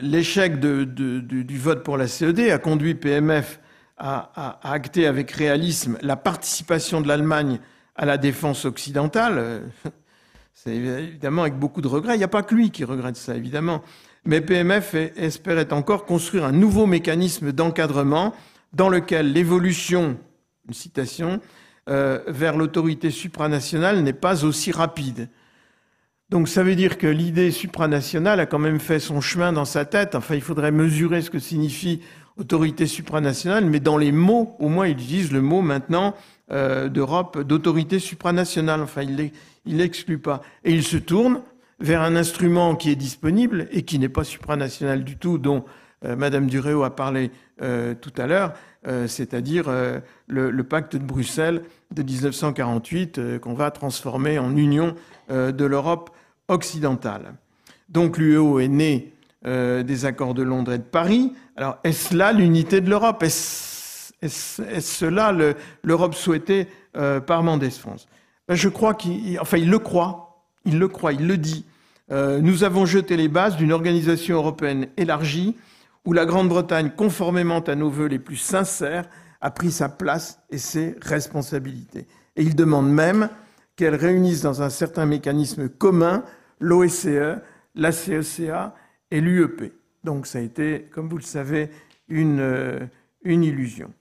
l'échec 0.00 0.60
du 0.60 1.58
vote 1.58 1.82
pour 1.82 1.96
la 1.96 2.06
CED 2.06 2.40
a 2.40 2.58
conduit 2.58 2.94
PMF 2.94 3.60
à, 3.98 4.60
acter 4.62 5.06
avec 5.06 5.30
réalisme 5.32 5.98
la 6.00 6.16
participation 6.16 7.00
de 7.00 7.08
l'Allemagne 7.08 7.60
à 7.96 8.06
la 8.06 8.18
défense 8.18 8.64
occidentale. 8.64 9.62
C'est 10.54 10.74
évidemment 10.74 11.42
avec 11.42 11.54
beaucoup 11.54 11.80
de 11.80 11.88
regrets. 11.88 12.14
Il 12.14 12.18
n'y 12.18 12.24
a 12.24 12.28
pas 12.28 12.42
que 12.42 12.54
lui 12.54 12.70
qui 12.70 12.84
regrette 12.84 13.16
ça, 13.16 13.34
évidemment. 13.34 13.82
Mais 14.24 14.40
PMF 14.40 14.94
espérait 14.94 15.72
encore 15.72 16.04
construire 16.04 16.44
un 16.44 16.52
nouveau 16.52 16.86
mécanisme 16.86 17.52
d'encadrement 17.52 18.34
dans 18.72 18.88
lequel 18.88 19.32
l'évolution, 19.32 20.16
une 20.68 20.74
citation, 20.74 21.40
euh, 21.88 22.20
vers 22.28 22.56
l'autorité 22.56 23.10
supranationale 23.10 24.02
n'est 24.02 24.12
pas 24.12 24.44
aussi 24.44 24.70
rapide. 24.70 25.28
Donc 26.30 26.48
ça 26.48 26.62
veut 26.62 26.76
dire 26.76 26.96
que 26.96 27.08
l'idée 27.08 27.50
supranationale 27.50 28.38
a 28.38 28.46
quand 28.46 28.60
même 28.60 28.78
fait 28.78 29.00
son 29.00 29.20
chemin 29.20 29.52
dans 29.52 29.64
sa 29.64 29.84
tête. 29.84 30.14
Enfin, 30.14 30.36
il 30.36 30.40
faudrait 30.40 30.70
mesurer 30.70 31.22
ce 31.22 31.30
que 31.30 31.40
signifie 31.40 32.00
autorité 32.38 32.86
supranationale, 32.86 33.66
mais 33.66 33.80
dans 33.80 33.98
les 33.98 34.12
mots, 34.12 34.56
au 34.58 34.68
moins, 34.68 34.86
il 34.86 34.92
utilise 34.92 35.32
le 35.32 35.42
mot 35.42 35.60
maintenant 35.60 36.14
euh, 36.50 36.88
d'Europe 36.88 37.40
d'autorité 37.40 37.98
supranationale. 37.98 38.80
Enfin, 38.80 39.02
il 39.02 39.30
l'exclut 39.76 40.18
pas. 40.18 40.42
Et 40.64 40.72
il 40.72 40.82
se 40.82 40.96
tourne 40.96 41.42
vers 41.80 42.02
un 42.02 42.16
instrument 42.16 42.76
qui 42.76 42.90
est 42.90 42.96
disponible 42.96 43.68
et 43.70 43.82
qui 43.82 43.98
n'est 43.98 44.08
pas 44.08 44.24
supranational 44.24 45.04
du 45.04 45.16
tout, 45.16 45.38
dont 45.38 45.64
euh, 46.04 46.16
Madame 46.16 46.46
Duréo 46.46 46.82
a 46.82 46.94
parlé 46.94 47.30
tout 48.00 48.12
à 48.16 48.26
l'heure, 48.26 48.54
euh, 48.88 49.06
c'est-à-dire 49.06 49.66
euh, 49.68 50.00
le, 50.26 50.64
pacte 50.64 50.96
de 50.96 51.04
Bruxelles 51.04 51.62
de 51.94 52.02
1948 52.02 53.18
euh, 53.18 53.38
qu'on 53.38 53.54
va 53.54 53.70
transformer 53.70 54.40
en 54.40 54.56
Union 54.56 54.96
de 55.30 55.64
l'Europe 55.64 56.10
occidentale. 56.48 57.32
Donc 57.88 58.18
l'UEO 58.18 58.58
est 58.58 58.68
né 58.68 59.14
des 59.44 60.04
accords 60.04 60.34
de 60.34 60.42
Londres 60.42 60.74
et 60.74 60.78
de 60.78 60.82
Paris. 60.82 61.32
Alors 61.56 61.78
est-ce 61.84 62.14
là 62.14 62.32
l'unité 62.32 62.82
de 62.82 62.90
l'Europe? 62.90 63.22
Est-ce 64.22 64.80
cela 64.80 65.34
l'Europe 65.82 66.14
souhaitée 66.14 66.68
par 67.26 67.42
Mendès 67.42 67.70
France 67.70 68.06
ben, 68.48 68.54
Je 68.54 68.68
crois 68.68 68.94
qu'il 68.94 69.38
enfin, 69.40 69.58
il 69.58 69.68
le 69.68 69.78
croit, 69.78 70.46
il 70.64 70.78
le 70.78 70.88
croit, 70.88 71.12
il 71.12 71.26
le 71.26 71.36
dit. 71.36 71.66
nous 72.10 72.64
avons 72.64 72.86
jeté 72.86 73.16
les 73.16 73.28
bases 73.28 73.56
d'une 73.56 73.72
organisation 73.72 74.36
européenne 74.36 74.86
élargie 74.96 75.56
où 76.04 76.12
la 76.12 76.26
Grande-Bretagne, 76.26 76.90
conformément 76.96 77.60
à 77.60 77.74
nos 77.74 77.90
voeux 77.90 78.06
les 78.06 78.18
plus 78.18 78.36
sincères, 78.36 79.08
a 79.40 79.50
pris 79.50 79.70
sa 79.70 79.88
place 79.88 80.40
et 80.50 80.58
ses 80.58 80.96
responsabilités. 81.02 82.06
Et 82.36 82.42
il 82.42 82.54
demande 82.54 82.90
même 82.90 83.28
qu'elle 83.76 83.94
réunisse 83.94 84.42
dans 84.42 84.62
un 84.62 84.70
certain 84.70 85.06
mécanisme 85.06 85.68
commun 85.68 86.24
l'OSCE, 86.60 87.38
la 87.74 87.92
CECA 87.92 88.74
et 89.10 89.20
l'UEP. 89.20 89.72
Donc 90.04 90.26
ça 90.26 90.38
a 90.38 90.42
été, 90.42 90.88
comme 90.92 91.08
vous 91.08 91.16
le 91.16 91.22
savez, 91.22 91.70
une, 92.08 92.40
euh, 92.40 92.80
une 93.24 93.44
illusion. 93.44 93.92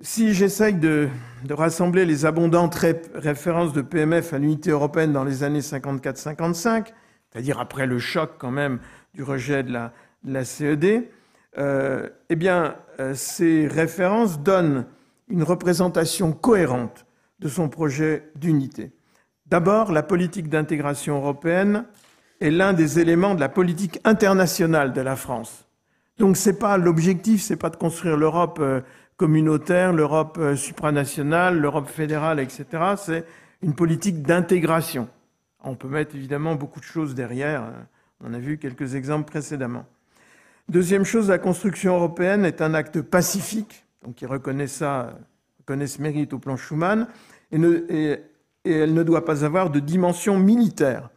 Si 0.00 0.32
j'essaye 0.32 0.74
de, 0.74 1.08
rassembler 1.50 2.04
les 2.04 2.24
abondantes 2.24 2.76
références 3.14 3.72
de 3.72 3.82
PMF 3.82 4.32
à 4.32 4.38
l'unité 4.38 4.70
européenne 4.70 5.12
dans 5.12 5.24
les 5.24 5.42
années 5.42 5.58
54-55, 5.58 6.92
c'est-à-dire 7.30 7.58
après 7.58 7.86
le 7.86 7.98
choc 7.98 8.32
quand 8.38 8.52
même 8.52 8.78
du 9.14 9.24
rejet 9.24 9.64
de 9.64 9.72
la, 9.72 9.92
la 10.24 10.44
CED, 10.44 11.08
euh, 11.58 12.08
eh 12.28 12.36
bien, 12.36 12.76
euh, 13.00 13.14
ces 13.14 13.66
références 13.66 14.40
donnent 14.40 14.86
une 15.28 15.42
représentation 15.42 16.30
cohérente 16.32 17.04
de 17.40 17.48
son 17.48 17.68
projet 17.68 18.30
d'unité. 18.36 18.92
D'abord, 19.46 19.90
la 19.90 20.04
politique 20.04 20.48
d'intégration 20.48 21.16
européenne 21.16 21.86
est 22.40 22.50
l'un 22.50 22.72
des 22.72 23.00
éléments 23.00 23.34
de 23.34 23.40
la 23.40 23.48
politique 23.48 23.98
internationale 24.04 24.92
de 24.92 25.00
la 25.00 25.16
France. 25.16 25.66
Donc, 26.18 26.36
c'est 26.36 26.58
pas 26.58 26.76
l'objectif, 26.78 27.42
c'est 27.42 27.56
pas 27.56 27.70
de 27.70 27.76
construire 27.76 28.16
l'Europe 28.16 28.58
euh, 28.60 28.80
communautaire, 29.18 29.92
l'Europe 29.92 30.40
supranationale, 30.56 31.58
l'Europe 31.58 31.88
fédérale, 31.88 32.40
etc. 32.40 32.66
C'est 32.96 33.26
une 33.60 33.74
politique 33.74 34.22
d'intégration. 34.22 35.08
On 35.62 35.74
peut 35.74 35.88
mettre 35.88 36.14
évidemment 36.14 36.54
beaucoup 36.54 36.80
de 36.80 36.84
choses 36.84 37.14
derrière. 37.14 37.64
On 38.24 38.32
a 38.32 38.38
vu 38.38 38.58
quelques 38.58 38.94
exemples 38.94 39.30
précédemment. 39.30 39.84
Deuxième 40.68 41.04
chose, 41.04 41.28
la 41.28 41.38
construction 41.38 41.94
européenne 41.94 42.44
est 42.44 42.60
un 42.62 42.74
acte 42.74 43.00
pacifique, 43.00 43.84
donc 44.04 44.20
il 44.22 44.26
reconnaît 44.26 44.66
ça, 44.66 45.18
reconnaît 45.60 45.86
ce 45.86 46.00
mérite 46.00 46.32
au 46.32 46.38
plan 46.38 46.56
Schuman, 46.56 47.08
et, 47.52 48.18
elle 48.64 48.92
ne 48.92 49.02
doit 49.02 49.24
pas 49.24 49.44
avoir 49.44 49.70
de 49.70 49.80
dimension 49.80 50.38
militaire. 50.38 51.08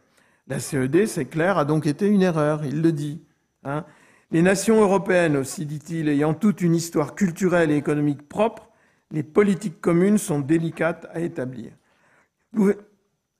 La 0.48 0.58
CED, 0.58 1.06
c'est 1.06 1.26
clair, 1.26 1.58
a 1.58 1.66
donc 1.66 1.86
été 1.86 2.06
une 2.06 2.22
erreur, 2.22 2.64
il 2.64 2.80
le 2.80 2.92
dit. 2.92 3.20
Hein. 3.64 3.84
Les 4.32 4.40
nations 4.40 4.80
européennes 4.80 5.36
aussi, 5.36 5.66
dit-il, 5.66 6.08
ayant 6.08 6.32
toute 6.32 6.62
une 6.62 6.74
histoire 6.74 7.14
culturelle 7.14 7.70
et 7.70 7.76
économique 7.76 8.26
propre, 8.26 8.70
les 9.10 9.22
politiques 9.22 9.78
communes 9.82 10.16
sont 10.16 10.40
délicates 10.40 11.06
à 11.12 11.20
établir. 11.20 11.70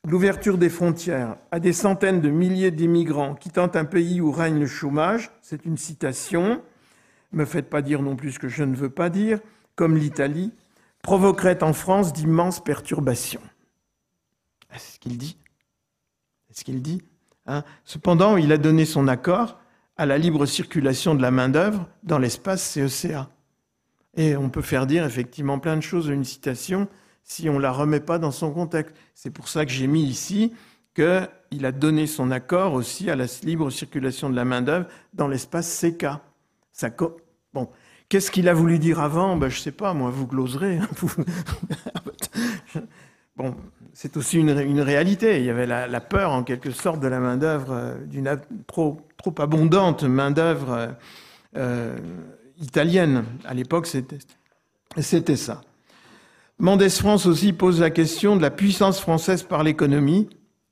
L'ouverture 0.07 0.59
des 0.59 0.68
frontières 0.68 1.36
à 1.51 1.61
des 1.61 1.72
centaines 1.72 2.20
de 2.20 2.28
milliers 2.28 2.70
d'immigrants 2.70 3.34
quittant 3.34 3.70
un 3.74 3.86
pays 3.86 4.20
où 4.20 4.30
règne 4.30 4.61
le 4.61 4.66
chômage, 4.66 5.30
c'est 5.40 5.64
une 5.64 5.78
citation, 5.78 6.62
me 7.32 7.47
faites 7.47 7.70
pas 7.70 7.80
dire 7.80 8.03
non 8.03 8.14
plus 8.14 8.32
ce 8.32 8.38
que 8.38 8.49
je 8.49 8.62
ne 8.62 8.76
veux 8.76 8.90
pas 8.90 9.09
dire, 9.09 9.40
comme 9.76 9.97
l'Italie, 9.97 10.53
provoquerait 11.01 11.62
en 11.62 11.72
France 11.72 12.12
d'immenses 12.12 12.62
perturbations. 12.62 13.40
C'est 14.72 14.97
ce 14.97 14.99
qu'il 14.99 15.16
dit? 15.16 15.38
C'est 16.49 16.61
ce 16.61 16.64
qu'il 16.64 16.82
dit? 16.82 17.03
Hein? 17.47 17.64
Cependant, 17.84 18.36
il 18.36 18.53
a 18.53 18.59
donné 18.59 18.84
son 18.84 19.09
accord 19.09 19.59
à 20.03 20.07
la 20.07 20.18
libre 20.18 20.46
circulation 20.46 21.14
de 21.14 21.22
la 21.22 21.30
main-d'œuvre 21.30 21.88
dans 22.03 22.18
l'espace 22.18 22.61
CECA. 22.72 23.30
Et 24.16 24.36
on 24.36 24.48
peut 24.48 24.61
faire 24.61 24.88
dire 24.88 25.05
effectivement 25.05 25.61
plein 25.61 25.76
de 25.76 25.80
choses 25.80 26.11
à 26.11 26.12
une 26.12 26.24
citation 26.24 26.88
si 27.22 27.48
on 27.48 27.55
ne 27.55 27.61
la 27.61 27.70
remet 27.70 28.00
pas 28.00 28.18
dans 28.18 28.32
son 28.32 28.50
contexte. 28.50 28.96
C'est 29.14 29.30
pour 29.30 29.46
ça 29.46 29.64
que 29.64 29.70
j'ai 29.70 29.86
mis 29.86 30.03
ici 30.03 30.53
qu'il 30.96 31.64
a 31.64 31.70
donné 31.70 32.09
son 32.09 32.32
accord 32.32 32.72
aussi 32.72 33.11
à 33.11 33.14
la 33.14 33.26
libre 33.44 33.70
circulation 33.70 34.28
de 34.28 34.34
la 34.34 34.44
main-d'œuvre 34.44 34.88
dans 35.14 35.28
l'espace 35.28 35.80
CK. 35.80 36.07
Ça 36.72 36.90
bon. 37.55 37.68
Qu'est-ce 38.09 38.32
qu'il 38.32 38.48
a 38.48 38.55
voulu 38.55 38.80
dire 38.80 38.98
avant? 38.98 39.36
Ben, 39.36 39.50
Je 39.50 39.59
ne 39.59 39.62
sais 39.62 39.70
pas, 39.70 39.94
moi, 39.94 40.11
vous 40.11 40.26
gloserez. 40.26 40.78
Hein, 40.78 40.88
bon, 43.36 43.55
c'est 44.03 44.16
aussi 44.16 44.40
une, 44.40 44.80
réalité. 44.80 45.38
Il 45.38 45.44
y 45.44 45.50
avait 45.50 45.64
la, 45.64 46.00
peur, 46.00 46.32
en 46.32 46.42
quelque 46.42 46.72
sorte, 46.72 46.98
de 46.98 47.07
la 47.07 47.20
main-d'œuvre, 47.20 47.72
euh, 47.72 48.05
d'une 48.05 48.36
trop, 48.66 49.00
abondante 49.38 50.03
main-d'œuvre 50.03 50.72
euh, 50.72 50.88
euh, 51.57 51.96
italienne. 52.61 53.24
À 53.44 53.55
l'époque, 53.55 53.86
c'était 53.86 55.36
ça. 55.36 55.61
Mendes 56.59 56.88
France 56.88 57.26
aussi 57.26 57.53
pose 57.53 57.80
la 57.80 57.90
question 57.90 58.34
de 58.34 58.42
la 58.42 58.50
puissance 58.50 59.00
française 59.00 59.44
par 59.44 59.62
l'économie, 59.62 60.28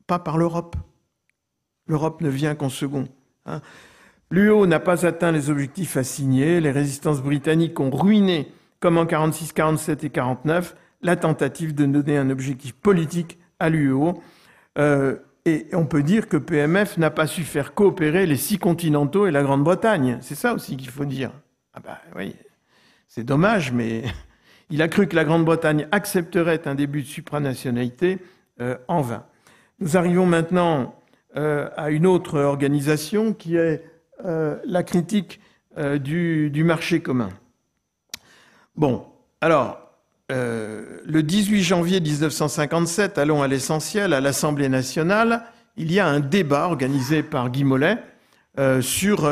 pas 0.09 0.19
par 0.19 0.37
l'Europe. 0.37 0.75
L'Europe 1.87 2.23
ne 2.23 2.31
vient 2.31 2.57
qu'en 2.57 2.69
second. 2.69 3.07
Hein. 3.47 3.61
L'UO 4.33 4.67
n'a 4.67 4.81
pas 4.81 5.07
atteint 5.07 5.31
les 5.31 5.51
objectifs 5.51 5.97
assignés. 5.97 6.61
Les 6.61 6.73
résistances 6.73 7.23
britanniques 7.23 7.79
ont 7.79 7.91
ruiné, 7.91 8.51
comme 8.81 8.99
en 8.99 9.07
46, 9.07 9.53
47 9.53 10.03
et 10.03 10.11
49, 10.11 10.75
la 11.03 11.17
tentative 11.17 11.75
de 11.75 11.87
donner 11.87 12.17
un 12.17 12.31
objectif 12.31 12.73
politique 12.75 13.39
à 13.59 13.69
l'UO. 13.69 14.23
Euh, 14.79 15.17
et 15.47 15.67
on 15.73 15.87
peut 15.87 16.03
dire 16.03 16.29
que 16.29 16.37
PMF 16.37 16.99
n'a 16.99 17.11
pas 17.11 17.27
su 17.27 17.43
faire 17.43 17.75
coopérer 17.75 18.27
les 18.27 18.37
six 18.37 18.59
continentaux 18.59 19.27
et 19.27 19.31
la 19.31 19.43
Grande-Bretagne. 19.43 20.19
C'est 20.21 20.35
ça 20.35 20.53
aussi 20.53 20.77
qu'il 20.77 20.91
faut 20.91 21.07
dire. 21.07 21.33
Ah 21.73 21.81
bah 21.81 21.99
oui, 22.17 22.37
c'est 23.09 23.25
dommage, 23.25 23.73
mais 23.73 24.03
il 24.71 24.83
a 24.83 24.89
cru 24.89 25.07
que 25.07 25.17
la 25.17 25.25
Grande-Bretagne 25.25 25.87
accepterait 25.93 26.67
un 26.69 26.75
début 26.75 27.03
de 27.03 27.07
supranationalité 27.07 28.19
euh, 28.61 28.77
en 28.89 29.01
vain. 29.01 29.25
Nous 29.79 29.97
arrivons 29.97 30.27
maintenant 30.27 30.95
euh, 31.37 31.71
à 31.77 31.91
une 31.91 32.07
autre 32.07 32.39
organisation 32.39 33.33
qui 33.33 33.57
est 33.57 33.85
la 34.23 34.83
critique 34.83 35.41
du, 35.79 36.63
marché 36.63 37.01
commun. 37.01 37.31
Bon, 38.77 39.07
alors, 39.41 39.90
le 40.31 41.21
18 41.23 41.63
janvier 41.63 42.01
1957, 42.01 43.19
allons 43.19 43.43
à 43.43 43.49
l'essentiel, 43.49 44.13
à 44.13 44.21
l'Assemblée 44.21 44.69
nationale, 44.69 45.45
il 45.77 45.93
y 45.93 45.99
a 45.99 46.07
un 46.07 46.21
débat 46.21 46.67
organisé 46.67 47.23
par 47.23 47.51
Guy 47.51 47.65
Mollet 47.65 47.99
sur 48.81 49.29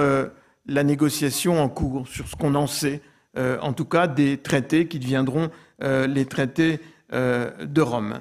la 0.69 0.85
négociation 0.85 1.61
en 1.61 1.69
cours, 1.69 2.07
sur 2.07 2.29
ce 2.29 2.37
qu'on 2.37 2.55
en 2.55 2.67
sait, 2.67 3.01
euh, 3.37 3.59
en 3.61 3.73
tout 3.73 3.85
cas 3.85 4.07
des 4.07 4.37
traités 4.37 4.87
qui 4.87 4.99
deviendront 4.99 5.51
euh, 5.83 6.07
les 6.07 6.27
traités 6.27 6.81
euh, 7.13 7.51
de 7.65 7.81
Rome. 7.81 8.21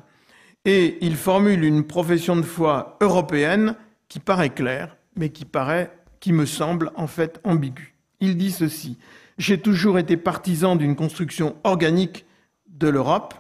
Et 0.66 0.98
il 1.02 1.16
formule 1.16 1.64
une 1.64 1.86
profession 1.86 2.36
de 2.36 2.42
foi 2.42 2.98
européenne 3.02 3.76
qui 4.08 4.20
paraît 4.20 4.50
claire, 4.50 4.98
mais 5.16 5.30
qui 5.30 5.46
paraît, 5.46 5.92
qui 6.20 6.34
me 6.34 6.46
semble 6.46 6.92
en 6.96 7.08
fait 7.08 7.40
ambiguë. 7.44 7.96
Il 8.20 8.38
dit 8.38 8.52
ceci 8.52 8.98
J'ai 9.38 9.60
toujours 9.60 10.00
été 10.00 10.18
partisan 10.18 10.76
d'une 10.76 10.96
construction 10.96 11.56
organique 11.64 12.26
de 12.78 12.88
l'Europe, 12.88 13.34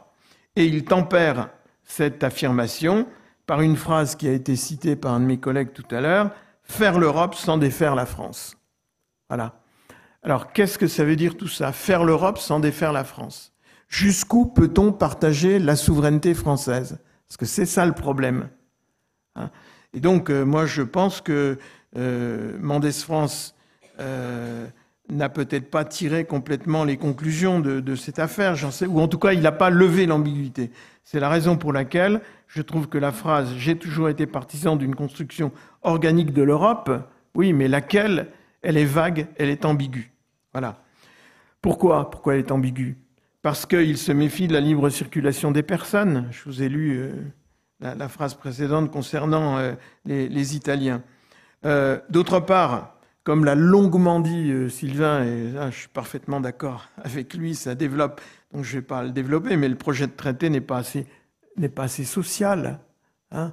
et 0.55 0.65
il 0.65 0.83
tempère 0.83 1.49
cette 1.83 2.23
affirmation 2.23 3.07
par 3.45 3.61
une 3.61 3.77
phrase 3.77 4.15
qui 4.15 4.27
a 4.27 4.33
été 4.33 4.55
citée 4.55 4.95
par 4.95 5.13
un 5.13 5.19
de 5.19 5.25
mes 5.25 5.37
collègues 5.37 5.73
tout 5.73 5.95
à 5.95 6.01
l'heure 6.01 6.31
Faire 6.63 6.99
l'Europe 6.99 7.33
sans 7.33 7.57
défaire 7.57 7.95
la 7.95 8.05
France. 8.05 8.57
Voilà. 9.29 9.61
Alors, 10.21 10.51
qu'est-ce 10.51 10.77
que 10.77 10.87
ça 10.87 11.05
veut 11.05 11.15
dire 11.15 11.37
tout 11.37 11.47
ça? 11.47 11.71
Faire 11.71 12.03
l'Europe 12.03 12.37
sans 12.37 12.59
défaire 12.59 12.91
la 12.91 13.05
France. 13.05 13.53
Jusqu'où 13.87 14.45
peut-on 14.45 14.91
partager 14.91 15.59
la 15.59 15.77
souveraineté 15.77 16.33
française? 16.33 16.99
Parce 17.27 17.37
que 17.37 17.45
c'est 17.45 17.65
ça 17.65 17.85
le 17.85 17.93
problème. 17.93 18.49
Hein? 19.35 19.49
Et 19.93 20.01
donc, 20.01 20.29
euh, 20.29 20.43
moi, 20.43 20.65
je 20.65 20.81
pense 20.81 21.21
que 21.21 21.57
euh, 21.95 22.57
Mendes 22.59 22.91
France 22.91 23.55
euh, 23.99 24.67
n'a 25.09 25.29
peut-être 25.29 25.69
pas 25.69 25.85
tiré 25.85 26.25
complètement 26.25 26.83
les 26.83 26.97
conclusions 26.97 27.59
de, 27.59 27.95
cette 27.95 28.19
affaire, 28.19 28.55
ou 28.87 28.99
en 28.99 29.07
tout 29.07 29.19
cas, 29.19 29.33
il 29.33 29.41
n'a 29.41 29.51
pas 29.51 29.69
levé 29.69 30.05
l'ambiguïté. 30.05 30.71
C'est 31.03 31.19
la 31.19 31.29
raison 31.29 31.57
pour 31.57 31.71
laquelle 31.71 32.21
je 32.47 32.61
trouve 32.61 32.87
que 32.87 32.97
la 32.97 33.11
phrase 33.11 33.53
J'ai 33.57 33.77
toujours 33.77 34.09
été 34.09 34.25
partisan 34.25 34.75
d'une 34.75 34.95
construction 34.95 35.51
organique 35.81 36.33
de 36.33 36.41
l'Europe, 36.43 36.91
oui, 37.35 37.53
mais 37.53 37.67
laquelle 37.67 38.27
elle 38.61 38.77
est 38.77 38.85
vague, 38.85 39.27
elle 39.37 39.49
est 39.49 39.63
ambiguë. 39.63 40.11
Voilà. 40.51 40.83
Pourquoi 41.61 42.09
Pourquoi 42.09 42.33
elle 42.33 42.39
est 42.39 42.51
ambiguë? 42.51 42.97
Parce 43.41 43.65
qu'il 43.65 43.97
se 43.97 44.11
méfie 44.11 44.47
de 44.47 44.53
la 44.53 44.59
libre 44.59 44.89
circulation 44.89 45.51
des 45.51 45.63
personnes. 45.63 46.27
Je 46.31 46.43
vous 46.45 46.61
ai 46.61 46.69
lu 46.69 46.97
euh, 46.97 47.13
la, 47.79 48.09
phrase 48.09 48.33
précédente 48.33 48.91
concernant 48.91 49.57
euh, 49.57 49.73
les, 50.05 50.55
Italiens. 50.55 51.01
Euh, 51.65 51.99
d'autre 52.09 52.39
part, 52.39 52.96
comme 53.27 53.43
l'a 53.43 53.55
longuement 53.55 54.21
dit 54.21 54.53
Sylvain, 54.69 55.21
et 55.25 55.51
je 55.69 55.77
suis 55.79 55.89
parfaitement 55.89 56.39
d'accord 56.39 56.87
avec 56.95 57.33
lui, 57.33 57.55
ça 57.55 57.75
développe, 57.75 58.21
donc 58.53 58.63
je 58.63 58.77
ne 58.77 58.79
vais 58.79 58.87
pas 58.87 59.03
le 59.03 59.09
développer, 59.09 59.57
mais 59.57 59.67
le 59.67 59.75
projet 59.75 60.07
de 60.07 60.13
traité 60.13 60.49
n'est 60.49 60.61
pas 60.61 60.77
assez, 60.77 62.03
social. 62.05 62.79
Hein 63.31 63.51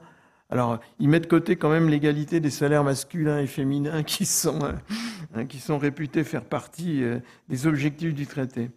alors, 0.49 0.79
ils 1.01 1.09
mettent 1.09 1.25
de 1.25 1.29
côté 1.29 1.57
quand 1.57 1.71
même 1.71 1.89
l'égalité 1.89 2.39
des 2.39 2.51
salaires 2.51 2.85
masculins 2.85 3.41
et 3.41 3.49
féminins 3.49 4.03
qui 4.05 4.27
sont, 4.27 4.63
euh, 4.63 4.75
hein, 5.35 5.45
qui 5.47 5.59
sont 5.59 5.77
réputés 5.77 6.23
faire 6.23 6.45
partie 6.45 7.03
euh, 7.03 7.19
des 7.49 7.67
objectifs 7.67 8.15
du 8.15 8.29
traité. 8.29 8.71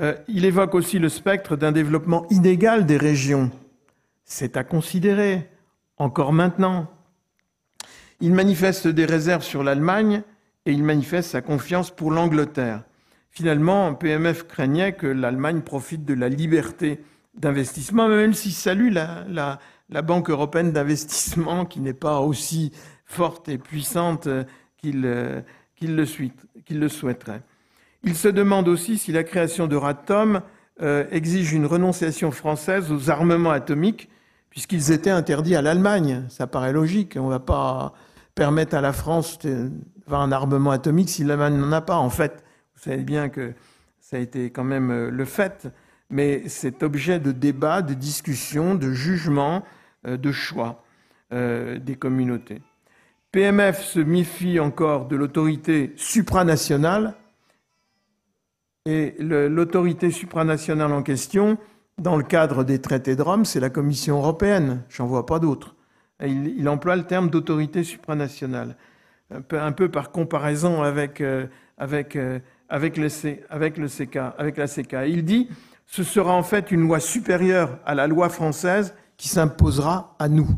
Euh, 0.00 0.14
il 0.26 0.46
évoque 0.46 0.74
aussi 0.74 0.98
le 0.98 1.10
spectre 1.10 1.54
d'un 1.54 1.70
développement 1.70 2.26
inégal 2.30 2.86
des 2.86 2.96
régions. 2.96 3.50
C'est 4.24 4.56
à 4.56 4.64
considérer, 4.64 5.50
encore 5.98 6.32
maintenant. 6.32 6.90
Il 8.20 8.32
manifeste 8.32 8.86
des 8.88 9.04
réserves 9.04 9.42
sur 9.42 9.62
l'Allemagne 9.62 10.22
et 10.66 10.72
il 10.72 10.82
manifeste 10.82 11.30
sa 11.30 11.42
confiance 11.42 11.90
pour 11.90 12.10
l'Angleterre. 12.10 12.82
Finalement, 13.30 13.94
PMF 13.94 14.46
craignait 14.46 14.92
que 14.92 15.06
l'Allemagne 15.06 15.60
profite 15.60 16.04
de 16.04 16.14
la 16.14 16.28
liberté 16.28 17.00
d'investissement, 17.34 18.08
même 18.08 18.34
s'il 18.34 18.52
salue 18.52 18.92
la, 18.92 19.58
Banque 20.02 20.30
européenne 20.30 20.72
d'investissement 20.72 21.64
qui 21.66 21.80
n'est 21.80 21.92
pas 21.92 22.20
aussi 22.20 22.72
forte 23.04 23.48
et 23.48 23.58
puissante 23.58 24.28
qu'il 24.78 25.02
euh, 25.04 25.40
le, 25.82 26.06
le, 26.70 26.88
souhaiterait. 26.88 27.42
Il 28.02 28.14
se 28.14 28.28
demande 28.28 28.68
aussi 28.68 28.98
si 28.98 29.12
la 29.12 29.24
création 29.24 29.66
d'Euratom 29.66 30.40
euh, 30.80 31.04
exige 31.10 31.52
une 31.52 31.66
renonciation 31.66 32.30
française 32.30 32.90
aux 32.90 33.10
armements 33.10 33.50
atomiques, 33.50 34.08
puisqu'ils 34.54 34.92
étaient 34.92 35.10
interdits 35.10 35.56
à 35.56 35.62
l'Allemagne. 35.62 36.24
Ça 36.28 36.46
paraît 36.46 36.72
logique. 36.72 37.16
On 37.18 37.26
ne 37.26 37.30
va 37.30 37.40
pas 37.40 37.92
permettre 38.36 38.76
à 38.76 38.80
la 38.80 38.92
France 38.92 39.38
d'avoir 39.40 40.22
un 40.22 40.30
armement 40.30 40.70
atomique 40.70 41.10
si 41.10 41.24
l'Allemagne 41.24 41.56
n'en 41.56 41.72
a 41.72 41.80
pas. 41.80 41.96
En 41.96 42.08
fait, 42.08 42.44
vous 42.76 42.82
savez 42.82 43.02
bien 43.02 43.28
que 43.28 43.52
ça 44.00 44.16
a 44.16 44.20
été 44.20 44.50
quand 44.50 44.64
même 44.64 44.90
euh, 44.90 45.10
le 45.10 45.24
fait 45.24 45.68
mais 46.10 46.48
c'est 46.48 46.84
objet 46.84 47.18
de 47.18 47.32
débat, 47.32 47.82
de 47.82 47.94
discussion, 47.94 48.76
de 48.76 48.92
jugement, 48.92 49.64
euh, 50.06 50.16
de 50.16 50.30
choix 50.30 50.84
euh, 51.32 51.80
des 51.80 51.96
communautés. 51.96 52.62
PMF 53.32 53.82
se 53.82 53.98
méfie 53.98 54.60
encore 54.60 55.06
de 55.06 55.16
l'autorité 55.16 55.92
supranationale 55.96 57.14
et 58.86 59.16
l'autorité 59.18 60.12
supranationale 60.12 60.92
en 60.92 61.02
question, 61.02 61.58
dans 61.98 62.16
le 62.16 62.24
cadre 62.24 62.64
des 62.64 62.80
traités 62.80 63.16
de 63.16 63.22
Rome, 63.22 63.44
c'est 63.44 63.60
la 63.60 63.70
Commission 63.70 64.18
européenne. 64.18 64.82
J'en 64.88 65.06
vois 65.06 65.26
pas 65.26 65.38
d'autres. 65.38 65.74
Il, 66.20 66.68
emploie 66.68 66.96
le 66.96 67.04
terme 67.04 67.28
d'autorité 67.28 67.82
supranationale, 67.84 68.76
un 69.30 69.72
peu, 69.72 69.90
par 69.90 70.10
comparaison 70.10 70.82
avec, 70.82 71.20
euh, 71.20 71.46
avec, 71.76 72.14
le, 72.14 72.40
avec, 72.68 72.96
le 73.76 73.88
avec 74.38 74.56
la 74.56 74.66
CK. 74.66 74.96
Il 75.08 75.24
dit 75.24 75.48
ce 75.86 76.02
sera 76.02 76.32
en 76.32 76.42
fait 76.42 76.70
une 76.70 76.82
loi 76.82 77.00
supérieure 77.00 77.78
à 77.84 77.94
la 77.94 78.06
loi 78.06 78.28
française 78.28 78.94
qui 79.16 79.28
s'imposera 79.28 80.16
à 80.18 80.28
nous. 80.28 80.48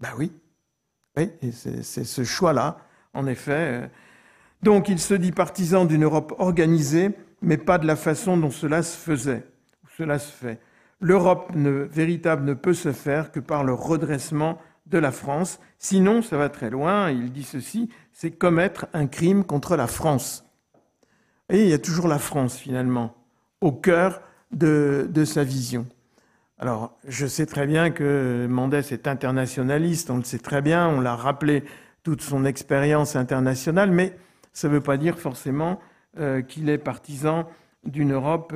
Ben 0.00 0.10
oui, 0.18 0.32
oui 1.16 1.30
c'est 1.52 1.82
ce 1.82 2.24
choix-là, 2.24 2.78
en 3.14 3.26
effet. 3.26 3.90
Donc 4.62 4.88
il 4.88 4.98
se 4.98 5.14
dit 5.14 5.32
partisan 5.32 5.84
d'une 5.84 6.04
Europe 6.04 6.34
organisée, 6.38 7.10
mais 7.42 7.56
pas 7.56 7.78
de 7.78 7.86
la 7.86 7.96
façon 7.96 8.36
dont 8.36 8.50
cela 8.50 8.82
se 8.82 8.96
faisait, 8.96 9.44
cela 9.98 10.20
se 10.20 10.30
fait. 10.30 10.60
L'Europe 11.00 11.52
véritable 11.54 12.44
ne 12.44 12.54
peut 12.54 12.74
se 12.74 12.92
faire 12.92 13.32
que 13.32 13.40
par 13.40 13.64
le 13.64 13.72
redressement 13.74 14.58
de 14.86 14.98
la 14.98 15.10
France. 15.10 15.58
Sinon, 15.78 16.22
ça 16.22 16.36
va 16.36 16.48
très 16.48 16.70
loin, 16.70 17.10
il 17.10 17.32
dit 17.32 17.42
ceci, 17.42 17.90
c'est 18.12 18.30
commettre 18.30 18.86
un 18.94 19.06
crime 19.08 19.44
contre 19.44 19.76
la 19.76 19.88
France. 19.88 20.44
Et 21.50 21.64
il 21.64 21.68
y 21.68 21.72
a 21.72 21.78
toujours 21.78 22.06
la 22.06 22.18
France, 22.18 22.56
finalement, 22.56 23.14
au 23.60 23.72
cœur 23.72 24.22
de, 24.52 25.10
sa 25.24 25.42
vision. 25.42 25.86
Alors, 26.58 26.96
je 27.06 27.26
sais 27.26 27.46
très 27.46 27.66
bien 27.66 27.90
que 27.90 28.46
Mendès 28.48 28.92
est 28.92 29.08
internationaliste, 29.08 30.10
on 30.10 30.18
le 30.18 30.24
sait 30.24 30.38
très 30.38 30.62
bien, 30.62 30.88
on 30.88 31.00
l'a 31.00 31.16
rappelé 31.16 31.64
toute 32.04 32.22
son 32.22 32.44
expérience 32.44 33.16
internationale, 33.16 33.90
mais 33.90 34.16
ça 34.52 34.68
ne 34.68 34.74
veut 34.74 34.80
pas 34.80 34.96
dire 34.96 35.18
forcément 35.18 35.80
qu'il 36.48 36.68
est 36.68 36.78
partisan 36.78 37.48
d'une 37.84 38.12
Europe 38.12 38.52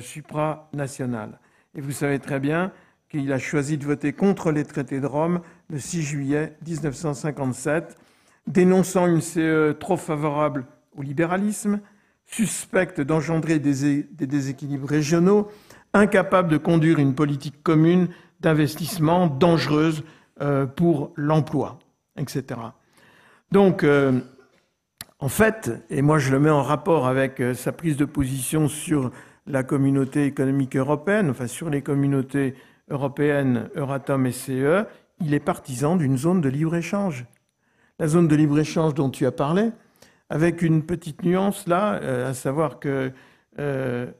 supranationale. 0.00 1.40
Et 1.74 1.80
vous 1.80 1.92
savez 1.92 2.18
très 2.18 2.38
bien 2.38 2.72
qu'il 3.08 3.32
a 3.32 3.38
choisi 3.38 3.78
de 3.78 3.84
voter 3.84 4.12
contre 4.12 4.50
les 4.50 4.64
traités 4.64 5.00
de 5.00 5.06
Rome 5.06 5.40
le 5.70 5.78
6 5.78 6.02
juillet 6.02 6.56
1957, 6.66 7.96
dénonçant 8.46 9.06
une 9.06 9.20
CE 9.20 9.72
trop 9.72 9.96
favorable 9.96 10.66
au 10.96 11.02
libéralisme, 11.02 11.80
suspecte 12.26 13.00
d'engendrer 13.00 13.58
des, 13.58 14.02
déséquilibres 14.04 14.88
régionaux, 14.88 15.48
incapable 15.92 16.48
de 16.48 16.56
conduire 16.56 16.98
une 16.98 17.14
politique 17.14 17.62
commune 17.62 18.08
d'investissement 18.40 19.26
dangereuse 19.26 20.04
euh, 20.40 20.66
pour 20.66 21.12
l'emploi, 21.16 21.78
etc. 22.16 22.60
Donc, 23.52 23.84
euh, 23.84 24.20
en 25.20 25.28
fait, 25.28 25.70
et 25.90 26.02
moi 26.02 26.18
je 26.18 26.32
le 26.32 26.40
mets 26.40 26.50
en 26.50 26.62
rapport 26.62 27.06
avec 27.06 27.40
euh, 27.40 27.54
sa 27.54 27.72
prise 27.72 27.96
de 27.96 28.04
position 28.04 28.68
sur 28.68 29.12
la 29.46 29.62
communauté 29.62 30.24
économique 30.24 30.76
européenne, 30.76 31.30
enfin 31.30 31.46
sur 31.46 31.70
les 31.70 31.82
communautés 31.82 32.54
européenne 32.90 33.68
Euratom 33.76 34.26
et 34.26 34.32
CE, 34.32 34.84
il 35.20 35.34
est 35.34 35.40
partisan 35.40 35.96
d'une 35.96 36.16
zone 36.16 36.40
de 36.40 36.48
libre-échange. 36.48 37.26
La 37.98 38.08
zone 38.08 38.28
de 38.28 38.36
libre-échange 38.36 38.94
dont 38.94 39.10
tu 39.10 39.26
as 39.26 39.32
parlé, 39.32 39.70
avec 40.28 40.62
une 40.62 40.82
petite 40.82 41.22
nuance 41.22 41.66
là, 41.66 41.94
euh, 42.02 42.30
à 42.30 42.34
savoir 42.34 42.80
que 42.80 43.12
euh, 43.58 44.10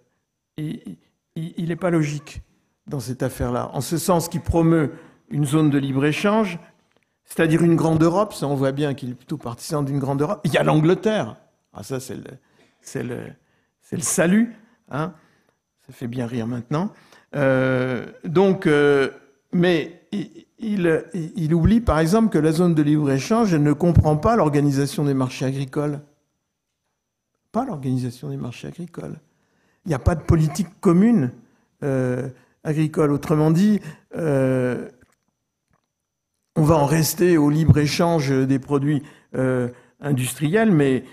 il 0.57 1.69
n'est 1.69 1.77
pas 1.77 1.91
logique 1.91 2.43
dans 2.87 3.01
cette 3.01 3.23
affaire-là, 3.23 3.71
en 3.73 3.81
ce 3.81 3.99
sens 3.99 4.29
qu'il 4.29 4.43
promeut 4.43 4.93
une 5.31 5.45
zone 5.45 5.71
de 5.71 5.79
libre-échange, 5.79 6.59
c'est-à-dire 7.25 7.63
une 7.63 7.77
grande 7.77 8.03
Europe, 8.03 8.35
ça 8.35 8.47
on 8.47 8.55
voit 8.55 8.73
bien 8.73 8.95
qu'il 8.95 9.11
est 9.11 9.15
plutôt 9.15 9.39
partisan 9.39 9.83
d'une 9.83 9.99
grande 9.99 10.21
Europe. 10.21 10.41
Il 10.45 10.53
y 10.53 10.59
a 10.59 10.63
l'Angleterre, 10.63 11.37
ah 11.73 11.83
ça 11.83 11.99
c'est 11.99 13.03
le, 13.03 13.19
salut, 13.99 14.55
hein? 14.91 15.13
Ça 15.87 15.93
fait 15.93 16.07
bien 16.07 16.27
rire 16.27 16.47
maintenant. 16.47 16.93
Euh, 17.37 18.07
donc, 18.25 18.67
euh, 18.67 19.11
mais 19.53 20.01
il, 20.59 21.55
oublie 21.55 21.81
par 21.81 21.99
exemple 21.99 22.31
que 22.31 22.39
la 22.39 22.53
zone 22.53 22.75
de 22.75 22.83
libre-échange 22.83 23.55
ne 23.55 23.73
comprend 23.73 24.17
pas 24.17 24.37
l'organisation 24.37 25.05
des 25.05 25.15
marchés 25.15 25.45
agricoles. 25.45 26.01
Pas 27.53 27.65
l'organisation 27.65 28.31
des 28.31 28.37
marchés 28.37 28.69
agricoles. 28.69 29.19
Il 29.85 29.91
n'y 29.91 29.95
a 29.95 29.99
pas 29.99 30.15
de 30.15 30.23
politique 30.23 30.69
commune 30.81 31.33
euh, 31.83 32.29
agricole. 32.63 33.13
Autrement 33.13 33.51
dit, 33.51 33.81
on 34.17 34.89
va 36.63 36.77
en 36.77 36.87
rester 36.87 37.37
au 37.37 37.51
libre-échange 37.51 38.31
des 38.31 38.59
produits 38.59 39.03
industriels, 40.01 40.71
mais 40.71 41.05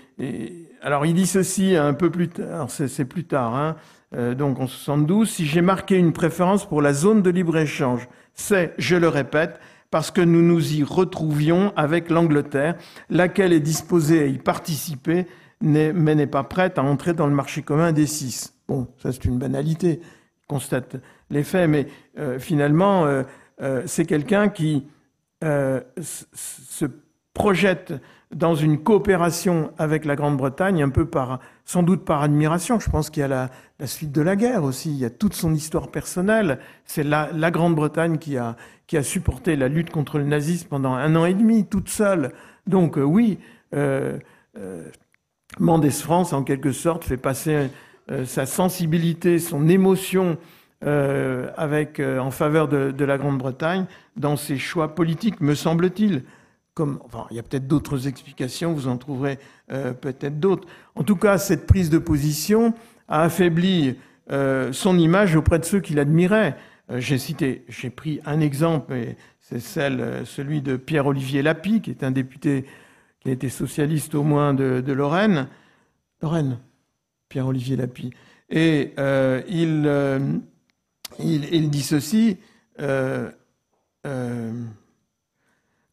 alors 0.82 1.06
il 1.06 1.14
dit 1.14 1.26
ceci 1.26 1.76
un 1.76 1.94
peu 1.94 2.10
plus 2.10 2.28
tard, 2.28 2.68
c'est 2.68 3.04
plus 3.04 3.24
tard, 3.24 3.54
hein, 3.54 3.76
euh, 4.14 4.34
donc 4.34 4.58
en 4.58 4.66
72, 4.66 5.30
si 5.30 5.46
j'ai 5.46 5.62
marqué 5.62 5.96
une 5.96 6.12
préférence 6.12 6.66
pour 6.66 6.82
la 6.82 6.92
zone 6.92 7.22
de 7.22 7.30
libre-échange, 7.30 8.08
c'est, 8.34 8.74
je 8.78 8.96
le 8.96 9.08
répète, 9.08 9.60
parce 9.90 10.10
que 10.10 10.20
nous 10.20 10.42
nous 10.42 10.74
y 10.74 10.82
retrouvions 10.82 11.72
avec 11.76 12.10
l'Angleterre, 12.10 12.76
laquelle 13.10 13.52
est 13.52 13.60
disposée 13.60 14.22
à 14.22 14.26
y 14.26 14.38
participer, 14.38 15.26
mais 15.60 15.92
n'est 15.92 16.26
pas 16.26 16.42
prête 16.42 16.78
à 16.78 16.82
entrer 16.82 17.12
dans 17.12 17.26
le 17.26 17.34
marché 17.34 17.62
commun 17.62 17.92
des 17.92 18.06
six. 18.06 18.54
Bon, 18.66 18.88
ça 18.98 19.12
c'est 19.12 19.24
une 19.24 19.38
banalité, 19.38 20.00
constate 20.48 20.96
les 21.30 21.44
faits, 21.44 21.68
mais 21.68 21.86
euh, 22.18 22.38
finalement, 22.38 23.06
euh, 23.06 23.22
c'est 23.86 24.06
quelqu'un 24.06 24.48
qui 24.48 24.86
se 25.42 26.86
projette 27.34 27.94
dans 28.34 28.54
une 28.54 28.78
coopération 28.78 29.72
avec 29.78 30.04
la 30.04 30.16
Grande-Bretagne, 30.16 30.82
un 30.82 30.88
peu 30.88 31.04
par, 31.04 31.40
sans 31.64 31.82
doute 31.82 32.04
par 32.04 32.22
admiration. 32.22 32.80
Je 32.80 32.90
pense 32.90 33.10
qu'il 33.10 33.20
y 33.20 33.24
a 33.24 33.28
la, 33.28 33.50
la, 33.78 33.86
suite 33.86 34.12
de 34.12 34.22
la 34.22 34.36
guerre 34.36 34.64
aussi. 34.64 34.90
Il 34.90 34.98
y 34.98 35.04
a 35.04 35.10
toute 35.10 35.34
son 35.34 35.54
histoire 35.54 35.88
personnelle. 35.88 36.58
C'est 36.84 37.04
la, 37.04 37.28
la 37.34 37.50
Grande-Bretagne 37.50 38.18
qui 38.18 38.36
a, 38.38 38.56
qui 38.86 38.96
a 38.96 39.02
supporté 39.02 39.56
la 39.56 39.68
lutte 39.68 39.90
contre 39.90 40.18
le 40.18 40.24
nazisme 40.24 40.68
pendant 40.68 40.94
un 40.94 41.14
an 41.16 41.26
et 41.26 41.34
demi, 41.34 41.66
toute 41.66 41.88
seule. 41.88 42.32
Donc 42.66 42.96
euh, 42.96 43.02
oui, 43.02 43.38
euh, 43.74 44.18
euh, 44.58 44.88
Mendes 45.58 45.90
France, 45.90 46.32
en 46.32 46.42
quelque 46.42 46.72
sorte, 46.72 47.04
fait 47.04 47.16
passer 47.16 47.70
euh, 48.10 48.24
sa 48.24 48.46
sensibilité, 48.46 49.38
son 49.38 49.68
émotion 49.68 50.38
euh, 50.84 51.50
avec, 51.56 52.00
en 52.00 52.30
faveur 52.30 52.68
de, 52.68 52.90
de 52.90 53.04
la 53.04 53.18
Grande-Bretagne 53.18 53.84
dans 54.16 54.36
ses 54.36 54.58
choix 54.58 54.94
politiques, 54.94 55.40
me 55.40 55.54
semble-t-il 55.54 56.22
il 56.78 57.36
y 57.36 57.38
a 57.38 57.42
peut-être 57.42 57.66
d'autres 57.66 58.08
explications, 58.08 58.72
vous 58.72 58.88
en 58.88 58.96
trouverez 58.96 59.38
euh, 59.70 59.92
peut-être 59.92 60.40
d'autres. 60.40 60.66
En 60.94 61.02
tout 61.02 61.16
cas, 61.16 61.36
cette 61.36 61.66
prise 61.66 61.90
de 61.90 61.98
position 61.98 62.74
a 63.08 63.22
affaibli 63.22 63.96
euh, 64.30 64.72
son 64.72 64.98
image 64.98 65.36
auprès 65.36 65.58
de 65.58 65.64
ceux 65.64 65.80
qui 65.80 65.92
l'admiraient. 65.92 66.56
Euh, 66.90 66.98
j'ai 66.98 67.18
cité, 67.18 67.64
j'ai 67.68 67.90
pris 67.90 68.20
un 68.24 68.40
exemple, 68.40 68.94
c'est 69.40 69.60
celle, 69.60 70.22
celui 70.24 70.62
de 70.62 70.76
Pierre-Olivier 70.76 71.42
Lapie, 71.42 71.82
qui 71.82 71.90
est 71.90 72.04
un 72.04 72.10
député 72.10 72.64
qui 73.20 73.28
a 73.28 73.32
été 73.32 73.50
socialiste 73.50 74.14
au 74.14 74.22
moins 74.22 74.54
de, 74.54 74.92
Lorraine. 74.92 75.48
Lorraine, 76.22 76.58
Pierre-Olivier 77.28 77.76
Lapie. 77.76 78.12
Et 78.48 78.94
il, 79.48 80.40
il, 81.18 81.54
il, 81.54 81.70
dit 81.70 81.82
ceci. 81.82 82.38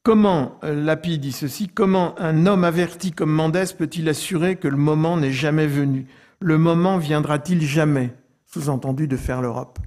Comment, 0.03 0.57
euh, 0.63 0.81
Lapi 0.83 1.19
dit 1.19 1.33
ceci, 1.33 1.67
comment 1.67 2.15
un 2.19 2.45
homme 2.45 2.63
averti 2.63 3.11
comme 3.11 3.31
Mendès 3.31 3.73
peut-il 3.77 4.07
assurer 4.07 4.55
que 4.55 4.69
le 4.69 4.77
moment 4.77 5.17
n'est 5.17 5.31
jamais 5.31 5.67
venu? 5.67 6.07
Le 6.39 6.57
moment 6.57 6.97
viendra-t-il 6.97 7.61
jamais? 7.61 8.13
Sous-entendu 8.45 9.07
de 9.07 9.17
faire 9.17 9.41
l'Europe. 9.41 9.77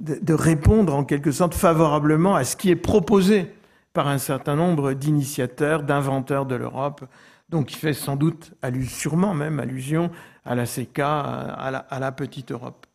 De, 0.00 0.32
répondre 0.32 0.94
en 0.94 1.04
quelque 1.04 1.32
sorte 1.32 1.54
favorablement 1.54 2.36
à 2.36 2.44
ce 2.44 2.56
qui 2.56 2.70
est 2.70 2.76
proposé 2.76 3.52
par 3.92 4.08
un 4.08 4.18
certain 4.18 4.54
nombre 4.56 4.94
d'initiateurs, 4.94 5.82
d'inventeurs 5.82 6.46
de 6.46 6.54
l'Europe. 6.54 7.04
Donc 7.50 7.72
il 7.72 7.76
fait 7.76 7.92
sans 7.92 8.16
doute, 8.16 8.54
sûrement 8.86 9.34
même 9.34 9.60
allusion 9.60 10.10
à 10.44 10.54
la 10.54 10.64
CK, 10.64 11.00
à 11.00 11.70
la, 11.70 11.78
à 11.78 11.98
la 11.98 12.12
petite 12.12 12.52
Europe. 12.52 12.86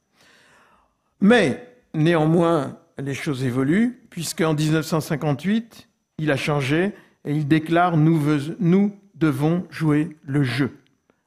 Mais 1.20 1.76
néanmoins, 1.94 2.78
les 2.98 3.14
choses 3.14 3.44
évoluent, 3.44 4.02
puisqu'en 4.10 4.54
1958, 4.54 5.90
il 6.18 6.32
a 6.32 6.38
changé 6.38 6.93
et 7.26 7.34
il 7.34 7.47
déclare 7.47 7.97
nous, 7.97 8.20
devons 9.16 9.66
jouer 9.70 10.18
le 10.26 10.43
jeu. 10.43 10.72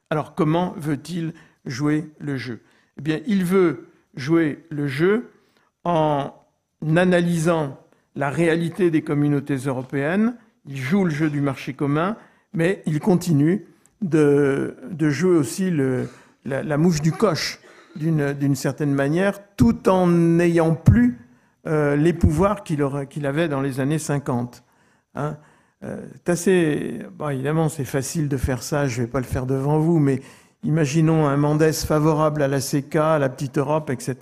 Alors 0.09 0.35
comment 0.35 0.73
veut-il 0.77 1.33
jouer 1.65 2.09
le 2.19 2.37
jeu? 2.37 2.61
Eh 2.99 3.01
bien, 3.01 3.19
il 3.25 3.43
veut 3.43 3.87
jouer 4.15 4.63
le 4.69 4.87
jeu 4.87 5.29
en 5.83 6.33
analysant 6.95 7.79
la 8.15 8.29
réalité 8.29 8.91
des 8.91 9.01
communautés 9.01 9.55
européennes. 9.55 10.35
Il 10.67 10.77
joue 10.77 11.05
le 11.05 11.11
jeu 11.11 11.29
du 11.29 11.41
marché 11.41 11.73
commun, 11.73 12.17
mais 12.53 12.81
il 12.85 12.99
continue 12.99 13.65
de, 14.01 14.75
jouer 14.99 15.37
aussi 15.37 15.71
la, 16.45 16.77
mouche 16.77 17.01
du 17.01 17.11
coche 17.11 17.59
d'une 17.95 18.55
certaine 18.55 18.93
manière, 18.93 19.39
tout 19.55 19.89
en 19.89 20.07
n'ayant 20.07 20.75
plus 20.75 21.17
euh, 21.65 21.95
les 21.95 22.13
pouvoirs 22.13 22.63
qu'il 22.63 23.25
avait 23.25 23.47
dans 23.47 23.61
les 23.61 23.79
années 23.79 23.99
50. 23.99 24.63
Hein. 25.15 25.37
Euh, 25.83 26.07
assez, 26.25 27.01
évidemment, 27.31 27.69
c'est 27.69 27.85
facile 27.85 28.29
de 28.29 28.37
faire 28.37 28.63
ça, 28.63 28.87
je 28.87 29.01
ne 29.01 29.05
vais 29.05 29.11
pas 29.11 29.19
le 29.19 29.25
faire 29.25 29.45
devant 29.45 29.79
vous, 29.79 29.99
mais 29.99 30.21
imaginons 30.63 31.27
un 31.27 31.37
Mendès 31.37 31.73
favorable 31.73 32.41
à 32.41 32.47
la 32.47 32.59
CK, 32.59 32.95
à 32.95 33.19
la 33.19 33.29
petite 33.29 33.57
Europe, 33.57 33.89
etc. 33.89 34.15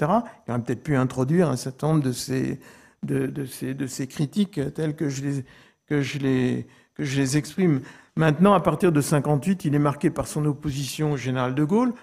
Il 0.48 0.52
aurait 0.52 0.62
peut-être 0.62 0.84
pu 0.84 0.96
introduire 0.96 1.50
un 1.50 1.56
certain 1.56 1.88
nombre 1.88 2.04
de 2.04 2.12
ces, 2.12 4.08
critiques 4.08 4.60
telles 4.74 4.96
que 4.96 5.08
je, 5.10 5.24
les, 5.24 5.46
que, 5.88 6.02
je 6.02 6.20
les, 6.20 7.38
exprime. 7.38 7.82
Maintenant, 8.18 8.54
à 8.54 8.60
partir 8.60 8.92
de 8.92 9.00
58, 9.00 9.66
il 9.66 9.76
est 9.76 9.80
marqué 9.80 10.10
par 10.10 10.28
son 10.28 10.46
opposition 10.46 11.14
au 11.14 11.18
général 11.18 11.56
de 11.56 11.64
Gaulle, 11.64 11.94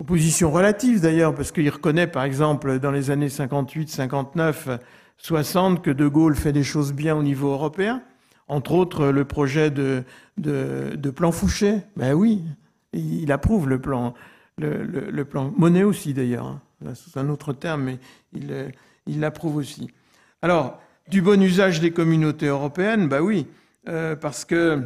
opposition 0.00 0.50
relative 0.50 1.00
d'ailleurs, 1.00 1.34
parce 1.34 1.52
qu'il 1.52 1.68
reconnaît 1.68 2.06
par 2.06 2.24
exemple 2.24 2.78
dans 2.78 2.90
les 2.90 3.10
années 3.10 3.28
58, 3.28 3.90
59, 3.90 4.68
60 5.18 5.82
que 5.82 5.90
de 5.90 6.06
Gaulle 6.06 6.34
fait 6.34 6.52
des 6.52 6.64
choses 6.64 6.92
bien 6.92 7.16
au 7.16 7.22
niveau 7.22 7.50
européen 7.50 8.02
entre 8.48 8.72
autres 8.72 9.08
le 9.08 9.24
projet 9.24 9.70
de, 9.70 10.04
plan 11.14 11.32
Fouché. 11.32 11.82
Ben 11.96 12.14
oui, 12.14 12.42
il 12.92 13.30
approuve 13.30 13.68
le 13.68 13.80
plan, 13.80 14.14
le, 14.56 15.22
plan 15.24 15.52
Monet 15.56 15.84
aussi 15.84 16.14
d'ailleurs. 16.14 16.46
Hein. 16.46 16.62
C'est 16.94 17.18
un 17.18 17.28
autre 17.28 17.52
terme, 17.52 17.84
mais 17.84 17.98
il, 18.32 18.72
il 19.06 19.20
l'approuve 19.20 19.56
aussi. 19.56 19.90
Alors, 20.42 20.80
du 21.08 21.22
bon 21.22 21.40
usage 21.42 21.80
des 21.80 21.92
communautés 21.92 22.46
européennes, 22.46 23.08
ben 23.08 23.20
oui, 23.20 23.46
euh, 23.88 24.16
parce 24.16 24.44
que 24.44 24.82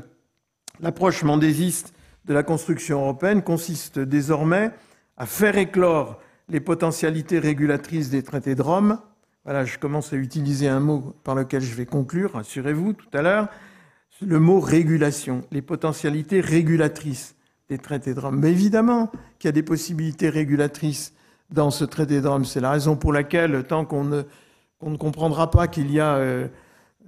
l'approche 0.80 1.22
mendésiste 1.22 1.95
de 2.24 2.35
la 2.35 2.43
construction 2.43 3.01
européenne 3.01 3.43
consiste 3.43 3.99
désormais 3.99 4.70
à 5.16 5.26
faire 5.26 5.59
éclore 5.59 6.20
les 6.49 6.61
potentialités 6.61 7.39
régulatrices 7.39 8.11
des 8.11 8.22
traités 8.22 8.55
de 8.55 8.62
Rome 8.62 8.99
voilà, 9.45 9.64
je 9.64 9.78
commence 9.78 10.12
à 10.12 10.16
utiliser 10.16 10.68
un 10.68 10.80
mot 10.80 11.14
par 11.24 11.34
lequel 11.34 11.62
je 11.62 11.74
vais 11.74 11.86
conclure, 11.86 12.34
rassurez-vous, 12.34 12.93
tout 12.93 13.09
à 13.12 13.22
l'heure, 13.22 13.49
le 14.20 14.38
mot 14.38 14.61
régulation, 14.61 15.43
les 15.51 15.62
potentialités 15.62 16.40
régulatrices 16.40 17.34
des 17.68 17.78
traités 17.78 18.14
de 18.14 18.20
Rome. 18.20 18.38
Mais 18.38 18.51
évidemment 18.51 19.11
qu'il 19.38 19.49
y 19.49 19.51
a 19.51 19.53
des 19.53 19.62
possibilités 19.62 20.28
régulatrices 20.28 21.14
dans 21.51 21.70
ce 21.70 21.84
traité 21.84 22.20
de 22.20 22.28
Rome. 22.28 22.45
C'est 22.45 22.61
la 22.61 22.70
raison 22.70 22.97
pour 22.97 23.12
laquelle, 23.12 23.64
tant 23.64 23.84
qu'on 23.84 24.05
ne, 24.05 24.22
comprendra 24.97 25.51
pas 25.51 25.68
qu'il 25.68 25.90
y 25.90 26.01
a 26.01 26.16
euh, 26.16 26.49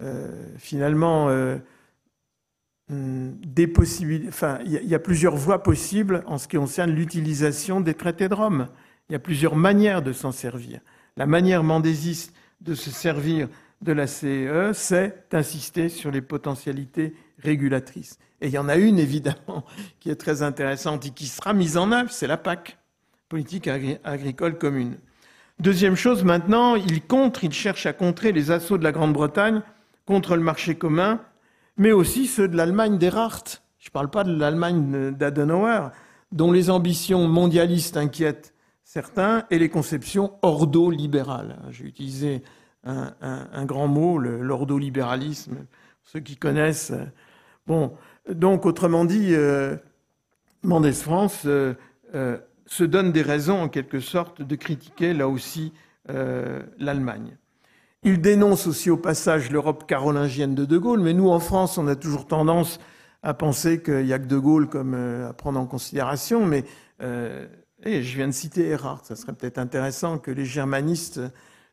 euh, 0.03 0.47
finalement 0.59 1.28
euh, 1.28 1.57
hmm, 2.89 3.32
des 3.45 3.66
possibilités, 3.66 4.28
enfin, 4.28 4.59
il 4.64 4.72
y, 4.72 4.95
a 4.95 4.99
plusieurs 4.99 5.37
voies 5.37 5.62
possibles 5.62 6.22
en 6.26 6.39
ce 6.39 6.49
qui 6.49 6.57
concerne 6.57 6.91
l'utilisation 6.91 7.80
des 7.80 7.95
traités 7.95 8.28
de 8.28 8.35
Rome. 8.35 8.68
Il 9.09 9.12
y 9.12 9.16
a 9.16 9.20
plusieurs 9.20 9.57
manières 9.57 10.03
de 10.03 10.12
s'en 10.12 10.32
servir. 10.32 10.80
La 11.17 11.27
manière 11.27 11.62
mendésiste 11.62 12.35
de 12.61 12.75
se 12.75 12.91
servir 12.91 13.49
de 13.83 13.93
la 13.93 14.07
CE, 14.07 14.73
c'est 14.73 15.31
d'insister 15.31 15.89
sur 15.89 16.11
les 16.11 16.23
potentialités 16.23 17.15
régulatrices. 17.39 18.19
Et 18.41 18.49
il 18.49 18.53
y 18.53 18.59
en 18.59 18.69
a 18.69 18.77
une, 18.77 18.99
évidemment, 18.99 19.65
qui 20.01 20.11
est 20.11 20.17
très 20.17 20.43
intéressante 20.43 21.07
et 21.07 21.11
qui 21.11 21.27
sera 21.27 21.53
mise 21.53 21.77
en 21.77 21.93
œuvre, 21.93 22.11
c'est 22.11 22.27
la 22.27 22.37
PAC, 22.37 22.79
politique 23.29 23.69
agricole 23.69 24.59
commune. 24.59 24.97
Deuxième 25.61 25.95
chose, 25.95 26.25
maintenant, 26.25 26.75
il 26.75 27.03
contre, 27.03 27.45
il 27.45 27.53
cherche 27.53 27.87
à 27.87 27.93
contrer 27.93 28.33
les 28.33 28.51
assauts 28.51 28.79
de 28.79 28.85
la 28.85 28.93
Grande-Bretagne 28.93 29.62
contre 30.07 30.35
le 30.35 30.43
marché 30.43 30.75
commun, 30.75 31.21
mais 31.77 31.93
aussi 31.93 32.27
ceux 32.27 32.49
de 32.49 32.57
l'Allemagne 32.57 32.99
d'Erhardt. 32.99 33.62
Je 33.79 33.89
ne 33.89 33.93
parle 33.93 34.11
pas 34.11 34.25
de 34.25 34.35
l'Allemagne 34.35 35.12
d'Adenauer, 35.12 35.91
dont 36.33 36.51
les 36.51 36.71
ambitions 36.71 37.29
mondialistes 37.29 37.97
inquiètent 37.97 38.53
certains 38.95 39.45
et 39.51 39.59
les 39.59 39.70
conceptions 39.70 40.34
ordo-libérales. 40.42 41.59
J'ai 41.70 41.84
utilisé 41.84 42.42
un, 42.84 43.64
grand 43.64 43.88
mot, 43.88 44.18
l'ordolibéralisme, 44.18 45.66
ceux 46.05 46.20
qui 46.20 46.36
connaissent. 46.36 46.92
Bon, 47.66 47.95
donc 48.30 48.66
autrement 48.66 49.05
dit, 49.05 49.34
euh, 49.34 49.76
Mendes 50.62 50.92
France 50.92 51.42
euh, 51.45 51.74
euh, 52.14 52.38
se 52.66 52.84
donne 52.84 53.11
des 53.11 53.22
raisons 53.22 53.62
en 53.62 53.68
quelque 53.68 53.99
sorte 53.99 54.42
de 54.42 54.55
critiquer 54.55 55.12
là 55.12 55.28
aussi 55.28 55.72
euh, 56.11 56.62
l'Allemagne. 56.78 57.36
Il 58.05 58.20
dénonce 58.20 58.68
aussi 58.68 58.90
au 58.90 58.97
passage 58.97 59.51
l'Europe 59.51 59.88
carolingienne 59.88 60.55
de 60.55 60.64
De 60.64 60.78
Gaulle, 60.78 61.01
mais 61.01 61.14
nous 61.14 61.30
en 61.30 61.40
France, 61.40 61.78
on 61.78 61.88
a 61.88 61.97
toujours 61.97 62.28
tendance 62.28 62.78
à 63.24 63.34
penser 63.34 63.82
qu'il 63.82 64.05
n'y 64.05 64.12
a 64.12 64.20
que 64.20 64.26
De 64.26 64.38
Gaulle 64.38 64.68
comme 64.68 64.95
à 64.95 65.32
prendre 65.32 65.59
en 65.59 65.66
considération, 65.66 66.47
mais 66.47 66.64
et 67.85 68.03
je 68.03 68.16
viens 68.16 68.28
de 68.28 68.32
citer 68.32 68.68
Erhard, 68.68 69.05
ça 69.05 69.16
serait 69.16 69.32
peut-être 69.32 69.59
intéressant 69.59 70.18
que 70.18 70.30
les 70.30 70.47
germanistes 70.47 71.20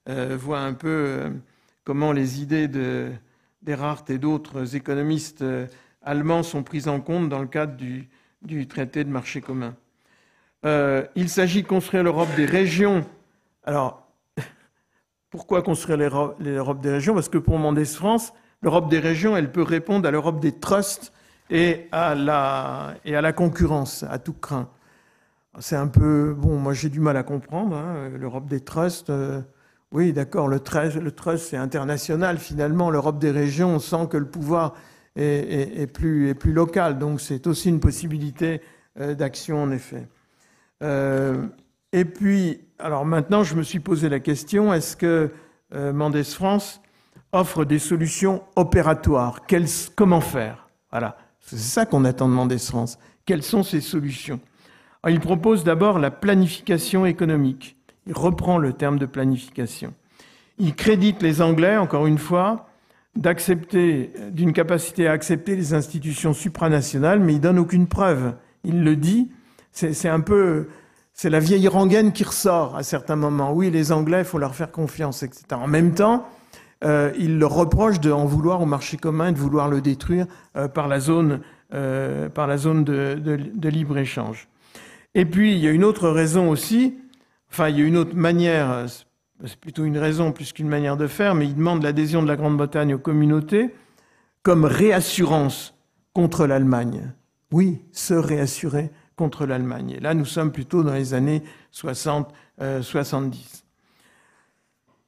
euh, 0.10 0.36
voit 0.40 0.60
un 0.60 0.74
peu 0.74 0.90
euh, 0.90 1.30
comment 1.84 2.12
les 2.12 2.42
idées 2.42 2.68
d'Erhardt 2.68 4.04
et 4.10 4.18
d'autres 4.18 4.76
économistes 4.76 5.42
euh, 5.42 5.68
allemands 6.02 6.44
sont 6.44 6.64
prises 6.64 6.88
en 6.88 7.00
compte 7.00 7.30
dans 7.30 7.40
le 7.40 7.48
cadre 7.48 7.76
du, 7.76 8.68
traité 8.68 9.04
de 9.04 9.10
marché 9.10 9.42
commun. 9.42 9.76
il 10.64 11.30
s'agit 11.30 11.64
de 11.64 11.68
construire 11.68 12.04
l'Europe 12.04 12.30
des 12.36 12.46
régions. 12.46 13.06
Alors, 13.64 14.08
pourquoi 15.30 15.62
construire 15.62 15.98
l'Europe 16.40 16.82
des 16.82 16.92
régions? 16.92 17.14
Parce 17.14 17.30
que 17.30 17.38
pour 17.38 17.60
Mendes 17.60 17.86
France, 17.86 18.34
l'Europe 18.62 18.90
des 18.90 19.00
régions, 19.00 19.38
elle 19.38 19.52
peut 19.52 19.62
répondre 19.62 20.08
à 20.08 20.12
l'Europe 20.12 20.40
des 20.40 20.54
trusts 20.54 21.14
et 21.52 21.88
à 21.92 22.16
la, 22.16 22.96
et 23.06 23.16
à 23.16 23.22
la 23.22 23.32
concurrence, 23.32 24.04
à 24.04 24.18
tout 24.18 24.34
craint. 24.34 24.68
C'est 25.60 25.76
un 25.76 25.88
peu... 25.88 26.34
Bon, 26.38 26.58
moi 26.58 26.74
j'ai 26.74 26.90
du 26.90 27.00
mal 27.00 27.18
à 27.18 27.24
comprendre. 27.24 27.76
Hein, 27.76 28.10
L'Europe 28.18 28.48
des 28.48 28.62
trusts... 28.62 29.12
Oui, 29.92 30.14
d'accord, 30.14 30.48
le 30.48 30.62
trust, 30.62 31.50
c'est 31.50 31.58
international. 31.58 32.38
Finalement, 32.38 32.90
l'Europe 32.90 33.20
des 33.20 33.32
régions, 33.32 33.76
on 33.76 33.80
sent 33.80 34.08
que 34.10 34.16
le 34.16 34.26
pouvoir 34.26 34.74
est, 35.18 35.92
plus, 35.92 36.34
plus, 36.34 36.54
local. 36.54 36.98
Donc, 36.98 37.20
c'est 37.20 37.46
aussi 37.46 37.68
une 37.68 37.82
possibilité 37.82 38.62
euh, 39.00 39.16
d'action, 39.16 39.62
en 39.62 39.72
effet. 39.72 40.08
Euh, 40.82 41.46
et 41.92 42.06
puis, 42.06 42.62
alors 42.80 43.06
maintenant, 43.06 43.44
je 43.44 43.56
me 43.56 43.64
suis 43.64 43.82
posé 43.82 44.08
la 44.08 44.22
question 44.22 44.74
est-ce 44.74 44.96
que 44.96 45.32
euh, 45.74 45.92
Mendes 45.92 46.24
France 46.24 46.82
offre 47.34 47.66
des 47.66 47.80
solutions 47.80 48.44
opératoires? 48.56 49.42
Comment 49.96 50.22
faire? 50.22 50.70
Voilà, 50.90 51.18
c'est 51.42 51.58
ça 51.58 51.86
qu'on 51.86 52.06
attend 52.06 52.30
de 52.30 52.34
Mendes 52.34 52.58
France. 52.58 52.98
Quelles 53.26 53.44
sont 53.44 53.64
ces 53.64 53.82
solutions? 53.82 54.40
Il 55.10 55.20
propose 55.20 55.64
d'abord 55.64 55.98
la 55.98 56.12
planification 56.12 57.06
économique. 57.06 57.76
Il 58.06 58.14
reprend 58.14 58.58
le 58.58 58.74
terme 58.74 59.00
de 59.00 59.06
planification. 59.06 59.94
Il 60.60 60.76
crédite 60.76 61.24
les 61.24 61.42
Anglais, 61.42 61.78
encore 61.78 62.06
une 62.06 62.20
fois, 62.20 62.68
d'accepter, 63.16 64.12
d'une 64.32 64.54
capacité 64.54 65.08
à 65.08 65.12
accepter 65.12 65.56
les 65.56 65.74
institutions 65.74 66.34
supranationales, 66.34 67.20
mais 67.20 67.34
il 67.34 67.42
donne 67.42 67.58
aucune 67.58 67.88
preuve. 67.88 68.36
Il 68.64 68.84
le 68.84 68.96
dit, 68.96 69.32
c'est 69.72 70.10
un 70.10 70.20
peu, 70.20 70.68
c'est 71.14 71.32
la 71.32 71.40
vieille 71.40 71.68
rengaine 71.68 72.12
qui 72.12 72.24
ressort 72.24 72.76
à 72.76 72.84
certains 72.84 73.16
moments. 73.16 73.54
Oui, 73.54 73.72
les 73.72 73.92
Anglais, 73.92 74.20
il 74.20 74.26
faut 74.26 74.38
leur 74.38 74.54
faire 74.54 74.72
confiance, 74.72 75.24
etc. 75.24 75.46
En 75.52 75.68
même 75.68 75.96
temps, 75.96 76.28
euh, 76.84 77.12
il 77.18 77.40
leur 77.40 77.54
reproche 77.54 78.00
d'en 78.00 78.26
vouloir 78.26 78.62
au 78.62 78.66
marché 78.66 78.98
commun 78.98 79.30
et 79.30 79.32
de 79.32 79.38
vouloir 79.38 79.68
le 79.68 79.82
détruire 79.82 80.26
euh, 80.56 80.68
par 80.68 80.88
la 80.88 81.00
zone, 81.00 81.42
euh, 81.74 82.30
par 82.30 82.46
la 82.46 82.58
zone 82.58 82.84
de, 82.84 83.20
de 83.20 83.70
libre-échange. 83.70 84.48
Et 85.14 85.26
puis, 85.26 85.54
il 85.54 85.60
y 85.60 85.68
a 85.68 85.72
une 85.72 85.84
autre 85.84 86.10
raison 86.10 86.50
aussi, 86.50 86.96
Enfin, 87.52 87.68
il 87.68 87.80
y 87.80 87.82
a 87.82 87.86
une 87.86 87.98
autre 87.98 88.16
manière, 88.16 88.86
c'est 89.46 89.60
plutôt 89.60 89.84
une 89.84 89.98
raison 89.98 90.32
plus 90.32 90.54
qu'une 90.54 90.70
manière 90.70 90.96
de 90.96 91.08
faire, 91.08 91.36
mais 91.36 91.46
il 91.46 91.56
demande 91.56 91.84
l'adhésion 91.84 92.24
de 92.24 92.28
la 92.28 92.38
Grande-Bretagne 92.38 92.94
aux 92.94 93.00
communautés 93.00 93.76
comme 94.42 94.64
réassurance 94.64 95.76
contre 96.14 96.48
l'Allemagne. 96.48 97.12
Oui, 97.52 97.82
se 97.92 98.14
réassurer 98.14 98.90
contre 99.18 99.46
l'Allemagne. 99.46 99.96
Et 99.98 100.00
là, 100.00 100.14
nous 100.14 100.26
sommes 100.26 100.54
plutôt 100.54 100.82
dans 100.82 100.94
les 100.94 101.14
années 101.14 101.44
60-70. 101.74 102.26
Euh, 102.62 102.82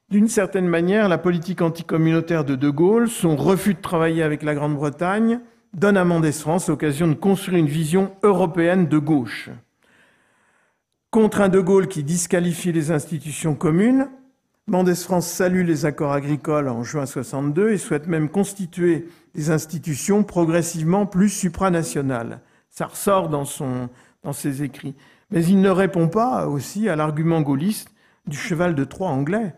D'une 0.10 0.28
certaine 0.28 0.68
manière, 0.68 1.08
la 1.08 1.18
politique 1.18 1.62
anticommunautaire 1.62 2.43
de 2.43 2.56
De 2.56 2.70
Gaulle, 2.70 3.08
son 3.08 3.38
refus 3.38 3.74
de 3.74 3.82
travailler 3.82 4.22
avec 4.22 4.43
la 4.43 4.54
Grande-Bretagne, 4.54 5.39
donne 5.74 5.95
à 5.95 6.04
Mendès 6.04 6.34
France 6.34 6.68
l'occasion 6.68 7.08
de 7.08 7.14
construire 7.14 7.58
une 7.58 7.68
vision 7.68 8.12
européenne 8.22 8.88
de 8.88 8.97
gauche. 8.97 9.49
Contre 11.14 11.41
un 11.41 11.49
De 11.49 11.59
Gaulle 11.59 11.88
qui 11.88 12.03
disqualifie 12.03 12.72
les 12.72 12.89
institutions 12.89 13.53
communes, 13.53 14.07
Mendès 14.66 14.95
France 14.95 15.28
salue 15.28 15.64
les 15.64 15.86
accords 15.86 16.11
agricoles 16.11 16.68
en 16.68 16.82
juin 16.82 17.05
62 17.05 17.70
et 17.70 17.78
souhaite 17.78 18.07
même 18.07 18.30
constituer 18.30 19.07
des 19.36 19.51
institutions 19.51 20.24
progressivement 20.24 21.05
plus 21.05 21.30
supranationales. 21.30 22.39
Ça 22.72 22.88
ressort 22.88 23.30
dans, 23.30 23.45
son, 23.45 23.89
ses 24.32 24.64
écrits. 24.64 24.95
Mais 25.30 25.45
il 25.45 25.61
ne 25.61 25.70
répond 25.70 26.07
pas 26.07 26.47
aussi 26.47 26.89
à 26.89 26.95
l'argument 26.95 27.41
gaulliste 27.41 27.91
du 28.26 28.36
cheval 28.36 28.74
de 28.74 28.84
Troie 28.84 29.09
anglais. 29.09 29.53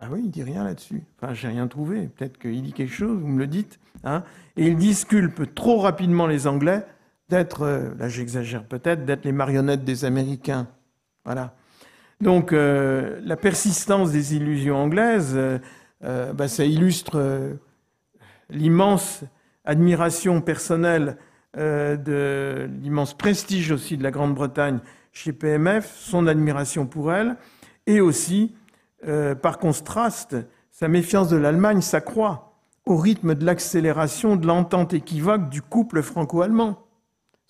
Ah 0.00 0.08
oui, 0.10 0.22
il 0.24 0.32
dit 0.32 0.42
rien 0.42 0.64
là-dessus. 0.64 1.04
Enfin, 1.22 1.32
j'ai 1.32 1.46
rien 1.46 1.68
trouvé. 1.68 2.08
Peut-être 2.08 2.38
qu'il 2.38 2.60
dit 2.60 2.72
quelque 2.72 2.92
chose, 2.92 3.20
vous 3.20 3.28
me 3.28 3.38
le 3.38 3.46
dites. 3.46 3.78
Hein 4.02 4.24
et 4.56 4.66
il 4.66 4.76
disculpe 4.76 5.54
trop 5.54 5.78
rapidement 5.78 6.26
les 6.26 6.48
Anglais 6.48 6.84
d'être, 7.28 7.62
euh, 7.62 7.94
là 7.98 8.08
j'exagère 8.08 8.64
peut-être, 8.64 9.04
d'être 9.04 9.24
les 9.24 9.32
marionnettes 9.32 9.84
des 9.84 10.04
Américains. 10.04 10.68
Voilà. 11.24 11.54
Donc 12.20 12.52
euh, 12.52 13.20
la 13.24 13.36
persistance 13.36 14.12
des 14.12 14.36
illusions 14.36 14.76
anglaises, 14.76 15.34
euh, 15.36 16.32
bah, 16.32 16.48
ça 16.48 16.64
illustre 16.64 17.58
l'immense 18.50 19.24
admiration 19.64 20.40
personnelle 20.40 21.16
de 21.54 22.68
l'immense 22.82 23.16
prestige 23.16 23.70
aussi 23.70 23.96
de 23.96 24.02
la 24.02 24.10
Grande-Bretagne 24.10 24.78
chez 25.10 25.32
PMF, 25.32 25.90
son 25.96 26.26
admiration 26.26 26.86
pour 26.86 27.12
elle, 27.12 27.36
et 27.86 28.02
aussi, 28.02 28.54
par 29.40 29.58
contraste, 29.58 30.36
sa 30.70 30.86
méfiance 30.86 31.30
de 31.30 31.38
l'Allemagne 31.38 31.80
s'accroît 31.80 32.60
au 32.84 32.98
rythme 32.98 33.34
de 33.34 33.46
l'accélération 33.46 34.36
de 34.36 34.46
l'entente 34.46 34.92
équivoque 34.92 35.48
du 35.48 35.62
couple 35.62 36.02
franco-allemand 36.02 36.85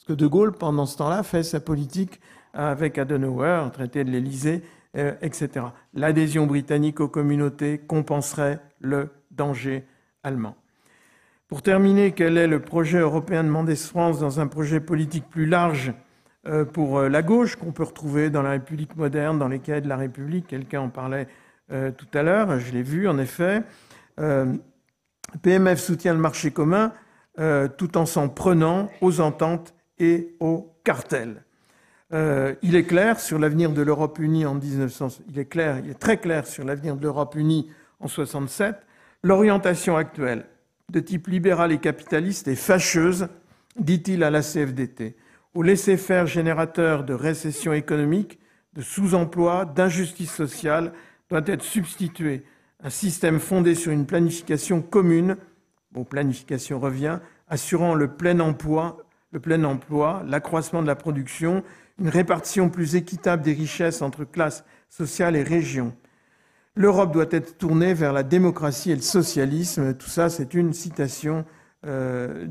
que 0.07 0.13
De 0.13 0.27
Gaulle, 0.27 0.53
pendant 0.53 0.87
ce 0.87 0.97
temps-là, 0.99 1.23
fait 1.23 1.43
sa 1.43 1.61
politique 1.61 2.21
avec 2.55 2.97
Adenauer, 2.97 3.69
traité 3.73 4.05
de 4.05 4.11
l'Élysée, 4.11 4.63
euh, 4.97 5.13
etc. 5.21 5.67
L'adhésion 5.93 6.47
britannique 6.47 7.01
aux 7.01 7.09
communautés 7.09 7.79
compenserait 7.79 8.61
le 8.81 9.11
danger 9.31 9.85
allemand. 10.23 10.57
Pour 11.49 11.61
terminer, 11.61 12.13
quel 12.13 12.39
est 12.39 12.47
le 12.47 12.61
projet 12.61 12.99
européen 12.99 13.45
de 13.45 13.51
Mendes 13.51 13.75
France 13.75 14.21
dans 14.21 14.41
un 14.41 14.47
projet 14.47 14.81
politique 14.81 15.29
plus 15.29 15.47
large 15.47 15.93
euh, 16.47 16.65
pour 16.65 16.99
euh, 16.99 17.09
la 17.09 17.23
gauche 17.23 17.57
qu'on 17.57 17.73
peut 17.73 17.83
retrouver 17.83 18.31
dans 18.31 18.43
la 18.43 18.51
République 18.51 18.97
moderne, 18.97 19.39
dans 19.39 19.49
les 19.49 19.59
cahiers 19.59 19.83
de 19.83 19.89
la 19.89 19.97
République? 19.97 20.47
Quelqu'un 20.47 20.81
en 20.81 20.89
parlait 20.89 21.29
tout 21.69 22.07
à 22.15 22.23
l'heure, 22.23 22.61
je 22.61 22.71
l'ai 22.71 22.85
vu 22.85 23.09
en 23.09 23.19
effet. 23.19 23.65
PMF 25.43 25.81
soutient 25.81 26.15
le 26.15 26.21
marché 26.21 26.53
commun 26.53 26.93
tout 27.77 27.99
en 27.99 28.07
s'en 28.07 28.29
prenant 28.29 28.89
aux 29.01 29.21
ententes 29.21 29.75
et 29.99 30.35
au 30.41 30.73
cartel. 30.85 31.43
Euh, 32.13 32.55
il 32.63 32.77
est 32.77 32.85
clair 32.85 33.19
sur 33.19 33.39
l'avenir 33.39 33.73
de 33.73 33.83
l'Europe 33.83 34.19
unie 34.19 34.47
en 34.47 34.55
1900, 34.55 35.21
il 35.29 35.39
est 35.39 35.47
clair, 35.47 35.81
il 35.83 35.91
est 35.91 35.99
très 35.99 36.19
clair 36.19 36.47
sur 36.47 36.65
l'avenir 36.65 36.97
de 36.97 37.03
l'Europe 37.03 37.35
unie 37.35 37.69
en 37.99 38.07
67. 38.07 38.77
L'orientation 39.23 39.97
actuelle 39.97 40.47
de 40.93 41.01
type 41.01 41.27
libéral 41.27 41.73
et 41.73 41.79
capitaliste 41.79 42.47
est 42.47 42.55
fâcheuse, 42.55 43.29
dit-il 43.77 44.23
à 44.23 44.31
la 44.31 44.43
CFDT. 44.43 45.17
Au 45.55 45.63
laisser-faire 45.63 46.27
générateur 46.27 47.03
de 47.03 47.15
récession 47.15 47.73
économique, 47.73 48.39
de 48.75 48.83
sous-emploi, 48.83 49.65
d'injustice 49.65 50.33
sociale 50.33 50.93
doit 51.29 51.43
être 51.47 51.63
substitué 51.63 52.45
un 52.83 52.91
système 52.91 53.41
fondé 53.41 53.75
sur 53.75 53.91
une 53.91 54.07
planification 54.07 54.83
commune, 54.83 55.37
bon, 55.93 56.05
planification 56.05 56.79
revient, 56.79 57.19
assurant 57.49 57.95
le 57.95 58.09
plein 58.09 58.39
emploi, 58.39 58.99
le 59.33 59.41
plein 59.41 59.63
emploi, 59.65 60.23
l'accroissement 60.27 60.83
de 60.83 60.87
la 60.87 60.97
production, 60.97 61.63
une 61.99 62.09
répartition 62.09 62.69
plus 62.69 62.95
équitable 62.97 63.43
des 63.43 63.53
richesses 63.53 64.03
entre 64.03 64.25
classes 64.25 64.65
sociales 64.89 65.37
et 65.37 65.43
régions. 65.43 65.95
L'Europe 66.75 67.13
doit 67.13 67.27
être 67.31 67.57
tournée 67.57 67.95
vers 67.95 68.13
la 68.13 68.23
démocratie 68.23 68.91
et 68.93 68.97
le 68.97 69.03
socialisme. 69.03 69.95
Tout 69.95 70.11
ça, 70.11 70.29
c'est 70.29 70.53
une 70.53 70.75
citation 70.75 71.47
euh, 71.87 72.47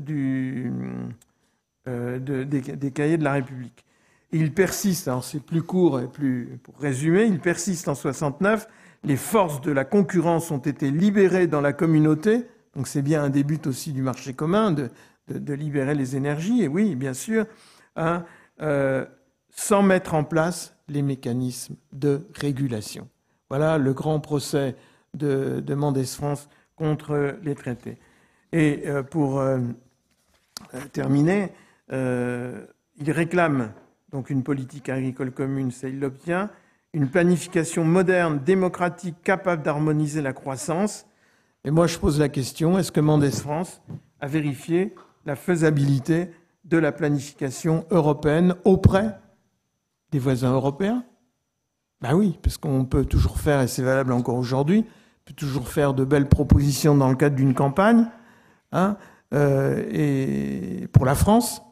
euh, 1.88 2.44
des, 2.44 2.90
cahiers 2.90 3.18
de 3.18 3.24
la 3.24 3.34
République. 3.34 3.84
il 4.32 4.52
persiste, 4.52 5.06
alors 5.06 5.22
c'est 5.22 5.40
plus 5.40 5.62
court 5.62 6.00
et 6.00 6.08
plus 6.08 6.58
pour 6.64 6.76
résumer, 6.80 7.24
il 7.24 7.38
persiste 7.38 7.86
en 7.86 7.94
69. 7.94 8.66
Les 9.04 9.16
forces 9.16 9.60
de 9.60 9.70
la 9.70 9.84
concurrence 9.84 10.50
ont 10.50 10.58
été 10.58 10.90
libérées 10.90 11.46
dans 11.46 11.60
la 11.60 11.72
communauté. 11.72 12.46
Donc 12.74 12.88
c'est 12.88 13.02
bien 13.02 13.22
un 13.22 13.30
début 13.30 13.60
aussi 13.66 13.92
du 13.92 14.02
marché 14.02 14.34
commun 14.34 14.72
de, 14.72 14.90
de, 15.28 15.54
libérer 15.54 15.94
les 15.94 16.16
énergies. 16.16 16.62
Et 16.62 16.68
oui, 16.68 16.94
bien 16.94 17.14
sûr, 17.14 17.46
hein, 17.96 18.24
euh, 18.60 19.04
sans 19.50 19.82
mettre 19.82 20.14
en 20.14 20.24
place 20.24 20.76
les 20.88 21.02
mécanismes 21.02 21.76
de 21.92 22.26
régulation. 22.34 23.08
Voilà 23.48 23.78
le 23.78 23.92
grand 23.92 24.20
procès 24.20 24.76
de, 25.14 25.60
de 25.60 25.74
Mendes 25.74 26.04
France 26.04 26.48
contre 26.74 27.38
les 27.42 27.54
traités. 27.54 27.98
Et 28.52 28.82
euh, 28.86 29.02
pour 29.02 29.40
euh, 29.40 29.58
terminer, 30.92 31.52
il 31.90 33.12
réclame 33.12 33.72
donc 34.10 34.30
une 34.30 34.42
politique 34.42 34.88
agricole 34.88 35.30
commune, 35.30 35.70
ça 35.70 35.88
il 35.88 36.00
l'obtient, 36.00 36.50
une 36.92 37.08
planification 37.08 37.84
moderne, 37.84 38.40
démocratique, 38.44 39.16
capable 39.22 39.62
d'harmoniser 39.62 40.22
la 40.22 40.32
croissance. 40.32 41.06
Et 41.64 41.70
moi, 41.70 41.86
je 41.86 41.98
pose 41.98 42.18
la 42.18 42.28
question, 42.28 42.78
est-ce 42.78 42.90
que 42.90 43.00
Mendes 43.00 43.30
France 43.30 43.82
a 44.20 44.26
vérifié 44.26 44.94
la 45.26 45.36
faisabilité 45.36 46.30
de 46.64 46.78
la 46.78 46.92
planification 46.92 47.84
européenne 47.90 48.54
auprès 48.64 49.18
des 50.10 50.18
voisins 50.18 50.52
européens. 50.52 51.04
Ben 52.00 52.14
oui, 52.14 52.38
parce 52.42 52.58
qu'on 52.58 52.84
peut 52.84 53.04
toujours 53.04 53.38
faire, 53.38 53.60
et 53.60 53.68
c'est 53.68 53.82
valable 53.82 54.12
encore 54.12 54.36
aujourd'hui, 54.36 54.84
on 54.86 55.24
peut 55.26 55.34
toujours 55.34 55.68
faire 55.68 55.94
de 55.94 56.04
belles 56.04 56.28
propositions 56.28 56.94
dans 56.94 57.08
le 57.08 57.16
cadre 57.16 57.36
d'une 57.36 57.54
campagne, 57.54 58.06
hein, 58.72 58.96
euh, 59.34 59.82
et 59.90 60.88
pour 60.88 61.04
la 61.04 61.14
France, 61.14 61.62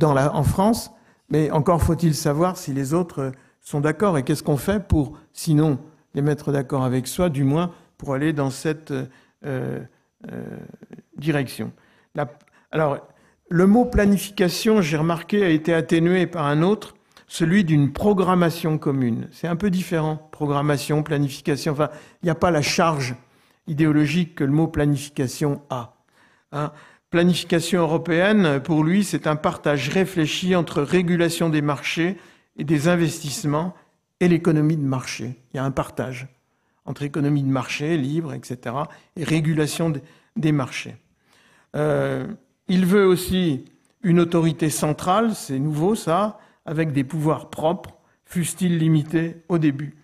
en 0.00 0.42
France, 0.42 0.90
mais 1.28 1.50
encore 1.50 1.82
faut-il 1.82 2.14
savoir 2.14 2.56
si 2.56 2.72
les 2.72 2.94
autres 2.94 3.32
sont 3.60 3.80
d'accord. 3.80 4.16
Et 4.16 4.22
qu'est-ce 4.22 4.42
qu'on 4.42 4.56
fait 4.56 4.86
pour, 4.86 5.18
sinon, 5.32 5.78
les 6.14 6.22
mettre 6.22 6.52
d'accord 6.52 6.84
avec 6.84 7.06
soi, 7.06 7.28
du 7.28 7.44
moins 7.44 7.72
pour 7.98 8.14
aller 8.14 8.32
dans 8.32 8.50
cette 8.50 8.90
euh, 8.90 9.04
euh, 9.44 10.58
direction? 11.16 11.72
Alors, 12.72 12.98
le 13.50 13.66
mot 13.66 13.84
planification, 13.84 14.80
j'ai 14.80 14.96
remarqué, 14.96 15.44
a 15.44 15.50
été 15.50 15.74
atténué 15.74 16.26
par 16.26 16.46
un 16.46 16.62
autre, 16.62 16.94
celui 17.26 17.64
d'une 17.64 17.92
programmation 17.92 18.78
commune. 18.78 19.28
C'est 19.30 19.46
un 19.46 19.56
peu 19.56 19.70
différent, 19.70 20.28
programmation, 20.32 21.02
planification. 21.02 21.72
Enfin, 21.72 21.90
il 22.22 22.26
n'y 22.26 22.30
a 22.30 22.34
pas 22.34 22.50
la 22.50 22.62
charge 22.62 23.14
idéologique 23.66 24.34
que 24.34 24.44
le 24.44 24.52
mot 24.52 24.68
planification 24.68 25.62
a. 25.70 25.96
Hein. 26.50 26.72
planification 27.10 27.80
européenne, 27.80 28.60
pour 28.60 28.84
lui, 28.84 29.04
c'est 29.04 29.26
un 29.26 29.36
partage 29.36 29.88
réfléchi 29.88 30.54
entre 30.54 30.82
régulation 30.82 31.48
des 31.48 31.62
marchés 31.62 32.18
et 32.56 32.64
des 32.64 32.88
investissements 32.88 33.74
et 34.20 34.28
l'économie 34.28 34.76
de 34.76 34.84
marché. 34.84 35.38
Il 35.52 35.56
y 35.56 35.60
a 35.60 35.64
un 35.64 35.70
partage 35.70 36.28
entre 36.84 37.02
économie 37.02 37.42
de 37.42 37.48
marché 37.48 37.96
libre, 37.96 38.34
etc., 38.34 38.76
et 39.16 39.24
régulation 39.24 39.92
des 40.36 40.52
marchés. 40.52 40.96
Euh, 41.76 42.26
il 42.72 42.86
veut 42.86 43.04
aussi 43.04 43.66
une 44.02 44.18
autorité 44.18 44.70
centrale, 44.70 45.34
c'est 45.34 45.58
nouveau 45.58 45.94
ça, 45.94 46.38
avec 46.64 46.92
des 46.92 47.04
pouvoirs 47.04 47.50
propres, 47.50 47.98
fussent-ils 48.24 48.78
limités 48.78 49.42
au 49.50 49.58
début. 49.58 49.94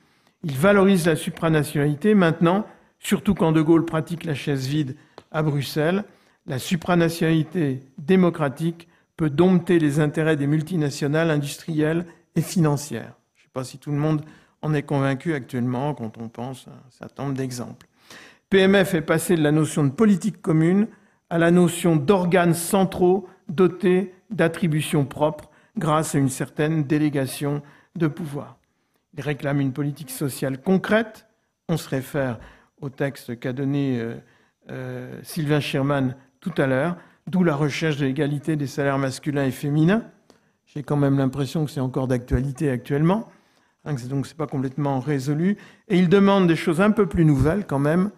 Il 0.45 0.53
valorise 0.53 1.07
la 1.07 1.17
supranationalité 1.17 2.15
maintenant, 2.15 2.67
surtout 2.99 3.35
quand 3.35 3.53
De 3.53 3.63
Gaulle 3.63 3.87
pratique 3.87 4.25
la 4.25 4.35
chaise 4.35 4.67
vide 4.67 4.97
à 5.33 5.43
Bruxelles. 5.43 6.05
La 6.47 6.59
supranationalité 6.59 7.81
démocratique 7.97 8.87
peut 9.17 9.31
dompter 9.31 9.79
les 9.79 9.99
intérêts 9.99 10.37
des 10.37 10.47
multinationales 10.47 11.31
industrielles 11.31 12.05
et 12.37 12.43
financières. 12.43 13.15
Je 13.35 13.41
ne 13.41 13.45
sais 13.45 13.53
pas 13.55 13.65
si 13.65 13.79
tout 13.79 13.93
le 13.93 13.97
monde 13.97 14.21
en 14.61 14.75
est 14.75 14.83
convaincu 14.83 15.33
actuellement 15.33 15.95
quand 15.95 16.19
on 16.19 16.29
pense 16.29 16.69
à 16.69 16.73
un 16.73 16.91
certain 16.91 17.23
nombre 17.23 17.37
d'exemples. 17.37 17.87
PMF 18.51 18.93
est 18.93 19.01
passé 19.01 19.37
de 19.37 19.43
la 19.43 19.53
notion 19.53 19.85
de 19.85 19.91
politique 19.91 20.43
commune 20.43 20.87
à 21.31 21.39
la 21.39 21.51
notion 21.51 21.97
d'organes 21.97 22.55
centraux 22.55 23.29
dotés 23.49 24.15
d'attributions 24.31 25.05
propres 25.05 25.51
grâce 25.77 26.15
à 26.15 26.19
une 26.19 26.29
certaine 26.29 26.85
délégation 26.85 27.63
de 27.97 28.07
pouvoir. 28.07 28.59
Il 29.15 29.21
réclame 29.21 29.61
une 29.61 29.73
politique 29.73 30.11
sociale 30.11 30.61
concrète. 30.61 31.27
On 31.69 31.77
se 31.77 31.89
réfère 31.89 32.39
au 32.81 32.89
texte 32.89 33.39
qu'a 33.39 33.53
donné 33.53 33.99
euh, 33.99 34.17
euh, 34.71 35.19
Sylvain 35.23 35.61
Schirman 35.61 36.15
tout 36.41 36.53
à 36.57 36.67
l'heure, 36.67 36.97
d'où 37.27 37.43
la 37.43 37.57
recherche 37.57 37.97
de 37.97 38.07
l'égalité 38.07 38.57
des 38.57 38.67
salaires 38.67 38.99
masculins 38.99 39.45
et 39.45 39.51
féminins. 39.51 40.05
J'ai 40.67 40.83
quand 40.83 40.97
même 40.97 41.19
l'impression 41.19 41.65
que 41.65 41.71
c'est 41.71 41.81
encore 41.81 42.09
d'actualité 42.09 42.71
actuellement, 42.71 43.29
hein, 43.85 43.95
donc 44.09 44.27
ce 44.27 44.33
n'est 44.33 44.37
pas 44.37 44.47
complètement 44.47 45.01
résolu. 45.01 45.57
Et 45.89 45.99
il 45.99 46.09
demande 46.09 46.47
des 46.47 46.57
choses 46.57 46.81
un 46.81 46.91
peu 46.91 47.07
plus 47.07 47.25
nouvelles 47.25 47.67
quand 47.67 47.79
même, 47.79 48.11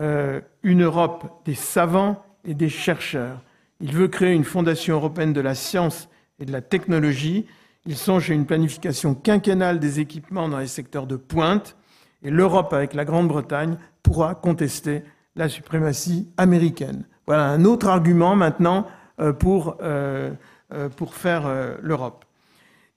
euh, 0.00 0.40
une 0.62 0.82
Europe 0.82 1.42
des 1.44 1.54
savants 1.54 2.24
et 2.44 2.54
des 2.54 2.68
chercheurs. 2.68 3.42
Il 3.80 3.92
veut 3.92 4.08
créer 4.08 4.32
une 4.32 4.44
fondation 4.44 4.94
européenne 4.96 5.32
de 5.32 5.40
la 5.40 5.54
science 5.54 6.08
et 6.38 6.44
de 6.44 6.52
la 6.52 6.60
technologie. 6.60 7.46
Il 7.86 7.96
songe 7.96 8.30
à 8.30 8.34
une 8.34 8.46
planification 8.46 9.14
quinquennale 9.14 9.80
des 9.80 10.00
équipements 10.00 10.48
dans 10.48 10.58
les 10.58 10.66
secteurs 10.66 11.06
de 11.06 11.16
pointe. 11.16 11.76
Et 12.22 12.30
l'Europe, 12.30 12.72
avec 12.72 12.94
la 12.94 13.04
Grande-Bretagne, 13.04 13.76
pourra 14.02 14.34
contester 14.34 15.02
la 15.34 15.48
suprématie 15.48 16.28
américaine. 16.36 17.04
Voilà 17.26 17.46
un 17.46 17.64
autre 17.64 17.88
argument 17.88 18.36
maintenant 18.36 18.86
euh, 19.20 19.32
pour, 19.32 19.76
euh, 19.82 20.32
euh, 20.72 20.88
pour 20.88 21.14
faire 21.14 21.50
l'Europe. 21.82 22.24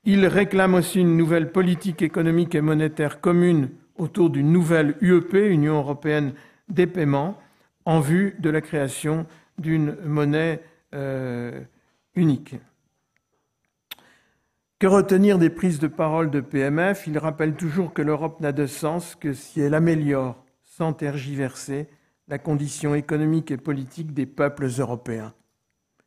Il 0.03 0.27
réclame 0.27 0.75
aussi 0.75 0.99
une 0.99 1.17
nouvelle 1.17 1.51
politique 1.51 2.03
économique 2.03 2.53
et 2.53 2.61
monétaire 2.61 3.21
commune 3.21 3.69
autour 3.97 4.29
d'une 4.29 4.51
nouvelle 4.51 4.95
UEP, 5.01 5.33
Union 5.33 5.77
européenne 5.77 6.33
des 6.69 6.85
paiements, 6.85 7.37
en 7.85 7.99
vue 7.99 8.35
de 8.39 8.49
la 8.49 8.61
création 8.61 9.25
d'une 9.57 9.95
monnaie 10.03 10.61
euh, 10.93 11.61
unique. 12.15 12.55
Que 14.79 14.87
retenir 14.87 15.39
des 15.39 15.49
prises 15.49 15.79
de 15.79 15.87
parole 15.87 16.29
de 16.29 16.41
PMF 16.41 17.07
Il 17.07 17.17
rappelle 17.17 17.55
toujours 17.55 17.93
que 17.93 18.01
l'Europe 18.01 18.41
n'a 18.41 18.51
de 18.51 18.65
sens 18.65 19.15
que 19.15 19.33
si 19.33 19.61
elle 19.61 19.73
améliore, 19.73 20.43
sans 20.65 20.93
tergiverser, 20.93 21.87
la 22.27 22.37
condition 22.39 22.95
économique 22.95 23.51
et 23.51 23.57
politique 23.57 24.13
des 24.13 24.25
peuples 24.25 24.67
européens. 24.79 25.33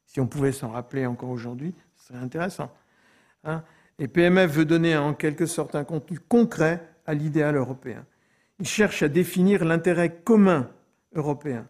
Si 0.05 0.21
on 0.21 0.27
pouvait 0.27 0.53
s'en 0.53 0.71
rappeler 0.71 1.07
encore 1.07 1.31
aujourd'hui, 1.31 1.75
ce 1.97 2.09
serait 2.09 2.19
intéressant. 2.19 2.71
Hein. 3.45 3.63
et 4.01 4.09
PMF 4.09 4.51
veut 4.51 4.65
donner 4.65 4.97
en 4.97 5.15
quelque 5.15 5.47
sorte 5.47 5.77
un 5.77 5.85
contenu 5.85 6.19
concret 6.19 6.83
à 7.07 7.15
l'idéal 7.15 7.55
européen. 7.55 8.05
Il 8.59 8.67
cherche 8.67 9.05
à 9.05 9.09
définir 9.09 9.65
l'intérêt 9.65 10.13
commun 10.13 10.69
européen. 11.15 11.67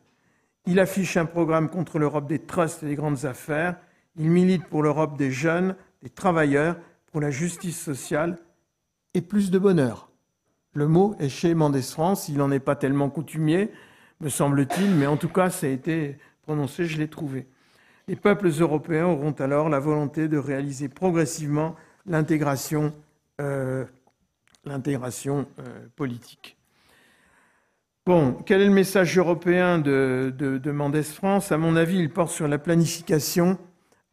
Il 0.66 0.80
affiche 0.80 1.16
un 1.16 1.24
programme 1.24 1.70
contre 1.70 1.98
l'Europe 1.98 2.26
des 2.26 2.38
trusts 2.38 2.82
et 2.82 2.86
des 2.86 2.94
grandes 2.94 3.24
affaires. 3.24 3.76
Il 4.16 4.30
milite 4.30 4.66
pour 4.66 4.82
l'Europe 4.82 5.16
des 5.16 5.30
jeunes, 5.30 5.74
des 6.02 6.10
travailleurs, 6.10 6.76
pour 7.10 7.20
la 7.20 7.30
justice 7.30 7.80
sociale 7.80 8.38
et 9.14 9.22
plus 9.22 9.50
de 9.50 9.58
bonheur. 9.58 10.10
Le 10.74 10.86
mot 10.86 11.16
est 11.18 11.28
chez 11.28 11.54
Mendes 11.54 11.80
France, 11.80 12.28
il 12.28 12.36
n'en 12.36 12.50
est 12.50 12.60
pas 12.60 12.76
tellement 12.76 13.08
coutumier, 13.08 13.70
me 14.20 14.28
semble-t-il, 14.28 14.90
mais 14.94 15.06
en 15.06 15.16
tout 15.16 15.28
cas, 15.28 15.50
ça 15.50 15.66
a 15.66 15.70
été 15.70 16.18
prononcé, 16.42 16.84
je 16.84 16.98
l'ai 16.98 17.08
trouvé. 17.08 17.46
Les 18.06 18.16
peuples 18.16 18.48
européens 18.48 19.06
auront 19.06 19.32
alors 19.32 19.68
la 19.68 19.80
volonté 19.80 20.28
de 20.28 20.38
réaliser 20.38 20.88
progressivement 20.88 21.76
l'intégration 22.06 22.92
euh, 23.40 23.84
euh, 24.66 25.86
politique. 25.96 26.57
Bon, 28.08 28.32
quel 28.46 28.62
est 28.62 28.66
le 28.66 28.72
message 28.72 29.18
européen 29.18 29.78
de, 29.78 30.32
de, 30.34 30.70
Mendes 30.70 31.02
France? 31.02 31.52
À 31.52 31.58
mon 31.58 31.76
avis, 31.76 31.98
il 31.98 32.08
porte 32.08 32.30
sur 32.30 32.48
la 32.48 32.56
planification 32.56 33.58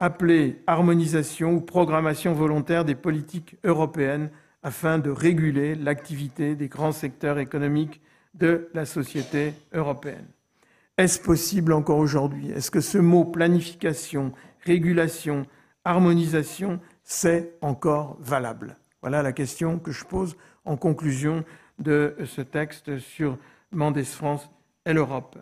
appelée 0.01 0.61
harmonisation 0.67 1.53
ou 1.53 1.61
programmation 1.61 2.33
volontaire 2.33 2.83
des 2.83 2.93
politiques 2.93 3.55
européennes 3.63 4.31
afin 4.63 4.99
de 4.99 5.09
réguler 5.09 5.75
l'activité 5.75 6.55
des 6.55 6.67
grands 6.67 6.91
secteurs 6.91 7.39
économiques 7.39 8.01
de 8.33 8.67
la 8.73 8.85
société 8.85 9.53
européenne. 9.73 10.27
Est-ce 10.97 11.21
possible 11.21 11.71
encore 11.71 11.99
aujourd'hui? 11.99 12.51
Est-ce 12.51 12.71
que 12.71 12.81
ce 12.81 12.97
mot 12.97 13.23
planification, 13.23 14.33
régulation, 14.65 15.45
harmonisation, 15.85 16.81
c'est 17.05 17.53
encore 17.61 18.17
valable? 18.19 18.75
Voilà 18.99 19.23
la 19.23 19.31
question 19.31 19.79
que 19.79 19.93
je 19.93 20.03
pose 20.03 20.35
en 20.65 20.75
conclusion 20.75 21.45
de 21.79 22.17
ce 22.25 22.41
texte 22.41 22.97
sur 22.99 23.37
Mendes 23.72 24.03
France 24.03 24.49
et 24.86 24.93
l'Europe. 24.93 25.38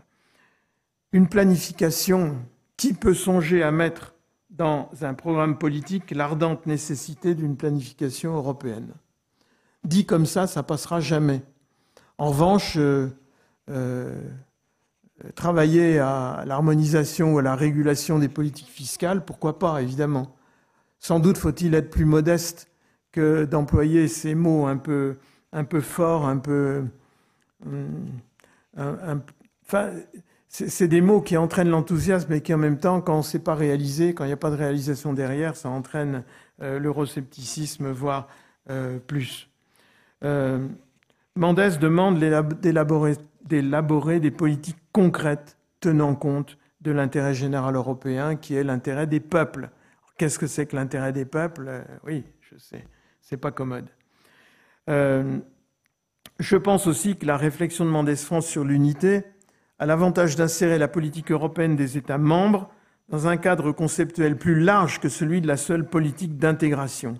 Une 1.11 1.27
planification, 1.27 2.37
qui 2.77 2.93
peut 2.93 3.13
songer 3.13 3.63
à 3.63 3.71
mettre 3.71 4.13
dans 4.49 4.89
un 5.01 5.13
programme 5.13 5.57
politique 5.57 6.11
l'ardente 6.11 6.65
nécessité 6.65 7.35
d'une 7.35 7.55
planification 7.55 8.35
européenne 8.35 8.93
Dit 9.83 10.05
comme 10.05 10.25
ça, 10.25 10.47
ça 10.47 10.63
passera 10.63 10.99
jamais. 10.99 11.41
En 12.17 12.29
revanche, 12.29 12.77
euh, 12.77 13.09
euh, 13.69 14.21
travailler 15.35 15.99
à 15.99 16.43
l'harmonisation 16.45 17.33
ou 17.33 17.39
à 17.39 17.41
la 17.41 17.55
régulation 17.55 18.17
des 18.17 18.29
politiques 18.29 18.69
fiscales, 18.69 19.25
pourquoi 19.25 19.59
pas, 19.59 19.81
évidemment. 19.81 20.35
Sans 20.99 21.19
doute 21.19 21.37
faut-il 21.37 21.73
être 21.75 21.89
plus 21.89 22.05
modeste 22.05 22.69
que 23.11 23.43
d'employer 23.45 24.07
ces 24.07 24.35
mots 24.35 24.67
un 24.67 24.77
peu, 24.77 25.17
un 25.51 25.63
peu 25.63 25.81
forts, 25.81 26.25
un 26.25 26.37
peu... 26.37 26.85
Enfin, 29.65 29.89
c'est 30.47 30.87
des 30.87 31.01
mots 31.01 31.21
qui 31.21 31.35
entraînent 31.35 31.69
l'enthousiasme 31.69 32.31
et 32.33 32.41
qui 32.41 32.53
en 32.53 32.59
même 32.59 32.77
temps, 32.77 33.01
quand 33.01 33.15
on 33.15 33.17
ne 33.17 33.23
sait 33.23 33.39
pas 33.39 33.55
réaliser, 33.55 34.13
quand 34.13 34.23
il 34.23 34.27
n'y 34.27 34.33
a 34.33 34.37
pas 34.37 34.51
de 34.51 34.55
réalisation 34.55 35.11
derrière, 35.11 35.55
ça 35.55 35.69
entraîne 35.69 36.23
euh, 36.61 36.77
l'euroscepticisme, 36.77 37.89
voire 37.89 38.27
euh, 38.69 38.99
plus. 38.99 39.49
Euh, 40.23 40.67
Mendès 41.35 41.77
demande 41.77 42.19
d'élaborer 42.19 44.19
des 44.19 44.31
politiques 44.31 44.77
concrètes 44.91 45.57
tenant 45.79 46.13
compte 46.13 46.59
de 46.81 46.91
l'intérêt 46.91 47.33
général 47.33 47.75
européen, 47.75 48.35
qui 48.35 48.53
est 48.53 48.63
l'intérêt 48.63 49.07
des 49.07 49.19
peuples. 49.19 49.69
Qu'est-ce 50.19 50.37
que 50.37 50.45
c'est 50.45 50.67
que 50.67 50.75
l'intérêt 50.75 51.13
des 51.13 51.25
peuples? 51.25 51.65
Euh, 51.67 51.83
Oui, 52.05 52.25
je 52.41 52.59
sais, 52.59 52.85
c'est 53.21 53.37
pas 53.37 53.51
commode. 53.51 53.87
Je 56.43 56.57
pense 56.57 56.87
aussi 56.87 57.15
que 57.15 57.25
la 57.25 57.37
réflexion 57.37 57.85
de 57.85 57.89
Mendès 57.89 58.17
France 58.17 58.47
sur 58.47 58.65
l'unité 58.65 59.23
a 59.79 59.85
l'avantage 59.85 60.35
d'insérer 60.35 60.77
la 60.77 60.89
politique 60.89 61.31
européenne 61.31 61.77
des 61.77 61.97
États 61.97 62.17
membres 62.17 62.69
dans 63.07 63.29
un 63.29 63.37
cadre 63.37 63.71
conceptuel 63.71 64.35
plus 64.37 64.59
large 64.59 64.99
que 64.99 65.07
celui 65.07 65.39
de 65.39 65.47
la 65.47 65.55
seule 65.55 65.87
politique 65.87 66.37
d'intégration. 66.37 67.13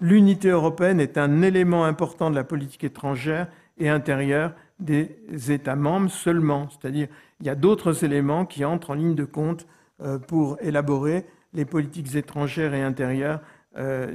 L'unité 0.00 0.50
européenne 0.50 1.00
est 1.00 1.18
un 1.18 1.42
élément 1.42 1.86
important 1.86 2.30
de 2.30 2.36
la 2.36 2.44
politique 2.44 2.84
étrangère 2.84 3.48
et 3.78 3.88
intérieure 3.88 4.52
des 4.78 5.10
États 5.48 5.74
membres 5.74 6.08
seulement. 6.08 6.68
C'est-à-dire, 6.70 7.08
il 7.40 7.46
y 7.46 7.50
a 7.50 7.56
d'autres 7.56 8.04
éléments 8.04 8.46
qui 8.46 8.64
entrent 8.64 8.90
en 8.90 8.94
ligne 8.94 9.16
de 9.16 9.24
compte 9.24 9.66
euh, 10.02 10.20
pour 10.20 10.56
élaborer 10.60 11.26
les 11.52 11.64
politiques 11.64 12.14
étrangères 12.14 12.74
et 12.74 12.82
intérieures 12.82 13.40
euh, 13.76 14.14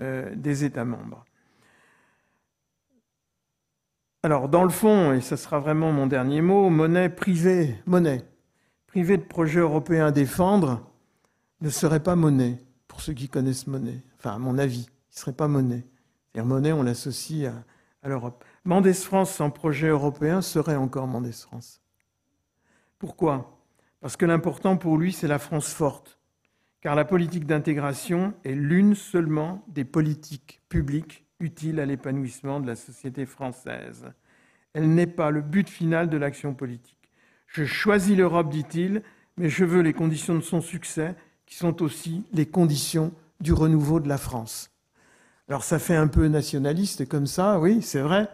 euh, 0.00 0.34
des 0.34 0.64
États 0.64 0.84
membres. 0.84 1.24
Alors, 4.24 4.48
dans 4.48 4.62
le 4.62 4.70
fond, 4.70 5.12
et 5.12 5.20
ce 5.20 5.34
sera 5.34 5.58
vraiment 5.58 5.90
mon 5.90 6.06
dernier 6.06 6.42
mot, 6.42 6.70
monnaie 6.70 7.08
privée, 7.08 7.76
monnaie 7.86 8.24
privée 8.92 9.16
de 9.16 9.22
projets 9.22 9.60
européens 9.60 10.08
à 10.08 10.10
défendre 10.12 10.86
ne 11.62 11.70
serait 11.70 12.02
pas 12.02 12.14
monnaie, 12.14 12.58
pour 12.88 13.00
ceux 13.00 13.14
qui 13.14 13.30
connaissent 13.30 13.66
monnaie. 13.66 14.02
Enfin, 14.18 14.34
à 14.34 14.38
mon 14.38 14.58
avis, 14.58 14.82
il 14.82 15.14
ne 15.14 15.18
serait 15.18 15.32
pas 15.32 15.48
monnaie. 15.48 15.86
cest 16.34 16.44
monnaie, 16.44 16.72
on 16.72 16.82
l'associe 16.82 17.50
à, 17.50 17.64
à 18.02 18.10
l'Europe. 18.10 18.44
Mendes 18.64 18.92
France 18.92 19.30
sans 19.30 19.48
projet 19.48 19.88
européen 19.88 20.42
serait 20.42 20.76
encore 20.76 21.06
Mendes 21.06 21.32
France. 21.32 21.80
Pourquoi? 22.98 23.58
Parce 24.00 24.18
que 24.18 24.26
l'important 24.26 24.76
pour 24.76 24.98
lui, 24.98 25.12
c'est 25.12 25.26
la 25.26 25.38
France 25.38 25.72
forte. 25.72 26.18
Car 26.82 26.94
la 26.94 27.06
politique 27.06 27.46
d'intégration 27.46 28.34
est 28.44 28.54
l'une 28.54 28.94
seulement 28.94 29.64
des 29.68 29.84
politiques 29.84 30.60
publiques 30.68 31.24
utiles 31.42 31.80
à 31.80 31.86
l'épanouissement 31.86 32.60
de 32.60 32.66
la 32.66 32.76
société 32.76 33.26
française. 33.26 34.06
Elle 34.74 34.94
n'est 34.94 35.06
pas 35.06 35.30
le 35.30 35.42
but 35.42 35.68
final 35.68 36.08
de 36.08 36.16
l'action 36.16 36.54
politique. 36.54 37.10
Je 37.46 37.64
choisis 37.64 38.16
l'Europe, 38.16 38.48
dit-il, 38.48 39.02
mais 39.36 39.48
je 39.48 39.64
veux 39.64 39.82
les 39.82 39.92
conditions 39.92 40.34
de 40.34 40.40
son 40.40 40.60
succès, 40.60 41.14
qui 41.44 41.56
sont 41.56 41.82
aussi 41.82 42.24
les 42.32 42.46
conditions 42.46 43.12
du 43.40 43.52
renouveau 43.52 44.00
de 44.00 44.08
la 44.08 44.16
France. 44.16 44.70
Alors 45.48 45.64
ça 45.64 45.78
fait 45.78 45.96
un 45.96 46.06
peu 46.06 46.28
nationaliste 46.28 47.06
comme 47.08 47.26
ça, 47.26 47.60
oui, 47.60 47.82
c'est 47.82 48.00
vrai. 48.00 48.28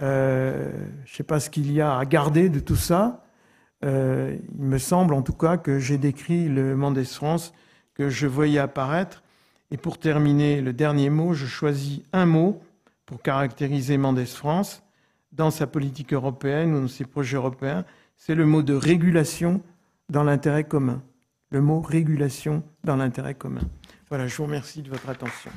Euh, 0.00 0.72
je 1.04 1.12
ne 1.12 1.16
sais 1.16 1.22
pas 1.22 1.38
ce 1.38 1.50
qu'il 1.50 1.70
y 1.70 1.80
a 1.80 1.96
à 1.96 2.04
garder 2.04 2.48
de 2.48 2.58
tout 2.58 2.76
ça. 2.76 3.24
Euh, 3.84 4.36
il 4.58 4.64
me 4.64 4.78
semble 4.78 5.14
en 5.14 5.22
tout 5.22 5.34
cas 5.34 5.56
que 5.56 5.78
j'ai 5.78 5.98
décrit 5.98 6.48
le 6.48 6.74
Mendes 6.74 7.04
France 7.04 7.52
que 7.94 8.08
je 8.08 8.26
voyais 8.26 8.58
apparaître. 8.58 9.22
Et 9.72 9.78
pour 9.78 9.98
terminer, 9.98 10.60
le 10.60 10.74
dernier 10.74 11.08
mot, 11.08 11.32
je 11.32 11.46
choisis 11.46 12.02
un 12.12 12.26
mot 12.26 12.62
pour 13.06 13.22
caractériser 13.22 13.96
Mendes 13.96 14.26
France 14.26 14.82
dans 15.32 15.50
sa 15.50 15.66
politique 15.66 16.12
européenne 16.12 16.74
ou 16.74 16.80
dans 16.82 16.88
ses 16.88 17.06
projets 17.06 17.38
européens. 17.38 17.86
C'est 18.18 18.34
le 18.34 18.44
mot 18.44 18.62
de 18.62 18.74
régulation 18.74 19.62
dans 20.10 20.24
l'intérêt 20.24 20.64
commun. 20.64 21.02
Le 21.48 21.62
mot 21.62 21.80
régulation 21.80 22.62
dans 22.84 22.96
l'intérêt 22.96 23.34
commun. 23.34 23.62
Voilà, 24.10 24.26
je 24.26 24.36
vous 24.36 24.44
remercie 24.44 24.82
de 24.82 24.90
votre 24.90 25.08
attention. 25.08 25.50